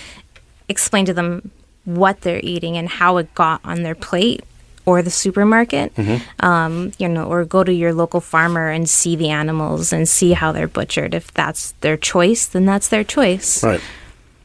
explain 0.69 1.05
to 1.05 1.13
them 1.13 1.51
what 1.83 2.21
they're 2.21 2.39
eating 2.43 2.77
and 2.77 2.87
how 2.87 3.17
it 3.17 3.33
got 3.35 3.59
on 3.65 3.83
their 3.83 3.95
plate 3.95 4.41
or 4.85 5.01
the 5.01 5.09
supermarket. 5.11 5.91
Um, 6.39 6.91
you 6.97 7.07
know, 7.07 7.25
or 7.25 7.45
go 7.45 7.63
to 7.63 7.73
your 7.73 7.93
local 7.93 8.21
farmer 8.21 8.69
and 8.69 8.89
see 8.89 9.15
the 9.15 9.29
animals 9.29 9.93
and 9.93 10.07
see 10.07 10.33
how 10.33 10.51
they're 10.51 10.67
butchered. 10.67 11.13
If 11.13 11.31
that's 11.33 11.73
their 11.81 11.97
choice, 11.97 12.45
then 12.47 12.65
that's 12.65 12.87
their 12.87 13.03
choice. 13.03 13.63
Right. 13.63 13.81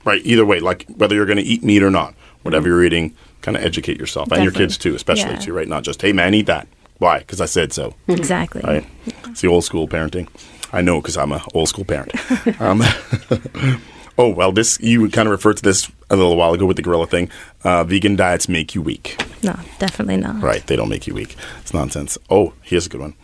Right. 0.04 0.20
Either 0.24 0.44
way, 0.46 0.60
like 0.60 0.86
whether 0.96 1.14
you're 1.14 1.26
going 1.26 1.38
to 1.38 1.42
eat 1.44 1.62
meat 1.64 1.82
or 1.82 1.90
not, 1.90 2.14
whatever 2.42 2.68
you're 2.68 2.84
eating, 2.84 3.14
kind 3.42 3.56
of 3.56 3.62
educate 3.64 3.98
yourself 3.98 4.30
and 4.32 4.42
your 4.42 4.52
kids 4.52 4.76
too, 4.78 4.94
especially 4.94 5.32
Yeah. 5.32 5.38
too. 5.38 5.52
Right. 5.52 5.68
Not 5.68 5.82
just 5.84 6.00
hey 6.02 6.12
man, 6.12 6.32
eat 6.34 6.46
that. 6.46 6.68
Why? 6.98 7.18
Because 7.18 7.40
I 7.40 7.46
said 7.46 7.72
so. 7.72 7.94
Exactly. 8.08 8.62
Right. 8.64 8.86
It's 9.26 9.40
the 9.40 9.48
old 9.48 9.64
school 9.64 9.86
parenting. 9.88 10.28
I 10.72 10.80
know 10.82 11.00
because 11.00 11.16
I'm 11.16 11.32
an 11.32 11.40
old 11.54 11.68
school 11.68 11.84
parent. 11.84 12.12
um, 12.60 12.82
oh 14.18 14.28
well, 14.28 14.52
this 14.52 14.78
you 14.80 15.08
kind 15.10 15.28
of 15.28 15.32
referred 15.32 15.56
to 15.58 15.62
this 15.62 15.90
a 16.10 16.16
little 16.16 16.36
while 16.36 16.52
ago 16.54 16.66
with 16.66 16.76
the 16.76 16.82
gorilla 16.82 17.06
thing. 17.06 17.30
Uh, 17.64 17.84
vegan 17.84 18.16
diets 18.16 18.48
make 18.48 18.74
you 18.74 18.82
weak. 18.82 19.16
No, 19.42 19.58
definitely 19.78 20.16
not. 20.16 20.40
Right. 20.42 20.66
They 20.66 20.76
don't 20.76 20.88
make 20.88 21.06
you 21.06 21.14
weak. 21.14 21.36
It's 21.60 21.74
nonsense. 21.74 22.18
Oh, 22.30 22.52
here's 22.62 22.86
a 22.86 22.88
good 22.88 23.00
one. 23.00 23.14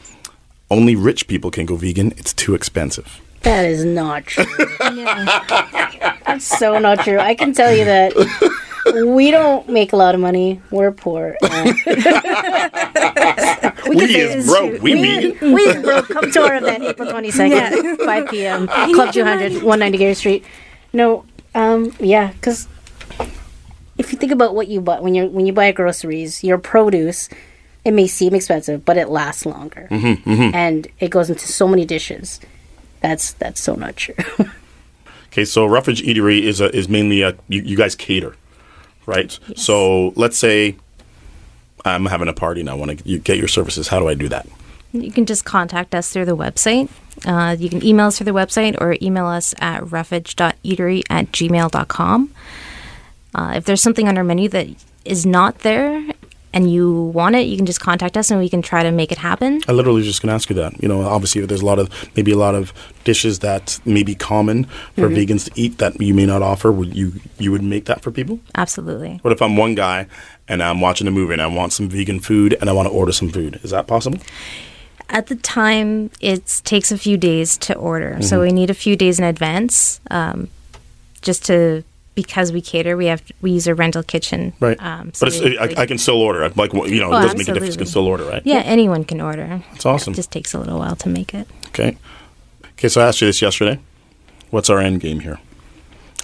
Only 0.70 0.96
rich 0.96 1.26
people 1.26 1.50
can 1.50 1.66
go 1.66 1.76
vegan. 1.76 2.12
It's 2.16 2.32
too 2.32 2.54
expensive. 2.54 3.20
That 3.42 3.64
is 3.64 3.84
not 3.84 4.24
true. 4.26 4.44
That's 4.78 6.46
so 6.46 6.78
not 6.78 7.00
true. 7.00 7.18
I 7.18 7.34
can 7.34 7.52
tell 7.52 7.74
you 7.74 7.84
that 7.84 8.14
we 9.06 9.30
don't 9.30 9.68
make 9.68 9.92
a 9.92 9.96
lot 9.96 10.14
of 10.14 10.20
money. 10.20 10.60
We're 10.70 10.92
poor. 10.92 11.36
And 13.84 13.96
We 13.98 14.16
is 14.16 14.46
broke. 14.46 14.80
We 14.80 14.94
mean. 14.94 15.36
we 15.52 15.62
is 15.62 15.82
bro, 15.82 16.02
come 16.02 16.30
to 16.30 16.42
our 16.42 16.56
event 16.56 16.84
April 16.84 17.10
22nd, 17.10 18.04
5 18.04 18.28
p.m. 18.28 18.66
Club 18.94 19.12
200, 19.12 19.54
190 19.54 19.98
Garry 19.98 20.14
Street. 20.14 20.44
No, 20.92 21.24
um, 21.54 21.92
yeah, 21.98 22.32
because 22.32 22.68
if 23.98 24.12
you 24.12 24.18
think 24.18 24.32
about 24.32 24.54
what 24.54 24.68
you 24.68 24.80
buy 24.80 25.00
when 25.00 25.14
you 25.14 25.26
when 25.26 25.46
you 25.46 25.52
buy 25.52 25.72
groceries, 25.72 26.42
your 26.44 26.58
produce, 26.58 27.28
it 27.84 27.92
may 27.92 28.06
seem 28.06 28.34
expensive, 28.34 28.84
but 28.84 28.96
it 28.96 29.08
lasts 29.08 29.46
longer, 29.46 29.88
and 29.90 30.88
it 31.00 31.08
goes 31.10 31.30
into 31.30 31.46
so 31.46 31.66
many 31.66 31.84
dishes. 31.84 32.40
That's 33.00 33.32
that's 33.32 33.60
so 33.60 33.74
not 33.74 33.96
true. 33.96 34.14
Okay, 35.32 35.46
so 35.46 35.64
Roughage 35.64 36.02
Eatery 36.02 36.42
is 36.42 36.60
a, 36.60 36.68
is 36.76 36.90
mainly 36.90 37.22
a 37.22 37.34
you, 37.48 37.62
you 37.62 37.74
guys 37.74 37.94
cater, 37.94 38.36
right? 39.06 39.38
So 39.56 40.12
let's 40.14 40.36
say 40.36 40.76
I'm 41.86 42.04
having 42.04 42.28
a 42.28 42.34
party 42.34 42.60
and 42.60 42.68
I 42.68 42.74
want 42.74 42.98
to 42.98 43.18
get 43.18 43.38
your 43.38 43.48
services. 43.48 43.88
How 43.88 43.98
do 43.98 44.08
I 44.08 44.14
do 44.14 44.28
that? 44.28 44.46
You 44.92 45.10
can 45.10 45.26
just 45.26 45.44
contact 45.44 45.94
us 45.94 46.12
through 46.12 46.26
the 46.26 46.36
website. 46.36 46.90
Uh, 47.24 47.56
you 47.58 47.68
can 47.68 47.84
email 47.84 48.06
us 48.06 48.18
through 48.18 48.26
the 48.26 48.32
website 48.32 48.80
or 48.80 48.96
email 49.00 49.26
us 49.26 49.54
at 49.58 49.90
roughage.eatery 49.90 51.02
at 51.08 51.32
gmail.com. 51.32 52.34
Uh, 53.34 53.52
if 53.56 53.64
there's 53.64 53.82
something 53.82 54.08
on 54.08 54.18
our 54.18 54.24
menu 54.24 54.48
that 54.50 54.68
is 55.04 55.24
not 55.24 55.60
there 55.60 56.04
and 56.54 56.70
you 56.70 57.04
want 57.14 57.34
it, 57.34 57.46
you 57.46 57.56
can 57.56 57.64
just 57.64 57.80
contact 57.80 58.16
us 58.16 58.30
and 58.30 58.38
we 58.38 58.48
can 58.48 58.60
try 58.60 58.82
to 58.82 58.90
make 58.90 59.10
it 59.10 59.18
happen. 59.18 59.62
I 59.66 59.72
literally 59.72 59.98
was 59.98 60.06
just 60.06 60.20
going 60.20 60.28
to 60.28 60.34
ask 60.34 60.50
you 60.50 60.56
that. 60.56 60.80
You 60.82 60.88
know, 60.88 61.02
obviously 61.02 61.44
there's 61.46 61.62
a 61.62 61.66
lot 61.66 61.78
of 61.78 61.88
maybe 62.14 62.32
a 62.32 62.36
lot 62.36 62.54
of 62.54 62.72
dishes 63.04 63.38
that 63.38 63.80
may 63.86 64.02
be 64.02 64.14
common 64.14 64.64
for 64.94 65.08
vegans 65.08 65.50
to 65.50 65.60
eat 65.60 65.78
that 65.78 65.98
you 66.00 66.12
may 66.12 66.26
not 66.26 66.42
offer. 66.42 66.70
Would 66.70 66.94
you 66.94 67.14
you 67.38 67.50
would 67.52 67.62
make 67.62 67.86
that 67.86 68.02
for 68.02 68.10
people? 68.10 68.40
Absolutely. 68.54 69.18
What 69.22 69.32
if 69.32 69.40
I'm 69.40 69.56
one 69.56 69.74
guy 69.74 70.06
and 70.46 70.62
I'm 70.62 70.80
watching 70.82 71.06
a 71.06 71.10
movie 71.10 71.32
and 71.32 71.40
I 71.40 71.46
want 71.46 71.72
some 71.72 71.88
vegan 71.88 72.20
food 72.20 72.54
and 72.60 72.68
I 72.68 72.74
want 72.74 72.86
to 72.88 72.92
order 72.92 73.12
some 73.12 73.30
food? 73.30 73.60
Is 73.62 73.70
that 73.70 73.86
possible? 73.86 74.18
At 75.12 75.26
the 75.28 75.36
time, 75.36 76.10
it 76.20 76.60
takes 76.64 76.90
a 76.90 76.98
few 76.98 77.16
days 77.16 77.56
to 77.58 77.74
order. 77.76 78.20
So 78.22 78.40
we 78.40 78.50
need 78.50 78.70
a 78.70 78.74
few 78.74 78.96
days 78.96 79.18
in 79.18 79.24
advance 79.24 80.00
um, 80.10 80.48
just 81.20 81.44
to. 81.46 81.84
Because 82.14 82.52
we 82.52 82.60
cater, 82.60 82.94
we 82.94 83.06
have 83.06 83.22
we 83.40 83.52
use 83.52 83.66
a 83.66 83.74
rental 83.74 84.02
kitchen. 84.02 84.52
Right. 84.60 84.78
Um, 84.82 85.14
so 85.14 85.24
but 85.24 85.34
it's, 85.34 85.42
we- 85.42 85.58
I, 85.58 85.82
I 85.82 85.86
can 85.86 85.96
still 85.96 86.20
order. 86.20 86.46
Like 86.50 86.74
you 86.74 87.00
know, 87.00 87.10
Oh, 87.10 87.18
it 87.18 87.22
doesn't 87.22 87.38
make 87.38 87.48
a 87.48 87.54
difference. 87.54 87.74
You 87.74 87.78
can 87.78 87.86
still 87.86 88.06
order, 88.06 88.24
right? 88.24 88.42
yeah, 88.44 88.58
anyone 88.66 89.02
can 89.04 89.18
order. 89.22 89.62
It's 89.72 89.86
awesome. 89.86 90.12
It 90.12 90.16
just 90.16 90.30
takes 90.30 90.52
a 90.52 90.58
little 90.58 90.78
while 90.78 90.94
to 90.96 91.08
make 91.08 91.32
it. 91.32 91.48
Okay. 91.68 91.96
Okay, 92.72 92.88
so 92.88 93.00
I 93.00 93.08
asked 93.08 93.22
you 93.22 93.28
this 93.28 93.40
yesterday. 93.40 93.80
What's 94.50 94.68
our 94.68 94.78
end 94.78 95.00
game 95.00 95.20
here? 95.20 95.38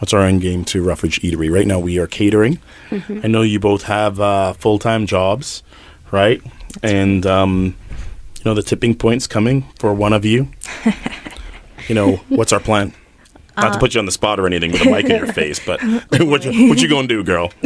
What's 0.01 0.13
our 0.13 0.21
end 0.27 0.43
game 0.43 0.67
to 0.67 0.83
Roughage 0.83 1.23
Eatery? 1.23 1.51
Right 1.51 1.67
now, 1.67 1.79
we 1.79 1.99
are 1.99 2.07
catering. 2.07 2.59
Mm-hmm. 2.91 3.21
I 3.25 3.29
know 3.29 3.41
you 3.41 3.59
both 3.59 3.85
have 3.85 4.21
uh, 4.21 4.53
full 4.53 4.79
time 4.79 5.07
jobs, 5.07 5.63
right? 6.11 6.43
And 6.83 7.25
um, 7.25 7.77
you 8.39 8.45
know 8.45 8.55
the 8.55 8.63
tipping 8.63 8.95
point's 8.95 9.27
coming 9.27 9.63
for 9.79 9.93
one 9.95 10.13
of 10.13 10.25
you. 10.25 10.49
you 11.89 11.95
know 11.95 12.17
what's 12.29 12.53
our 12.53 12.61
plan? 12.61 12.93
Not 13.57 13.71
Uh, 13.71 13.73
to 13.73 13.79
put 13.81 13.95
you 13.95 13.99
on 13.99 14.07
the 14.07 14.13
spot 14.13 14.39
or 14.39 14.47
anything 14.47 14.71
with 14.71 14.83
a 14.83 14.91
mic 14.91 15.07
in 15.07 15.17
your 15.17 15.33
face, 15.43 15.59
but 15.65 15.81
what 15.83 16.45
you, 16.45 16.69
what 16.69 16.81
you 16.81 16.89
gonna 16.89 17.09
do, 17.09 17.25
girl? 17.25 17.51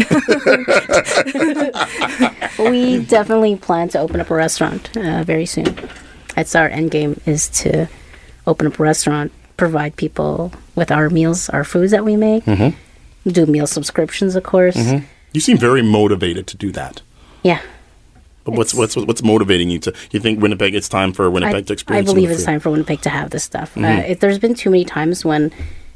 we 2.58 3.00
definitely 3.04 3.56
plan 3.56 3.88
to 3.90 3.98
open 3.98 4.20
up 4.20 4.30
a 4.30 4.34
restaurant 4.34 4.94
uh, 4.96 5.22
very 5.24 5.46
soon. 5.46 5.76
That's 6.34 6.54
our 6.54 6.68
end 6.68 6.90
game 6.90 7.20
is 7.26 7.48
to 7.60 7.88
open 8.46 8.66
up 8.66 8.78
a 8.78 8.82
restaurant, 8.82 9.32
provide 9.56 9.96
people 9.96 10.52
with 10.74 10.90
our 10.90 11.10
meals, 11.10 11.48
our 11.50 11.64
foods 11.64 11.90
that 11.92 12.04
we 12.04 12.16
make, 12.16 12.44
do 13.26 13.46
meal 13.46 13.66
subscriptions, 13.66 14.34
of 14.34 14.42
course. 14.44 14.76
You 15.32 15.40
seem 15.40 15.58
very 15.58 15.82
motivated 15.82 16.46
to 16.48 16.56
do 16.56 16.70
that. 16.72 17.02
Yeah, 17.42 17.60
But 18.44 18.54
what's 18.54 18.74
what's 18.74 18.96
what's 18.96 19.22
motivating 19.22 19.70
you 19.70 19.78
to? 19.80 19.94
You 20.10 20.20
think 20.20 20.40
Winnipeg? 20.40 20.74
It's 20.74 20.88
time 20.88 21.12
for 21.12 21.30
Winnipeg 21.30 21.54
I, 21.54 21.62
to 21.62 21.72
experience. 21.72 22.08
some 22.08 22.16
of 22.16 22.22
believe 22.22 22.30
it's 22.30 22.44
time 22.44 22.60
for 22.60 22.70
Winnipeg 22.70 23.00
to 23.02 23.10
have 23.10 23.30
this 23.30 23.44
stuff. 23.44 23.76
Uh, 23.76 24.02
if 24.06 24.20
there's 24.20 24.38
been 24.38 24.54
too 24.54 24.70
many 24.70 24.84
times 24.84 25.24
when 25.24 25.52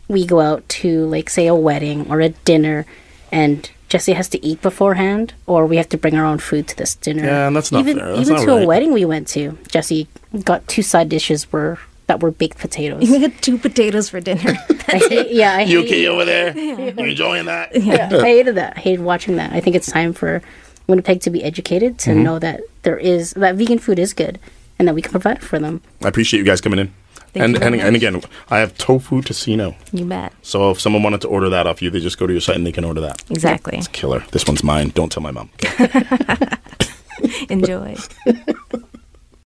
we 0.08 0.24
go 0.24 0.40
out 0.40 0.68
to, 0.68 1.06
like, 1.06 1.28
say, 1.28 1.46
a 1.46 1.54
wedding 1.54 2.08
or 2.10 2.20
a 2.20 2.28
dinner, 2.28 2.86
and 3.32 3.68
Jessie 3.88 4.12
has 4.12 4.28
to 4.28 4.44
eat 4.44 4.62
beforehand, 4.62 5.34
or 5.46 5.66
we 5.66 5.76
have 5.76 5.88
to 5.90 5.98
bring 5.98 6.16
our 6.16 6.24
own 6.24 6.38
food 6.38 6.68
to 6.68 6.76
this 6.76 6.94
dinner. 6.94 7.24
Yeah, 7.24 7.46
and 7.48 7.56
that's 7.56 7.72
not 7.72 7.80
even 7.80 7.98
fair. 7.98 8.08
That's 8.08 8.20
even 8.22 8.34
not 8.34 8.44
to 8.44 8.52
right. 8.52 8.62
a 8.62 8.66
wedding 8.66 8.92
we 8.92 9.04
went 9.04 9.28
to, 9.28 9.58
Jessie 9.68 10.08
got 10.44 10.66
two 10.68 10.82
side 10.82 11.08
dishes 11.08 11.50
were 11.52 11.78
that 12.06 12.20
were 12.20 12.30
baked 12.30 12.58
potatoes. 12.58 13.00
We 13.00 13.20
had 13.20 13.42
two 13.42 13.58
potatoes 13.58 14.08
for 14.08 14.20
dinner. 14.20 14.54
I 14.88 14.98
hate, 15.08 15.30
yeah, 15.32 15.56
I 15.56 15.62
You 15.62 15.80
hate, 15.80 15.86
okay 15.86 16.06
over 16.06 16.24
there? 16.24 16.56
You 16.56 17.04
enjoying 17.04 17.46
that? 17.46 17.74
yeah, 17.74 18.08
I 18.12 18.20
hated 18.22 18.54
that. 18.54 18.76
I 18.76 18.80
hated 18.80 19.00
watching 19.00 19.36
that. 19.36 19.52
I 19.52 19.60
think 19.60 19.74
it's 19.74 19.90
time 19.90 20.12
for 20.12 20.40
Winnipeg 20.86 21.20
to 21.22 21.30
be 21.30 21.42
educated 21.44 21.98
Mm-hmm. 21.98 22.10
to 22.10 22.14
know 22.22 22.38
that 22.38 22.60
there 22.82 22.96
is 22.98 23.32
that 23.32 23.56
vegan 23.56 23.78
food 23.78 23.98
is 23.98 24.12
good 24.14 24.38
and 24.78 24.86
that 24.88 24.94
we 24.94 25.02
can 25.02 25.10
provide 25.10 25.38
it 25.38 25.42
for 25.42 25.58
them. 25.58 25.80
I 26.04 26.08
appreciate 26.08 26.38
you 26.38 26.44
guys 26.46 26.60
coming 26.60 26.78
in. 26.78 26.94
Thank 27.32 27.56
and 27.56 27.62
and, 27.62 27.74
and 27.74 27.96
again, 27.96 28.22
I 28.50 28.58
have 28.58 28.76
tofu 28.78 29.20
tocino. 29.22 29.74
you 29.92 30.04
bet. 30.06 30.32
So 30.42 30.70
if 30.70 30.80
someone 30.80 31.02
wanted 31.02 31.20
to 31.22 31.28
order 31.28 31.48
that 31.50 31.66
off 31.66 31.82
you, 31.82 31.90
they 31.90 32.00
just 32.00 32.18
go 32.18 32.26
to 32.26 32.32
your 32.32 32.40
site 32.40 32.56
and 32.56 32.66
they 32.66 32.72
can 32.72 32.84
order 32.84 33.00
that. 33.02 33.22
Exactly. 33.30 33.76
It's 33.78 33.88
killer. 33.88 34.24
This 34.32 34.46
one's 34.46 34.62
mine. 34.64 34.90
Don't 34.90 35.10
tell 35.12 35.22
my 35.22 35.32
mom. 35.32 35.50
Enjoy. 37.48 37.96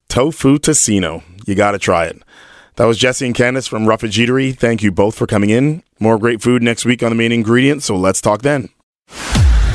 tofu 0.10 0.58
tocino. 0.60 1.24
You 1.46 1.56
got 1.56 1.72
to 1.72 1.80
try 1.80 2.06
it. 2.06 2.22
That 2.76 2.86
was 2.86 2.98
Jessie 2.98 3.26
and 3.26 3.36
Candace 3.36 3.68
from 3.68 3.86
Roughage 3.88 4.18
Eatery. 4.18 4.56
Thank 4.58 4.82
you 4.84 4.92
both 4.92 5.16
for 5.16 5.28
coming 5.28 5.50
in. 5.50 5.84
More 6.00 6.18
great 6.18 6.42
food 6.42 6.64
next 6.64 6.86
week 6.86 7.04
on 7.04 7.10
the 7.10 7.16
main 7.16 7.32
ingredient. 7.32 7.84
So 7.84 7.96
let's 7.96 8.22
talk 8.22 8.42
then. 8.42 8.70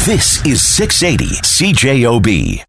This 0.07 0.45
is 0.45 0.61
680 0.61 1.41
CJOB. 1.41 2.61